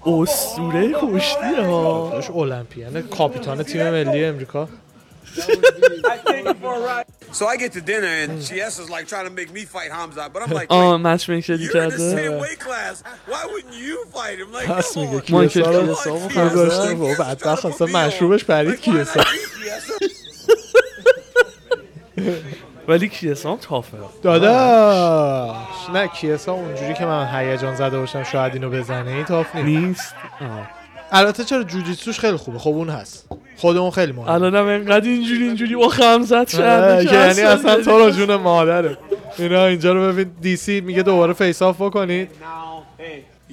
[0.06, 4.68] اسطوره کشتی ها داش Olympian ه کاپیتان تیم ملی امریکا
[7.32, 10.24] So I get to dinner and GS is like trying to make me fight Hamza,
[10.32, 12.96] but I'm like, آه wait, match می‌کردی you're in the کرده same weight class.
[13.30, 14.52] Why wouldn't you fight him?
[14.52, 15.30] Like, پس come میگه on.
[15.30, 17.86] مایکل کیسا رو کیسا و Like, گذاشته is بدبخت اصلا.
[17.86, 19.46] مشروبش پرید Like, why کیسا not you,
[22.20, 22.69] GS?
[22.90, 23.96] ولی کیسام تافه.
[24.22, 25.56] داداش.
[25.94, 30.14] نه کیسا اونجوری که من هیجان زده باشم شاید اینو بزنه این تاف نیست.
[31.12, 33.28] البته چرا جوجیتسوش خیلی خوبه؟ خب اون هست.
[33.56, 34.30] خود اون خیلی مهمه.
[34.30, 38.98] الانم انقدر اینجوری اینجوری با خمزت آره، کرده که یعنی اصلا تو رو جون مادره.
[39.38, 42.30] اینا اینجا رو ببین دیسی میگه دوباره face off بکنید.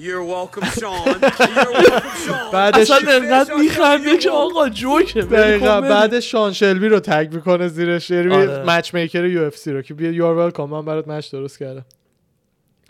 [0.06, 1.06] You're welcome, Sean.
[1.06, 2.52] You're welcome, Sean.
[2.52, 5.80] بعدش اصلا انقدر میخنده که آقا جوکه دقیقا.
[5.80, 8.64] بعد شان شلبی رو tag می‌کنه زیرش یعنی آره.
[8.64, 11.84] matchmaker UFC رو که بیا you're welcome من برات match درست کردم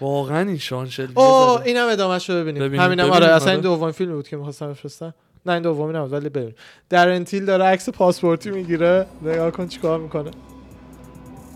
[0.01, 1.63] واقعا این شان شلبی اوه.
[1.65, 3.63] اینم ادامهش رو ببینیم ببینیم، همینم ببینیم، آره اصلا این آره.
[3.63, 5.15] دومین فیلم بود که می‌خواستم بفرستم
[5.47, 6.55] نه این دومی نبود ولی ببین
[6.89, 10.31] دارن تیل داره عکس پاسپورتی می‌گیره نگاه کن چیکار می‌کنه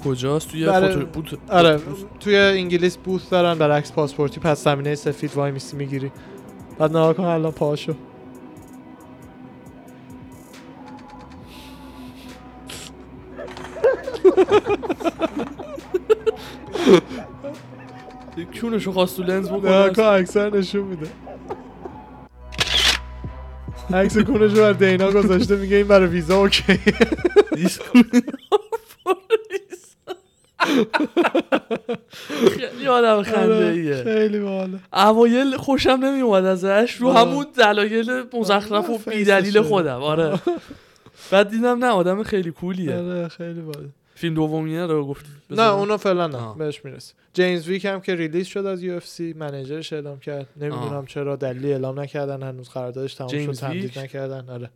[0.05, 1.80] کجاست؟ توی برای- photo booth آره
[2.20, 4.40] توی انگلیس booth دارن برای عکس پاسپورتی.
[4.40, 6.12] پس زمینه سفید وایمیسی می‌گیری.
[6.78, 7.94] بعد نگاه کن الان پاشو
[18.61, 21.07] کونشو خواست تو لنز بکنه؟ کن اکثر نشون میده.
[23.94, 26.62] عکس کونشو بر دینا گذاشته میگه این برای ویزا اوکی.
[32.50, 34.78] خیلی آدم خنده ایه خیلی باحاله.
[34.92, 36.96] اوایل خوشم نمیومد ازش.
[37.00, 37.20] رو آه.
[37.20, 39.62] همون دلایل مزخرف و آه، بی دلیل face شه.
[39.62, 40.02] خودم.
[40.02, 40.40] آره.
[41.30, 42.96] بعد دیدم نه آدم خیلی cool یه.
[42.96, 45.26] آره خیلی باحال فیلم دومیه رو گفت.
[45.50, 46.36] نه اونو فعلا نه.
[46.36, 46.58] آه.
[46.58, 50.46] بهش می‌رسه جیمز ویک هم که release شد از UFC manager ش اعلام کرد.
[50.56, 51.06] نمی‌دونم آه.
[51.06, 54.50] چرا دلیلی اعلام نکردن هنوز قراردادش تموم شد تمدید؟ نکردن.
[54.50, 54.70] آره.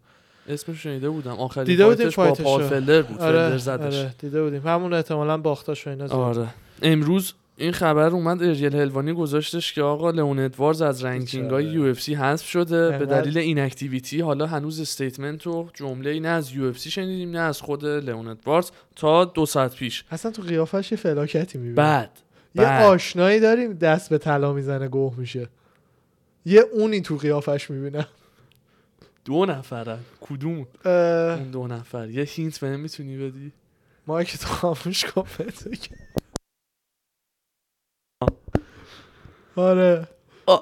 [0.49, 1.31] اسمش شنیده بودم.
[1.31, 3.95] آخرین دیده بودیم fight ش با فلر بود آره فلر زدش.
[3.95, 4.63] آره دیده بودیم.
[4.67, 6.07] همون احتمالا باختاش و اینا.
[6.09, 6.47] آره.
[6.83, 11.65] امروز این خبر اومد اریل هلوانی گذاشتش که آقا لئون ادواردز از ranking های.
[11.65, 17.31] UFC حذف شده به دلیل inactivity حالا هنوز statement و جمله نه از UFC شنیدیم
[17.31, 20.05] نه از خود لئون ادواردز تا دو ساعت پیش.
[20.11, 21.75] اصلا تو قیافش یه فلاکتی می‌بینی.
[21.75, 22.11] بعد
[22.55, 22.83] یه.
[22.83, 25.49] آشنایی داریم دست به طلا می‌زنه گوه میشه.
[26.47, 28.07] یه اونی تو قیافش می‌بینم.
[29.27, 29.99] دو نفرن.
[30.21, 32.11] کدوم؟ اون دو نفر.
[32.11, 33.53] یه hint بهم می‌تونی بدی؟
[34.07, 35.27] ما که تو خاموش کن.
[39.57, 40.09] آره.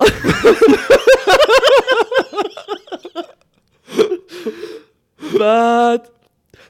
[5.41, 6.09] بعد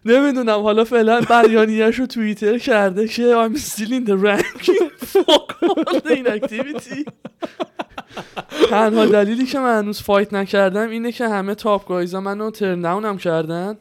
[0.05, 4.91] نمی‌دونم حالا فعلا بیانیه‌اش رو توییتر کرده که I'm still in the ranking
[5.29, 7.05] all the inactivity.
[8.71, 13.05] تنها دلیلی که من هنوز فایت نکردم اینه که همه تاپ گایزا منو ترن داون
[13.05, 13.77] هم کردن.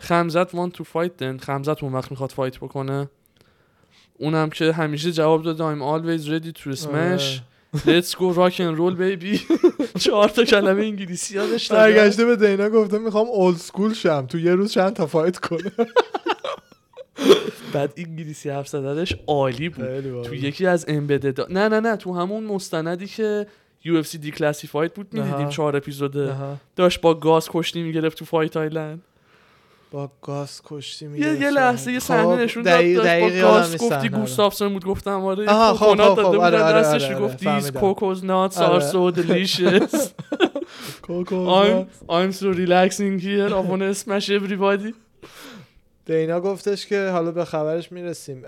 [0.00, 3.08] خمزت want to fight then خمزت اون وقت می‌خواد fight بکنه.
[4.18, 7.40] اونم که همیشه جواب داده I'm always ready to smash.
[7.86, 9.40] Let's go rock and roll baby.
[10.04, 11.82] چهار تا کلمه انگلیسی یادش دادم.
[11.82, 14.26] برگشته به دینا گفته می‌خوام old school شم.
[14.26, 15.72] تو یه روز چند تا fight کنه
[17.74, 20.22] بعد انگلیسی حرف زدنش عالی بود.
[20.22, 23.46] تو یکی از embedded نه نه نه تو همون مستندی که
[23.84, 25.48] UFC Declassified بود می‌دیدیم.
[25.48, 26.34] چهار اپیزوده.
[26.76, 29.02] داشت با گاز کشتی می‌گرفت تو فایت آیلند.
[29.90, 34.72] با گاز کشتی یه, میگه یه لحظه یه صحنه نشون داد با گاز گفتی گوستافسون
[34.72, 34.84] بود.
[34.84, 37.42] گفتم آره آها، خب، کوکونات خب، داده خب، آره، آره، دستش آره، رو گفت
[38.22, 38.80] nuts آره.
[38.80, 39.96] are so delicious.
[41.08, 43.48] I'm, I'm so relaxing here.
[43.58, 44.94] I wanna smash everybody.
[46.06, 48.42] دینا گفتش که حالا به خبرش می‌رسیم.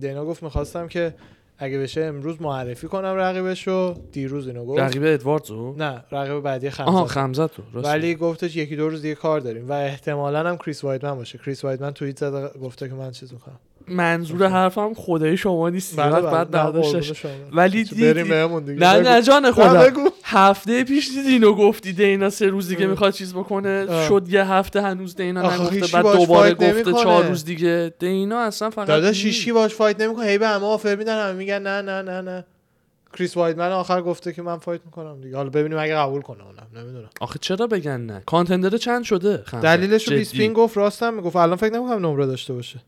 [0.00, 1.14] دینا گفت می‌خواستم که
[1.58, 3.94] اگه بشه امروز معرفی کنم رقیبشو.
[4.12, 4.80] دیروز اینو گفت.
[4.80, 9.14] رقیب ادواردزو نه رقیب بعدی آها خمسه خمزتو راست ولی گفتش یکی دو روز دیگه
[9.14, 9.68] کار داریم.
[9.68, 11.38] و احتمالا هم کریس وایدمن باشه.
[11.38, 16.10] کریس وایدمن توییت زده گفته که من چیز می‌کنم منظور حرفم خودای شما نیست بله،
[16.10, 17.30] بعد بله، بعد برداشتش قربون شما.
[17.52, 18.80] ولی بریم دید بهمون دیگه.
[18.80, 19.10] نه.
[19.10, 20.10] نه جان بگو.
[20.24, 23.86] هفته پیش دیدی اینو گفتی دینا سه روز دیگه می‌خواد چیز بکنه.
[23.88, 24.08] آه.
[24.08, 26.92] شد یه هفته هنوز دینا نگفته بعد دوباره گفته.
[26.92, 27.92] چهار روز دیگه.
[27.98, 29.16] دینا اصلا فقط داداش.
[29.16, 30.26] شیشی باش fight نمی‌کنه.
[30.26, 32.44] هی به همه offer میدن همه میگن نه نه نه نه.
[33.18, 35.36] کریس وایدمن آخر گفته که من fight می‌کنم دیگه.
[35.36, 37.10] حالا ببینیم اگه قبول کنه اونم نمی‌دونم.
[37.20, 39.42] آخه چرا بگن نه؟ contender چند شده.
[39.62, 40.16] دلیلش رو.
[40.16, 41.36] بیسپینگ گفت راستم می‌گفت.
[41.36, 42.80] الان فکر نمی‌کنم نمره داشته باشه.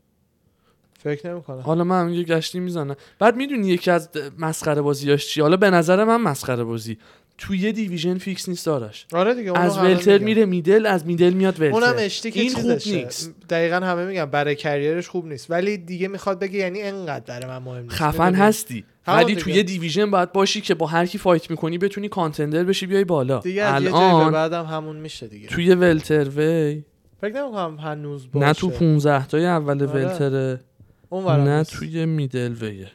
[1.07, 1.61] فکر نمی‌کنم.
[1.61, 2.97] حالا من یه گشتی می‌زنم.
[3.19, 4.09] بعد می‌دونی یکی از
[4.39, 6.99] مسخره بازیاش چی؟ حالا به نظر من مسخره بازی.
[7.39, 10.19] تو یه division fix نیست دارش آره دیگه از welter.
[10.19, 11.75] میره middle از middle میاد welter.
[11.75, 12.71] اونم اشتباهه این خوب.
[12.71, 13.35] نیست.
[13.51, 15.51] دقیقا همه میگن برای career ش خوب نیست.
[15.51, 17.95] ولی دیگه می‌خواد بگه یعنی انقدر برای من مهم نیست.
[17.95, 18.85] خفن؟ هستی.
[19.07, 19.37] ولی.
[19.37, 23.05] توی یه division باید باشی که با هر کی fight می‌کنی بتونی contender بشی بیای
[23.05, 23.39] بالا.
[23.39, 25.49] دیگه الان بعدم همون میشه دیگه.
[25.49, 26.85] توی welterweight.
[27.21, 28.47] فکر نمی‌کنم هنوز باشه.
[28.47, 29.93] نه تو 15 تای اول آره.
[29.93, 30.61] welter ه.
[31.09, 31.65] اون نه.
[31.65, 32.91] توی middleweight ه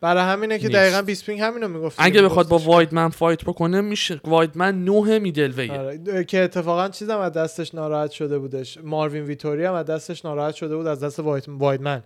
[0.00, 0.78] برای همینه که نیست.
[0.78, 4.20] دقیقا بیسپینگ همینو می‌گفت اگه بخواد با وایدمن fight بکنه میشه.
[4.24, 6.24] وایدمن نه middleweight ه آره.
[6.24, 8.78] که اتفاقا چیزم از دستش ناراحت شده بودش.
[8.82, 12.02] ماروین ویتوری هم از دستش ناراحت شده بود از دست وایت وایدمن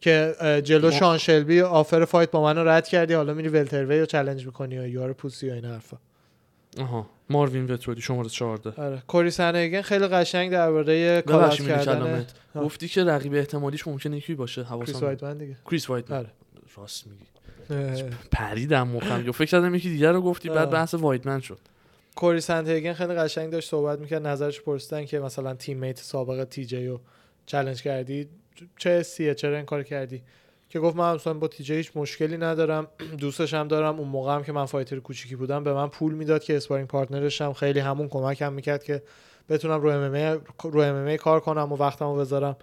[0.00, 4.46] که جلو شان شلبی offer fight با منو رد کردی حالا میری welterweight رو چالش
[4.46, 5.96] می‌کنی یا you're pussy و این حرفا.
[6.80, 7.06] آها.
[7.30, 9.02] ماروین وتوری شماره 14 آره.
[9.06, 12.26] کوری سندهیگن خیلی قشنگ درباره call out کردن.
[12.56, 15.56] گفتی که رقیب احتمالیش ممکنه کی باشه کریس حواسم وایدمن دیگه.
[15.70, 16.30] کریس وایدمن آره.
[16.76, 17.24] راست میگی.
[18.32, 19.24] پریدم مخم.
[19.26, 20.70] یا فکر کردم یکی دیگر رو گفتی بعد.
[20.70, 21.58] بحث وایدمن شد.
[22.14, 24.26] کوری سندهیگن خیلی قشنگ داشت صحبت می‌کرد.
[24.26, 27.00] نظرش پرسیدن که مثلا teammate سابق تی جی رو
[27.46, 28.28] چالش کردی.
[28.76, 30.22] چه سیه چرا این کار کردی.
[30.74, 32.86] که گفت من اصلا با تی جی هیچ مشکلی ندارم
[33.20, 36.44] دوستش هم دارم اون موقع هم که من fighter کوچیکی بودم به من پول می‌داد
[36.44, 39.02] که sparring partner ش هم خیلی همون کمکم می‌کرد که
[39.48, 42.56] بتونم رو ام رو ام کار کنم و وقتمو بذارم.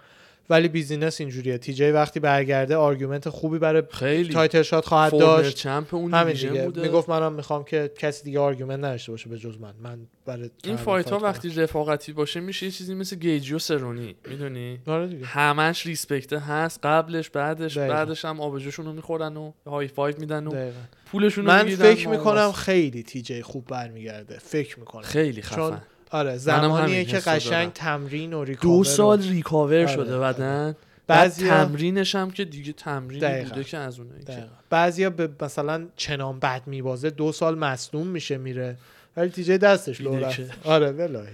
[0.50, 1.58] ولی business اینجوریه.
[1.58, 5.56] تی وقتی برگرده argument خوبی برای خیلی title shot خواهد داشت.
[5.56, 9.60] champ اون همین دیگه می‌گفت منم می‌خوام که کسی دیگه argument نداشته باشه به جز
[9.60, 9.74] من.
[9.82, 11.18] من برای این fight ها.
[11.18, 14.14] وقتی رفاقتی باشه میشه یه چیزی مثل گیجی و سرونی.
[14.28, 16.80] می‌دونی؟ آره همش respect ه هست.
[16.82, 17.94] قبلش بعدش دقیقا.
[17.94, 20.78] بعدش هم آبجوشون رو می‌خورن و high five میدن و دقیقاً.
[21.06, 22.52] پولشون رو من فکر می‌کنم.
[22.52, 24.38] خیلی تی خوب برمیگرده.
[24.38, 25.02] فکر می‌کنم.
[25.02, 25.82] خیلی خفن.
[26.12, 27.70] آره زمانیه که قشنگ دارم.
[27.70, 30.32] تمرین و ریکاور دو و- سال ریکاور آره، شده آره.
[30.34, 30.76] بدن
[31.06, 33.48] بعد بعضیا تمرینش هم که دیگه تمرین دقیقاً.
[33.48, 34.44] بوده که از اونایی که.
[34.70, 38.76] بعضیا به مثلا چنان بد میبازه دو سال مصدوم میشه میره
[39.16, 40.40] ولی تی جی دستش لو رفت.
[40.64, 41.26] آره ولای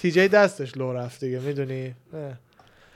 [0.00, 1.94] تی جی دستش لو رفت دیگه می‌دونی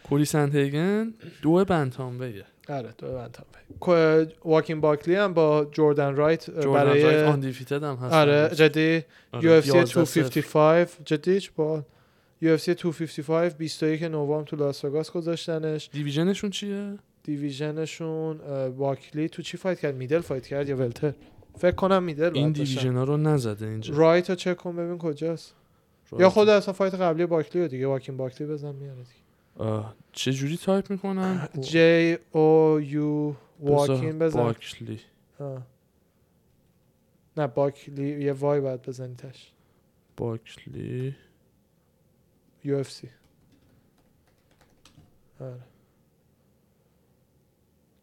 [0.05, 3.47] کوری سنتگن دو بنتام ویه آره تو من تام
[3.81, 8.15] کو- واکین باکلی هم با جردن رایت جوردن برای رایت هم هست.
[8.15, 11.83] آره جدی آره، UFC 11 255 جدی چه با
[12.43, 15.91] UFC 255 21 نوامبر تو لاس وگاس گذاشتنش.
[15.93, 18.39] division شون چیه؟ division شون
[18.79, 21.13] باکلی تو چی fight کرد؟ middle fight کرد یا welter؟
[21.59, 22.53] فکر کنم middle این.
[22.53, 23.95] division ها رو نزده اینجا.
[23.97, 25.55] رایت رو چک کن ببین کجاست.
[26.19, 26.31] یا.
[26.31, 29.24] خود اصلا fight قبلی باکلی رو دیگه واکین باکلی بزن میاره دیگه.
[30.13, 34.43] چه جوری تایپ می‌کنن؟ J O U واکین بزن.
[34.43, 35.01] باکلی.
[35.41, 35.63] آه.
[37.37, 39.53] نه باکلی یه Y باید بزنی تهش
[40.17, 41.17] باکلی.
[42.65, 43.09] UFC.
[45.41, 45.61] آره.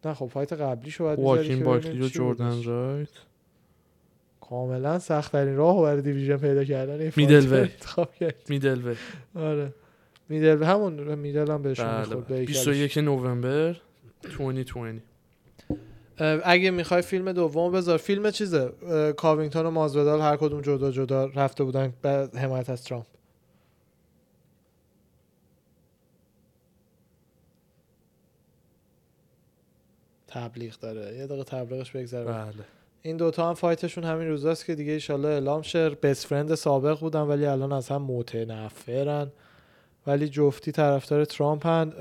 [0.05, 2.63] نه خب fight قبلیشو باید بذاری واکین باکلی و جوردن.
[2.63, 3.09] رایت
[4.41, 7.69] کاملا سخت ترین راه برای division پیدا کردن این middleweight.
[8.49, 8.95] میدل وی
[9.35, 9.73] آره.
[10.31, 12.39] میدل همون میدل هم بهشون بله می‌خورد به بله.
[12.39, 12.67] هیکلش.
[12.67, 13.75] 21 نوامبر
[14.21, 15.01] 2020
[16.17, 18.71] اه، اگه می‌خوای فیلم دوم بذار فیلم چیزه؟
[19.17, 23.05] کاوینگتون و مازودال هر کدوم جدا جدا رفته بودن به حمایت از ترامپ.
[30.27, 31.17] تبلیغ داره.
[31.17, 32.53] یه دقیقه تبلیغش بگذره بله.
[33.01, 37.21] این دوتا هم فایتشون همین روزاست که دیگه ایشالله اعلام شه بست فرند سابق بودن
[37.21, 39.31] ولی الان از هم متنفرن
[40.07, 41.93] ولی جفتی طرفدار ترامپ هن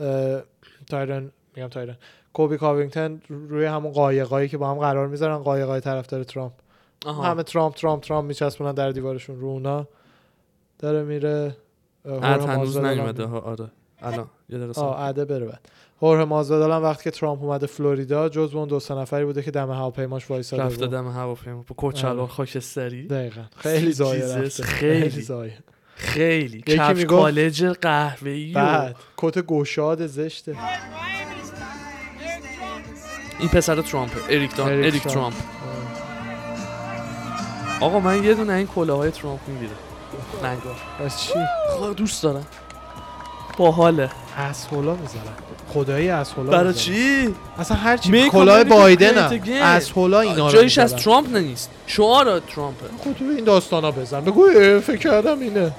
[0.91, 1.97] تایرن میگم تایرن.
[2.33, 6.53] کوبی کاوینگتون روی همون قایقایی که با هم قرار می‌ذارن قایقای طرفدار ترامپ.
[7.07, 7.23] آها.
[7.23, 9.89] همه ترامپ ترامپ ترامپ میچسبونن در دیوارشون رو اونا.
[10.79, 11.57] داره میره
[12.23, 13.25] هنوز نیومده.
[13.25, 13.71] ها آره.
[14.03, 14.27] الان
[14.99, 15.61] عده بره بعد.
[16.03, 19.71] هورهه مازودال وقتی که ترامپ اومده فلوریدا جز اون دو سه نفری بوده که دم
[19.71, 20.91] هواپیماش وایساده رفته بود.
[20.91, 22.27] دم هواپیما با کت شلوار آره.
[22.27, 23.43] خاکستری دقیقا.
[23.57, 24.49] خیلی ضایعه.
[24.49, 25.59] خیلی ضایعه.
[26.01, 26.59] خیلی.
[26.59, 30.57] یکی کف میگفت- کالج قهوه‌ای بعد کت گشاد زشته
[33.39, 35.15] این پسر ترامپ اریک دان اریک اریک, ترامپ.
[35.15, 35.35] ترامپ.
[37.81, 39.71] آقا من یه دونه این کلاهای ترامپ می‌گیرم.
[40.39, 40.77] نگاه.
[41.07, 41.33] از چی؟
[41.71, 42.47] خدا دوست دارم.
[43.57, 44.11] باحاله.
[44.39, 45.35] اسهولا می‌ذارن
[45.69, 46.85] خدایی اسهولا برای می‌ذارن.
[47.27, 49.49] چی؟ اصلا هر چی کلاه بایدن again.
[49.49, 50.97] اسهولا اینا رو جایش از.
[50.97, 51.71] ترامپ نیست.
[51.87, 54.21] شعار ترامپه خود این داستانا بزن.
[54.21, 54.47] بگو
[54.81, 55.73] فکر کردم اینه.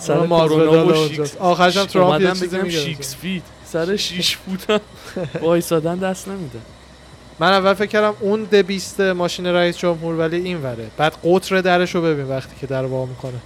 [0.00, 1.08] سر کرونا و.
[1.08, 1.36] شیکس.
[1.36, 2.80] آخرش هم ترامپ یه چیزی میگه.
[2.80, 3.42] شیکس فیت.
[3.64, 4.80] سر شیش فوتم
[5.42, 6.58] وایسادن دست نمیده.
[7.38, 11.60] من اول فکر کردم اون ده بیست ماشین رئیس جمهور ولی این وره بعد قطر
[11.60, 13.40] درش رو ببین وقتی که در وا می‌کنه.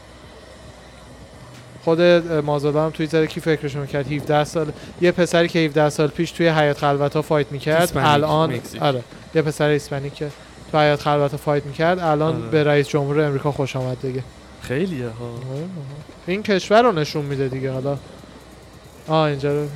[1.85, 2.01] خود
[2.45, 6.31] مازادا هم توی زده کی فکرش می‌کرد 17 سال یه پسری که 17 سال پیش
[6.31, 8.61] توی حیات خلوت ها فایت می‌کرد الان.
[8.81, 9.03] آره.
[9.35, 10.31] یه پسر Hispanic که
[10.73, 12.49] تو حیات خلوت ها fight می‌کرد الان آره.
[12.49, 14.23] به رئیس جمهور امریکا خوش آمد دیگه.
[14.69, 15.35] خیلیه ها.
[16.27, 17.99] این کشور رو نشون میده دیگه حالا.
[19.09, 19.69] آه اینجا رو.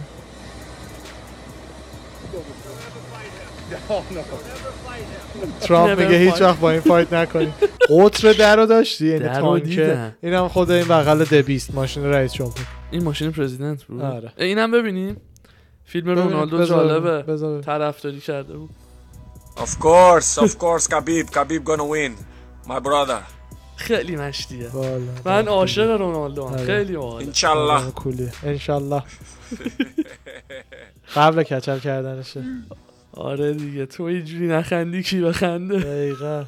[5.61, 6.43] ترامپ میگه هیچ.
[6.43, 7.53] وقت با این fight نکنی.
[7.89, 10.15] قطر در رو داشتی یعنی در رو تانکه.
[10.23, 12.55] اینم خود این بغل The Beast ماشین رئیس جمهور.
[12.91, 14.03] این ماشین president بود.
[14.03, 14.33] آره.
[14.37, 15.17] اینم ببینیم.
[15.85, 17.61] فیلم رونالدو جالبه.
[17.63, 18.71] طرفداری کرده بود.
[19.57, 21.27] Of course, of course, Khabib.
[21.37, 22.13] Khabib gonna win.
[22.67, 23.38] My brother.
[23.79, 24.71] خیلی مشتیه.
[25.25, 26.65] من عاشق رونالدو هم آره.
[26.67, 27.45] خیلی باحال Inshallah.
[27.45, 28.29] آره، کولی.
[28.43, 29.03] انشالله.
[31.15, 32.43] قبل کچل کردنشه.
[33.13, 36.45] آره دیگه تو اینجوری نخندی کی بخنده؟ دقیقا.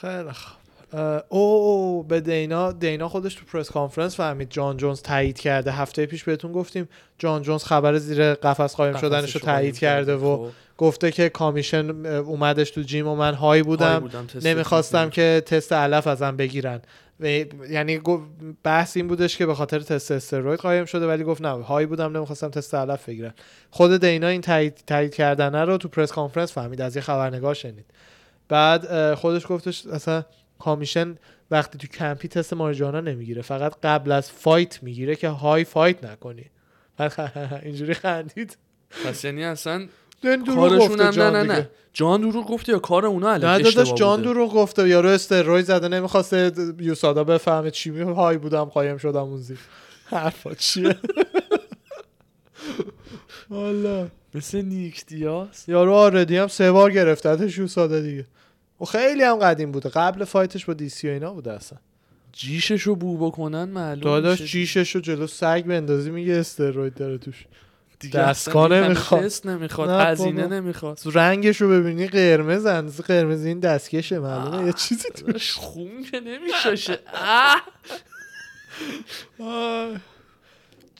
[0.00, 0.30] خیلی
[1.28, 5.72] او به دینا دینا خودش تو پرس کانفرنس فهمید جان جونز تایید کرده.
[5.72, 6.88] هفته پیش بهتون گفتیم
[7.18, 10.14] جان جونز خبر زیر قفس قایم شدنش رو تایید کرده.
[10.14, 10.50] و خب.
[10.78, 14.10] گفته که commission اومدش تو gym و من high بودم.
[14.42, 16.80] نمی‌خواستم که تست علف ازم بگیرن.
[17.20, 17.26] و
[17.70, 18.00] یعنی
[18.64, 22.16] بحث این بودش که به خاطر تست استروید قایم شده ولی گفت نه high بودم
[22.16, 23.34] نمی‌خواستم تست علف بگیرن.
[23.70, 27.84] خود دینا این تایید, تایید کردنه رو تو press conference فهمید از یه خبرنگار شنید.
[28.48, 30.24] بعد خودش گفتش اصلا
[30.58, 31.16] commission
[31.50, 36.44] وقتی تو کمپی تست ماریجوانا نمی‌گیره فقط قبل از fight می‌گیره که high fight نکنی.
[36.96, 37.32] بعد
[37.64, 38.56] اینجوری خندید.
[39.04, 39.86] پس یعنی اصلا
[40.22, 41.42] کارشون گفته هم نه نه.
[41.42, 41.70] نه.
[41.92, 44.88] جان دروغ گفته یا کار اونا نه داداش جان؟ دروغ گفته.
[44.88, 49.58] یارو استروید زده نمی‌خواسته یوسادا بفهمه چی می های بودم قایم شدم اون زیر.
[50.06, 50.96] حرفا چیه؟
[53.50, 54.08] والا.
[54.34, 58.26] مثل نیک دیاس یارو آردی هم سه بار گرفتتش یوسادا دیگه.
[58.80, 61.78] و خیلی هم قدیم بوده قبل فایتش با دی سی و اینا بوده اصلا
[62.32, 64.42] جیششو بو بکنن معلوم داداش.
[64.42, 67.46] جیشش رو جلو سگ بندازی میگه استروید داره توش
[68.14, 69.24] دستگاه نمی‌خواد.
[69.24, 70.46] تست نمی‌خواد نه هزینه.
[70.46, 76.02] نمی‌خواد رنگش رو ببینی قرمز اندازه قرمز این دستکشه معلومه یه چیزی تو داداش خون
[76.10, 77.62] که نمیشاشه اه!
[79.40, 79.96] آه.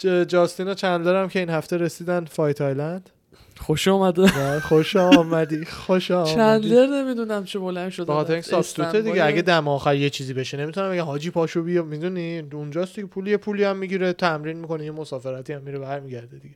[0.00, 3.10] ج- جاستین و چندلر هم که این هفته رسیدن فایت آیلند
[3.59, 6.35] خوش اومده خوش آمدی خوش آمدی.
[6.35, 10.35] چندلر نمی‌دونم چه بلند شده به خاطر این سابستوته دیگه اگه دم آخر یه چیزی
[10.35, 11.05] بشه نمی‌تونم بگم.
[11.05, 15.62] حاجی پاشو بیا می‌دونی؟ اونجاست دیگه پولی پولی هم می‌گیره تمرین می‌کنه یه مسافرتی هم
[15.62, 16.55] میره برمیگرده دیگه.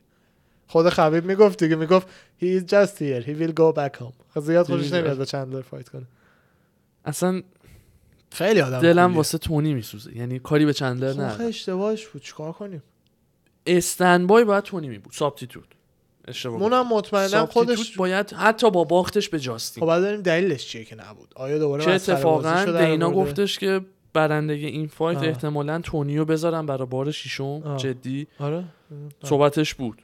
[0.67, 2.07] خود خبیب می‌گفت دیگه می‌گفت
[2.41, 4.39] he is just here he will go back home.
[4.39, 4.93] زیاد خوشش.
[4.93, 6.05] نمیاد با چندلر فایت کنه.
[7.05, 7.41] اصلا
[8.31, 9.15] خیلی آدم دلم.
[9.15, 10.17] واسه تونی میسوزه.
[10.17, 12.21] یعنی کاری به چندلر خب نه اشتباهش بود.
[12.21, 12.83] چیکار کنیم؟
[13.65, 15.63] استنبای باید تونی می بود سابتیتوت
[16.27, 16.59] اشتباه.
[16.59, 20.83] مونم مطمئنم سابتیتوت خودش باید حتی با باختش به جاستین خب بعد بریم دلیلش چیه
[20.83, 23.81] که نبود آیا دوباره مسخره اتفاقا دینا؟ گفتش که
[24.13, 25.27] برنده این فایت آه.
[25.27, 27.11] احتمالا تونیو بذارم برای بار.
[27.77, 28.63] جدی آره.
[29.23, 30.01] صحبتش بود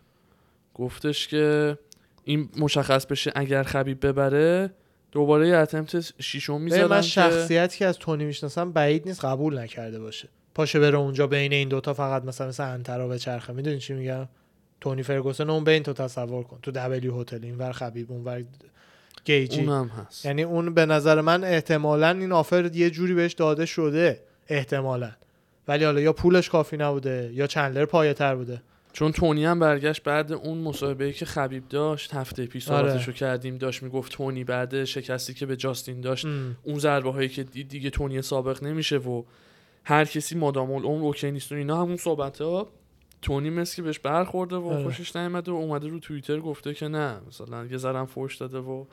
[0.73, 1.77] گفتش که
[2.23, 4.73] این مشخص بشه اگر خبیب ببره
[5.11, 9.25] دوباره یه اتمت ششم ببین، می‌ذارن من که شخصیتی که از تونی می‌شناسم بعید نیست
[9.25, 13.53] قبول نکرده باشه پاشه بره اونجا بین این دوتا فقط مثلا مثل انترا به چرخه
[13.53, 14.27] می‌دونی چی میگم
[14.81, 16.59] تونی فرگوسن اون بین تو تصور کن.
[16.61, 18.43] تو دبلیو هتل اینور خبیب اونور
[19.25, 19.61] گیجی.
[19.61, 20.25] اونم هست.
[20.25, 25.11] یعنی اون به نظر من احتمالا این آفر یه جوری بهش داده شده احتمالا.
[25.67, 28.61] ولی حالا یا پولش کافی نبوده یا چندلر پایه تر بوده.
[28.93, 32.89] چون تونی هم برگشت بعد اون مسابقه که خبیب داشت هفته پیش آره.
[32.89, 36.55] صحبتشو کردیم داشت می‌گفت تونی بعد شکستی که به جاستین داشت ام.
[36.63, 39.23] اون ضربه هایی که دید دیگه تونی سابق نمیشه و
[39.83, 42.67] هر کسی مادام العمر okay نیست و اینا همون صحبت ها
[43.21, 44.83] تونی مثل که بهش برخورده و آره.
[44.83, 48.85] خوشش نیومده و اومده رو توییتر گفته که نه مثلا یه ذرم فوش داده و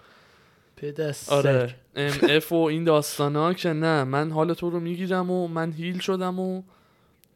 [0.76, 5.72] پدست آره MF و این داستانا که نه من حال تو رو می‌گیرم و من
[5.72, 6.62] heal شدم و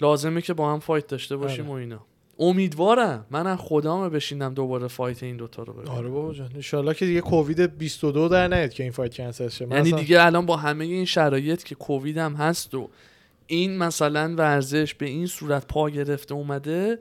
[0.00, 1.74] لازمه که با هم fight داشته باشیم آره.
[1.74, 2.00] و اینا
[2.38, 6.50] امیدوارم من از خدامه بشینم دوباره fight این دوتا رو ببینم آره بابا جان
[6.86, 10.24] ان که دیگه کووید 22 در نیاد که این fight کنسل شه یعنی اصلا- دیگه
[10.24, 12.90] الان با همه این شرایط که کووید هم هست و
[13.50, 16.98] این مثلا ورزش به این صورت پا گرفته اومده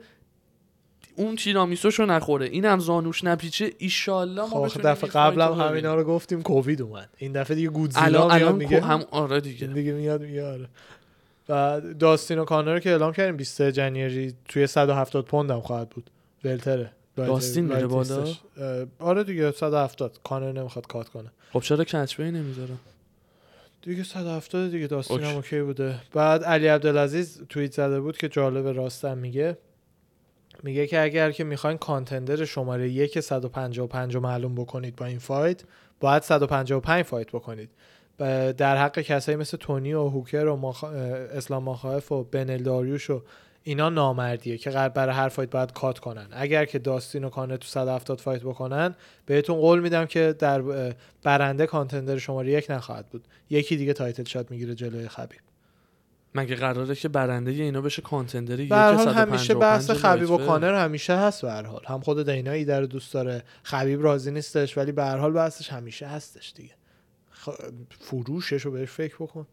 [1.16, 5.60] اون تیرامیسوشو نخوره این هم زانوش نپیچه ایشالله ما خب دفعه رو ببینیم.
[5.60, 7.08] همینا رو گفتیم کووید اومد.
[7.18, 8.80] این دفعه دیگه گودزیلا الان میاد الان میگه.
[8.80, 9.66] کو- هم آره دیگه.
[9.66, 10.68] دیگه میاد میگه آره.
[11.48, 16.10] و داستین و کانر که اعلام کردیم 23 جنیری توی 170 پوند هم خواهد بود.
[16.44, 16.90] ولتره.
[17.16, 18.24] داستین میره بالا؟
[18.98, 21.30] آره دیگه 170 کانر نمی‌خواد cut کنه.
[21.52, 22.74] خب چرا catchweight نمی‌ذاره؟
[23.82, 25.20] دیگه 170 دیگه داستین.
[25.20, 29.58] هم okay بوده بعد علی عبدالعزیز توییت زده بود که جالب راستم میگه
[30.62, 35.62] میگه که اگر که می‌خواین contender شماره یک 155 رو معلوم بکنید با این fight
[36.00, 37.70] باید 155 fight بکنید
[38.56, 40.64] در حق کسایی مثل تونی و هوکر و.
[40.64, 43.22] اه، اسلام ماخایف و بنیل داریوش و
[43.62, 46.26] اینا نامردیه که قرار برای هر fight باید cut کنن.
[46.30, 48.94] اگر که داستین و کانر تو 170 fight بکنن
[49.26, 50.62] بهتون قول میدم که در
[51.22, 53.28] برنده contender شماره یک نخواهد بود.
[53.50, 55.40] یکی دیگه title shot می‌گیره جلوی خبیب.
[56.34, 60.74] مگه قراره که برنده اینا بشه هر یک حال 155 همیشه بحث خبیب و کانر
[60.74, 61.82] همیشه هست به هر حال.
[61.86, 65.68] هم خود دینا ایده رو دوست داره خبیب راضی نیستش ولی به هر حال بحثش
[65.68, 66.74] همیشه هستش دیگه.
[67.30, 67.48] خ...
[68.00, 69.46] فروشش رو بهش فکر بکن.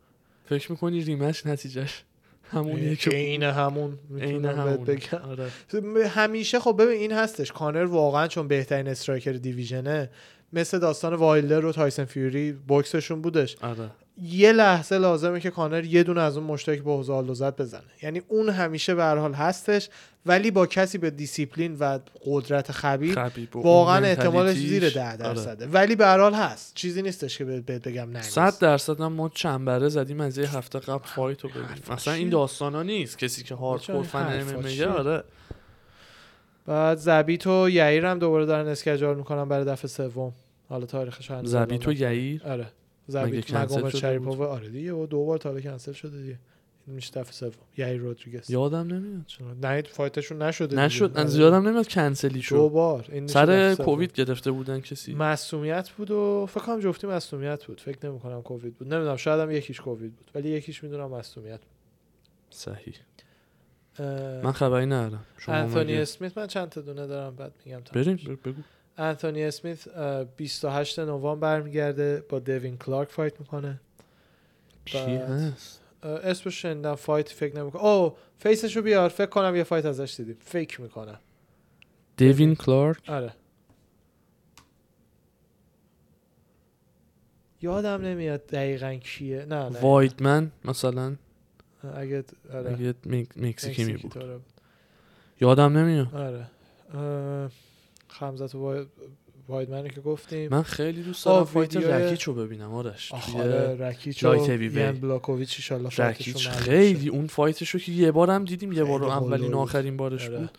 [0.45, 2.03] فکر می‌کنی rematch نتیجهش؟
[2.51, 5.19] همونیه این که عین همون می‌تونم همون بگم.
[5.19, 6.07] آره.
[6.07, 10.09] همیشه خب ببین این هستش کانر واقعا چون بهترین striker division ه
[10.53, 13.57] مثل داستان وایلدر و تایسن فیوری بوکسشون بودش.
[13.61, 13.89] آره.
[14.21, 17.61] یه لحظه لازمه که کانر یه دونه از اون مشتا که به خوزه آلدو زد
[17.61, 17.81] بزنه.
[18.03, 19.89] یعنی اون همیشه به هر حال هستش.
[20.27, 22.97] ولی با کسی به دیسیپلین و قدرت و
[23.53, 25.17] واقعا احتمالش زیر ده آره.
[25.17, 25.67] درصده.
[25.67, 26.75] ولی به حال هست.
[26.75, 28.61] چیزی نیستش که بهت بگم نه صد نیست.
[28.61, 31.83] درصد هم ما چنبره زدیم از یه هفته قبل fight رو ببینیم.
[31.91, 33.17] مثلا این چیه؟ داستان ها نیست.
[33.17, 34.45] کسی که hardcore fan
[34.79, 35.23] ام؟ آره
[36.65, 40.33] بعد زبیت و یعیر هم دوباره دارن اسکجول می‌کنن برای دفعه سوم.
[40.69, 42.41] حالا تاریخش هنوز زبیت و یعیر.
[42.45, 42.67] آره.
[43.07, 44.93] زبیت مگومد شریپوف آره دیگه.
[44.93, 46.39] و دو بار تا کنسل شده دیگه.
[46.87, 47.51] میشه دفعه سوم.
[47.77, 48.49] یعیر رودریگز.
[48.49, 49.25] یادم نمیاد.
[49.65, 50.75] نه فایتشون نشده.
[50.75, 51.11] نشد.
[51.15, 52.55] از یادم نمیاد کنسلی شد.
[52.55, 53.05] بار.
[53.11, 53.75] این سر.
[53.75, 55.13] کووید گرفته بودن کسی.
[55.13, 57.81] مصومیت بود و فکر کنم جفتی مصومیت بود.
[57.81, 58.93] فکر نمی کنم کووید بود.
[58.93, 60.31] نمی‌دونم شاید هم یکیش کووید بود.
[60.35, 61.69] ولی یکیش می‌دونم مصومیت بود.
[62.49, 62.95] صحیح.
[63.99, 65.25] اه، من خبری ندارم.
[65.47, 68.61] انتونی اسمیت من چند تا دونه دارم بعد میگم تا بریم بگو.
[68.97, 73.81] انتونی اسمیت اه، 28 نوامبر برمیگرده با دوین کلارک fight می‌کنه.
[74.85, 77.81] کی هست؟ اسمش شنیدم fight فکر نمی‌کنم.
[77.81, 80.37] او face شو بیار فکر کنم یه fight ازش دیدیم.
[80.39, 81.19] فکر می‌کنم
[82.17, 83.33] دیوین کلارک؟ آره.
[87.61, 89.45] یادم نمیاد دقیقا کیه.
[89.45, 91.15] نه نه وایدمن مثلا.
[91.95, 92.73] اگه آره.
[92.73, 92.93] اگه
[93.35, 94.41] مکزیکی می بود
[95.41, 96.15] یادم نمیاد.
[96.15, 96.47] آره.
[98.07, 98.85] خمزت و
[99.49, 104.23] واید- وایدمنی که گفتیم من خیلی دوست دارم fight رکیچ رو ببینم آرش آره رکیچ
[104.23, 104.91] و یان وی.
[104.91, 107.09] بلاکوویچ fight شون رکیچ خیلی.
[107.09, 109.53] اون fight ش رو که یه بارم دیدیم یه بار اولین.
[109.53, 110.37] آخرین بارش آره.
[110.37, 110.57] بود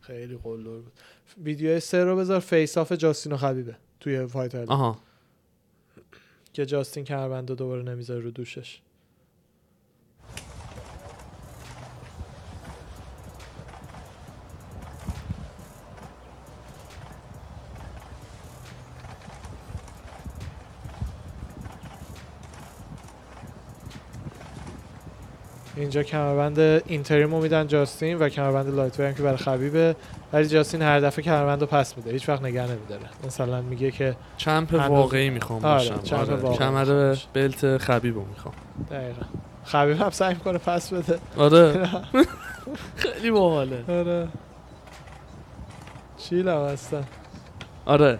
[0.00, 0.92] خیلی قلدر بود
[1.44, 4.54] ویدیو سه رو بذار face-off جاستین و خبیبه توی fight.
[4.54, 4.98] آها
[6.52, 8.80] که جاستین کمربند رو دوباره نمی‌ذاره رو دوشش
[25.76, 29.96] اینجا کمربند interim و میدن جاستین و کمربند light هم که برای خبیبه.
[30.32, 32.10] ولی جاستین هر دفعه کمربند رو پس میده.
[32.12, 33.02] هیچ وقت نگه نمیداره.
[33.26, 36.02] مثلا میگه که چمپ هنوز- واقعی می‌خوام آره، باشم.
[36.02, 36.34] چمپ آره.
[36.34, 36.58] واقعی.
[36.58, 37.16] کمر.
[37.32, 38.54] بلت خبیبو می‌خوام.
[38.90, 39.22] دقیقا.
[39.64, 41.18] خبیب هم سعی می‌کنه پس بده.
[41.36, 41.88] آره.
[42.96, 43.84] خیلی باحاله.
[43.88, 44.28] آره.
[46.18, 47.04] چیل هم هستن.
[47.84, 48.18] آره.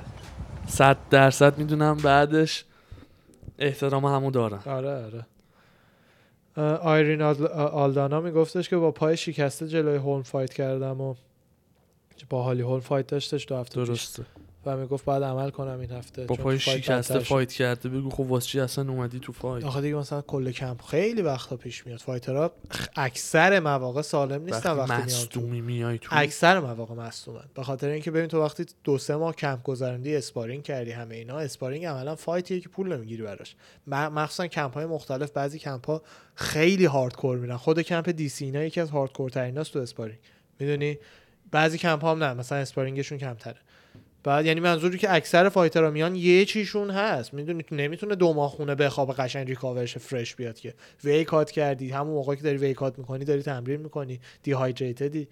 [0.66, 2.64] صد درصد می‌دونم بعدش
[3.58, 4.62] احترام همو دارم.
[4.66, 5.26] آره آره.
[6.62, 11.14] آیرین آل- آلدانا میگفتش که با پای شکسته جلوی هولم فایت کردم و
[12.30, 14.24] با هالی هولم fight داشتش دو هفته درسته.
[14.66, 17.18] و می‌گفت باید عمل کنم این هفته با پای شکسته.
[17.18, 17.88] fight کرده.
[17.88, 21.56] بگو خب واسه چی اصلا اومدی تو fight؟ آخه دیگه مثلا کل کمپ خیلی وقتا
[21.56, 21.98] پیش میاد.
[21.98, 22.52] fighter ها
[22.96, 26.08] اکثر مواقع سالم نیستن وقتی وقتی, مصدومی میای تو.
[26.12, 27.44] اکثر مواقع مصدومن.
[27.54, 31.38] به خاطر اینکه ببین تو وقتی دو سه ماه کمپ گذروندی sparring کردی همه اینا
[31.38, 33.56] sparring عملا fight یه که پول نمی‌گیری براش.
[33.86, 36.02] مخصوصا کمپ های مختلف بعضی کمپ ها
[36.34, 37.56] خیلی hardcore میرن.
[37.56, 40.18] خود کمپ دی سی اینا یکی از hardcore تریناست تو sparring.
[40.58, 40.98] می‌دونی؟
[41.50, 43.56] بعضی کمپ ها هم نه مثلا sparring شون کمتره.
[44.24, 47.34] بعد یعنی منظوری که اکثر fighter ها میان یه چیشون هست.
[47.34, 50.74] می‌دونی نمی‌تونه دو ماه خونه بخوابه قشنگ recover شه fresh بیاد که.
[51.04, 51.90] weight cut کردی.
[51.90, 54.20] همون موقعی که داری weight cut می‌کنی داری تمرین می‌کنی.
[54.42, 55.28] dehydrated ی.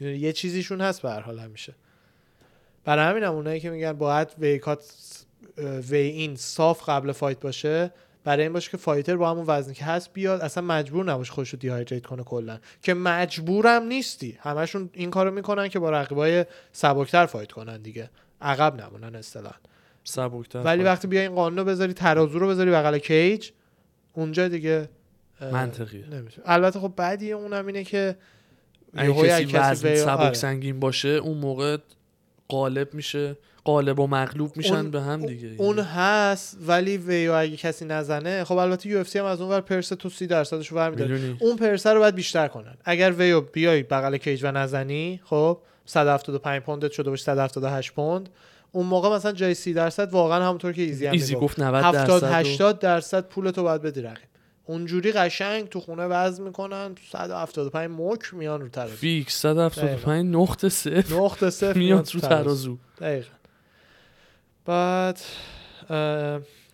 [0.00, 1.74] می‌دونی، یه چیزیشون هست به هر حال همیشه.
[2.84, 4.84] برای همین هم اونایی که میگن باید weight
[5.90, 7.90] cut weigh-in صاف قبل fight باشه
[8.24, 10.40] برای این باشه که fighter با همون وزنی که هست بیاد.
[10.40, 12.58] اصلا مجبور نباشه خودشو dehydrate کنه کلا.
[12.82, 14.38] که مجبورم نیستی.
[14.40, 18.10] همشون این کارو می‌کنن که با رقیبای سبکتر fight کنن دیگه.
[18.40, 19.56] عقب نمونن اصطلاحا
[20.54, 20.82] ولی.
[20.82, 23.50] وقتی بیا این قانون رو بذاری ترازو رو بذاری بغل cage
[24.12, 24.88] اونجا دیگه
[25.52, 26.06] منطقیه.
[26.06, 28.16] نمیشه البته خب بعدی اونم اینه که
[28.94, 30.32] اگه کسی اگه وزن سبک آره.
[30.32, 31.76] سنگین باشه اون موقع
[32.48, 37.56] غالب میشه غالب و مغلوب میشن به هم دیگه اون یعنی هست ولی ویو اگه
[37.56, 41.36] کسی نزنه خب البته یو هم از اون ور purse تو 30 درصدش رو برمی‌داره
[41.40, 45.58] اون purse ه رو باید بیشتر کنن اگر ویو بیای بغل cage و نزنی خب
[45.86, 48.28] 175 پوندت شده باشه 178 پوند.
[48.72, 52.06] اون موقع مثلا جای 30 درصد واقعا همونطور که ایزی هم ایزی گفت 90 70
[52.22, 54.28] درصد و- 80 درصد پول تو باید بدی رقیب.
[54.64, 58.96] اونجوری قشنگ تو خونه وزن می‌کنن 175 make میان رو ترازو.
[58.96, 61.14] فیکس 175 نقطه صفر.
[61.14, 62.78] نقطه صفر میاد رو ترازو.
[63.00, 63.28] دقیقا.
[64.66, 65.20] بعد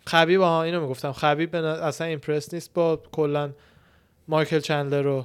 [0.07, 1.12] خبیب ها اینو می‌گفتم.
[1.12, 3.51] خبیب اصلا impress نیست با کلا
[4.28, 5.24] مایکل چندلر رو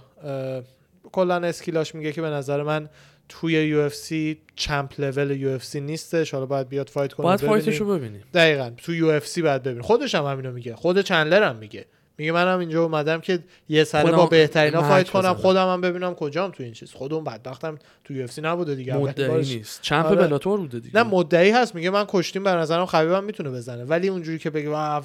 [1.11, 2.89] کلا skill اش میگه که به نظر من
[3.31, 6.33] توی یو اف سی چمپ لول یو اف سی نیستش.
[6.33, 7.39] حالا باید بیاد fight کنه باید.
[7.39, 8.23] fight شو ببینیم.
[8.33, 10.75] دقیقا تو UFC باید ببین خودش هم همینو میگه.
[10.75, 11.85] خود چندلر هم میگه.
[12.21, 13.39] میگه منم اینجا اومدم که
[13.69, 15.33] یه سره خودم با بهترینا fight کنم.
[15.33, 16.91] خودم هم ببینم کجام تو این چیز.
[16.91, 19.37] خود اون بدبختم تو UFC نبوده دیگه مدعی.
[19.57, 19.81] نیست.
[19.81, 20.15] champ آره.
[20.15, 20.97] Bellator بوده دیگه.
[20.97, 21.75] نه مدعی هست.
[21.75, 23.83] میگه من کشتیم به نظرم خبیبم می‌تونه بزنه.
[23.83, 25.03] ولی اونجوری که بگه "واه،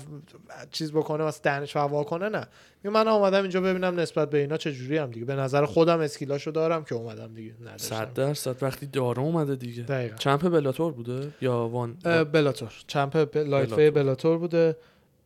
[0.71, 2.47] چیز بکنه واسه دهنش هوا کنه نه.
[2.83, 5.27] میگه من اومدم اینجا ببینم نسبت به اینا چه جوری هم دیگه.
[5.27, 7.97] به نظر خودم skill اشو دارم که اومدم دیگه نداشتم.
[7.97, 8.63] صد درصد.
[8.63, 9.83] وقتی داره اومده دیگه.
[9.83, 10.17] دقیقاً.
[10.17, 11.97] champ Bellator بوده یا ONE؟
[12.33, 12.73] Bellator.
[12.87, 13.37] champ.
[13.37, 14.77] light Bellator بوده.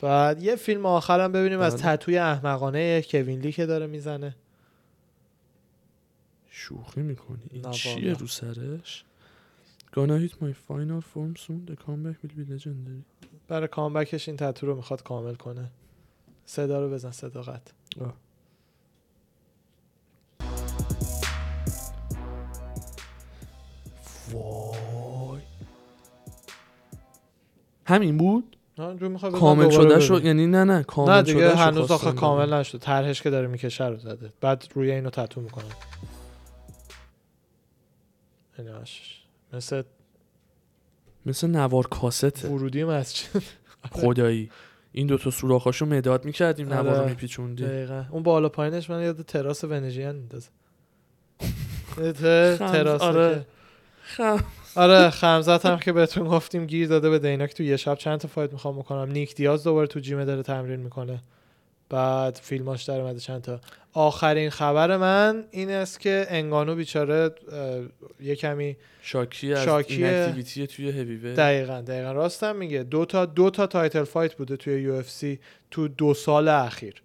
[0.01, 1.77] بعد یه فیلم آخرم ببینیم از.
[1.77, 4.35] تتوی احمقانه کوین لی که داره می‌زنه.
[6.49, 7.43] شوخی می‌کنی.
[7.49, 8.13] این چیه.
[8.13, 9.05] رو سرش؟
[9.95, 11.69] Gonna hit my final form soon.
[11.69, 13.27] The comeback will be legendary.
[13.47, 15.71] برای کامبکش این تتو رو می‌خواد کامل کنه.
[16.45, 17.73] صدا رو بزن صداقت.
[18.01, 18.13] آه.
[24.31, 25.41] وای.
[27.85, 28.57] همین بود؟
[29.39, 32.59] کامل شده شد؟ یعنی نه نه کامل نه دیگه شدهشو هنوز آخه کامل ببینم.
[32.59, 34.33] نشد طرحش که داره می‌کشه رو زده.
[34.41, 35.63] بعد روی اینو تتو می‌کنه
[39.53, 39.83] مثل
[41.25, 43.41] مثل نوار کاسته ورودی مسجد.
[43.91, 44.49] خدایی.
[44.91, 47.09] این دوتا سوراخاشو مداد می‌کردیم نوار رو آره.
[47.09, 47.67] میپیچوندیم.
[47.67, 48.05] دقیقا.
[48.09, 50.49] اون بالا پایینش من یاد تراس ونژیان میندازه
[52.57, 53.45] خم- تراس آره.
[54.17, 54.43] که-
[54.83, 57.95] آره خمزت هم که بهتون گفتیم گیر داده به دینا که تو یه شب.
[57.95, 61.21] چند تا فایت می‌خوام بکنم؟ نیک دیاز دوباره تو جیمه داره تمرین می‌کنه.
[61.89, 63.61] بعد فیلماش در اومده چند تا.
[63.93, 67.31] آخرین خبر من این است که انگانو بیچاره
[68.21, 70.07] یه کمی شاکی از شاکیه.
[70.07, 72.11] inactivity توی هیوی دقیقا دقیقا.
[72.11, 75.39] راستم میگه دو تا دو تا title fight بوده توی UFC
[75.71, 77.01] تو دو سال اخیر.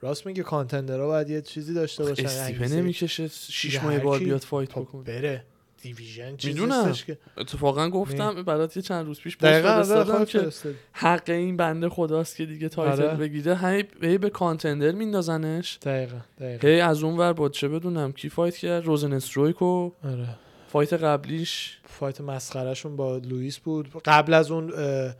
[0.00, 2.68] راست میگه contender ها باید یه چیزی داشته باشن استیپه.
[2.68, 3.30] نمی‌کشه
[3.62, 5.02] دیگه ماه بار بیاد fight خب بکنه.
[5.02, 5.44] بره.
[5.82, 6.92] division چیزی می‌دونم.
[6.92, 10.50] که اتفاقا گفتم برات یه چند روز پیش دقیقا آره، که.
[10.92, 13.14] حق این بنده خداست که دیگه title آره.
[13.16, 13.56] بگیره.
[13.56, 15.78] هی هی به contender میندازنش.
[15.82, 16.68] دقیقا دقیقا.
[16.68, 20.28] هی از اون ور با چه بدونم کی fight کرد؟ روزن استرویک و آره.
[20.68, 21.78] fight قبلیش.
[21.84, 24.02] fight مسخرهشون با لوئیس بود.
[24.04, 25.14] قبل از اون اه،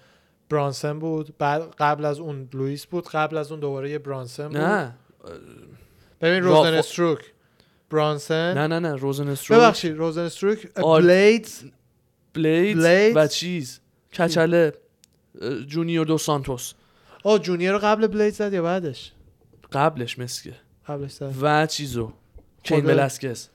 [0.51, 1.35] برانسن بود.
[1.39, 3.09] بعد قبل از اون لوئیس بود.
[3.09, 4.56] قبل از اون دوباره یه برانسن بود.
[4.56, 4.94] نه
[6.20, 7.18] ببین روزن خب- استروک
[7.90, 11.62] برانسن نه نه نه روزن استرویک ببخشید روزن استروک آر- بلیدز
[12.35, 13.16] بلید بلید.
[13.16, 13.81] و چیز.
[14.19, 14.73] کچله
[15.66, 16.73] جونیور دو سانتوس.
[17.24, 19.12] آه جونیور رو قبل بلید زد یا بعدش؟
[19.73, 20.55] قبلش مسکه.
[20.89, 21.35] قبلش زد.
[21.43, 22.12] و چیزو
[22.62, 22.81] کین.
[22.81, 23.48] بلاسکس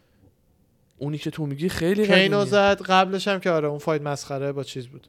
[0.98, 2.46] اونی که تو میگی خیلی کینو.
[2.46, 5.08] زد قبلش هم که آره اون فایت مسخره با چیز بود.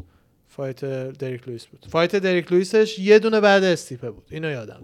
[0.49, 0.85] فایت
[1.19, 1.87] دریک لوئیس بود.
[1.91, 4.25] فایت دریک لوئیسش یه دونه بعد استیپه بود.
[4.31, 4.83] اینو یادم.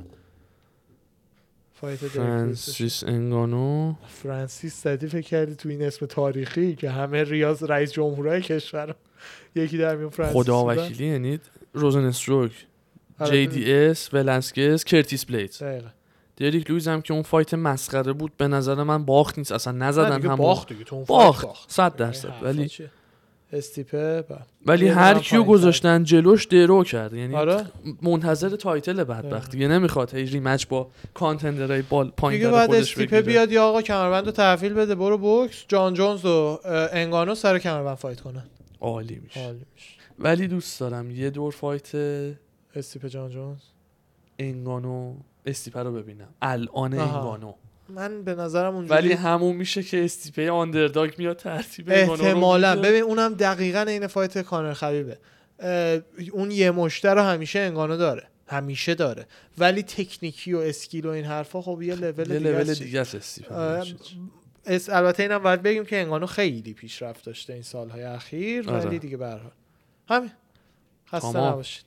[1.80, 3.94] فرانسیس انگانو.
[4.22, 8.94] فرانسیس زدی فکر کردی تو این اسم تاریخی که همه ریاض رئیس جمهورهای کشور
[9.54, 10.66] یکی در میون فرانسیس خدا.
[10.66, 11.38] وکیلی یعنی
[11.74, 12.66] روزن استروک
[13.18, 15.62] آره، JDS ولنسکس کرتیس بلیدز.
[16.36, 20.22] دریک لویز هم که اون fight مسخره بود به نظر من باخت نیست اصلا نزدن
[20.22, 21.44] همون باخت دیگه تو اون باخت.
[21.46, 21.70] باخت.
[21.70, 22.34] صد این درصد.
[22.42, 22.70] ولی؟
[23.52, 24.38] استیپه با.
[24.66, 25.44] ولی هر کیو.
[25.44, 27.12] گذاشتن جلوش درو کرد.
[27.12, 27.64] یعنی آره.
[28.02, 33.22] منتظر title بدبخت دیگه نمی‌خواد هی rematch با contender ای بال پایین دیگه بعد استیپه
[33.22, 35.64] بیاد یا آقا کمربند رو تحویل بده برو بوکس.
[35.68, 36.58] جان جونز و
[36.92, 38.44] انگانو سر کمربند fight کنن
[38.80, 39.44] عالی میشه.
[39.44, 39.90] عالی میشه.
[40.18, 41.90] ولی دوست دارم یه دور fight
[42.74, 43.60] استیپه جان جونز.
[44.38, 45.14] انگانو
[45.46, 46.28] استیپه رو ببینم.
[46.42, 46.94] الان.
[46.94, 47.52] انگانو.
[47.90, 52.76] من به نظرم اونجوری ولی همون میشه که استیپه underdog میاد ترتیب احتمالا.
[52.76, 55.18] ببین اونم دقیقا این fight کانر خبیبه
[56.32, 59.26] اون یه مشته رو همیشه انگانو داره همیشه داره
[59.58, 62.82] ولی تکنیکی و skill و این حرفا خب یه لول دیگه لول است.
[62.82, 63.00] دیگه
[64.66, 68.86] است البته اینم باید بگیم که انگانو خیلی پیشرفت داشته این سالهای اخیر آره.
[68.86, 69.40] ولی دیگه به حال
[70.08, 70.30] همین
[71.12, 71.38] خسته.
[71.38, 71.84] نباشید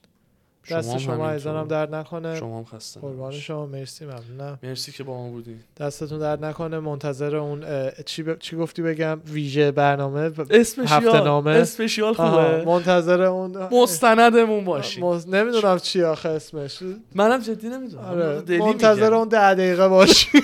[0.70, 1.34] دست شما همینطور.
[1.34, 2.40] ایزان هم درد نکنه.
[2.40, 3.32] شما هم خسته قربان.
[3.32, 3.66] شما.
[3.66, 4.60] مرسی ممنونم.
[4.64, 5.60] مرسی که با ما بودین.
[5.78, 6.80] دستتون درد نکنه.
[6.80, 7.66] منتظر اون
[8.06, 8.40] چی, ب...
[8.40, 11.52] چی گفتی بگم؟ ویژه برنامه اسپشیال هفته نامه.
[11.52, 12.64] اسپشیال خوبه.
[12.66, 15.28] منتظر اون مستندمون باشین مز...
[15.28, 16.84] نمی‌دونم چی آخه اسمش.
[17.16, 18.04] منم جدی نمی‌دونم.
[18.06, 18.60] آره.
[18.60, 19.18] منتظر میگم.
[19.18, 20.44] اون ده دقیقه باشی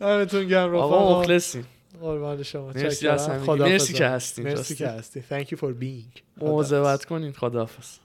[0.00, 1.20] دمتون گرم آقا رفقا.
[1.20, 1.66] مخلصیم.
[2.00, 2.66] قربان شما.
[2.66, 3.08] مرسی.
[3.46, 4.44] مرسی که هستین.
[4.44, 4.74] مرسی.
[4.74, 5.22] که هستی.
[5.30, 6.20] Thank you for being.
[6.36, 7.32] مواظبت کنین.
[7.32, 8.03] خداحافظ.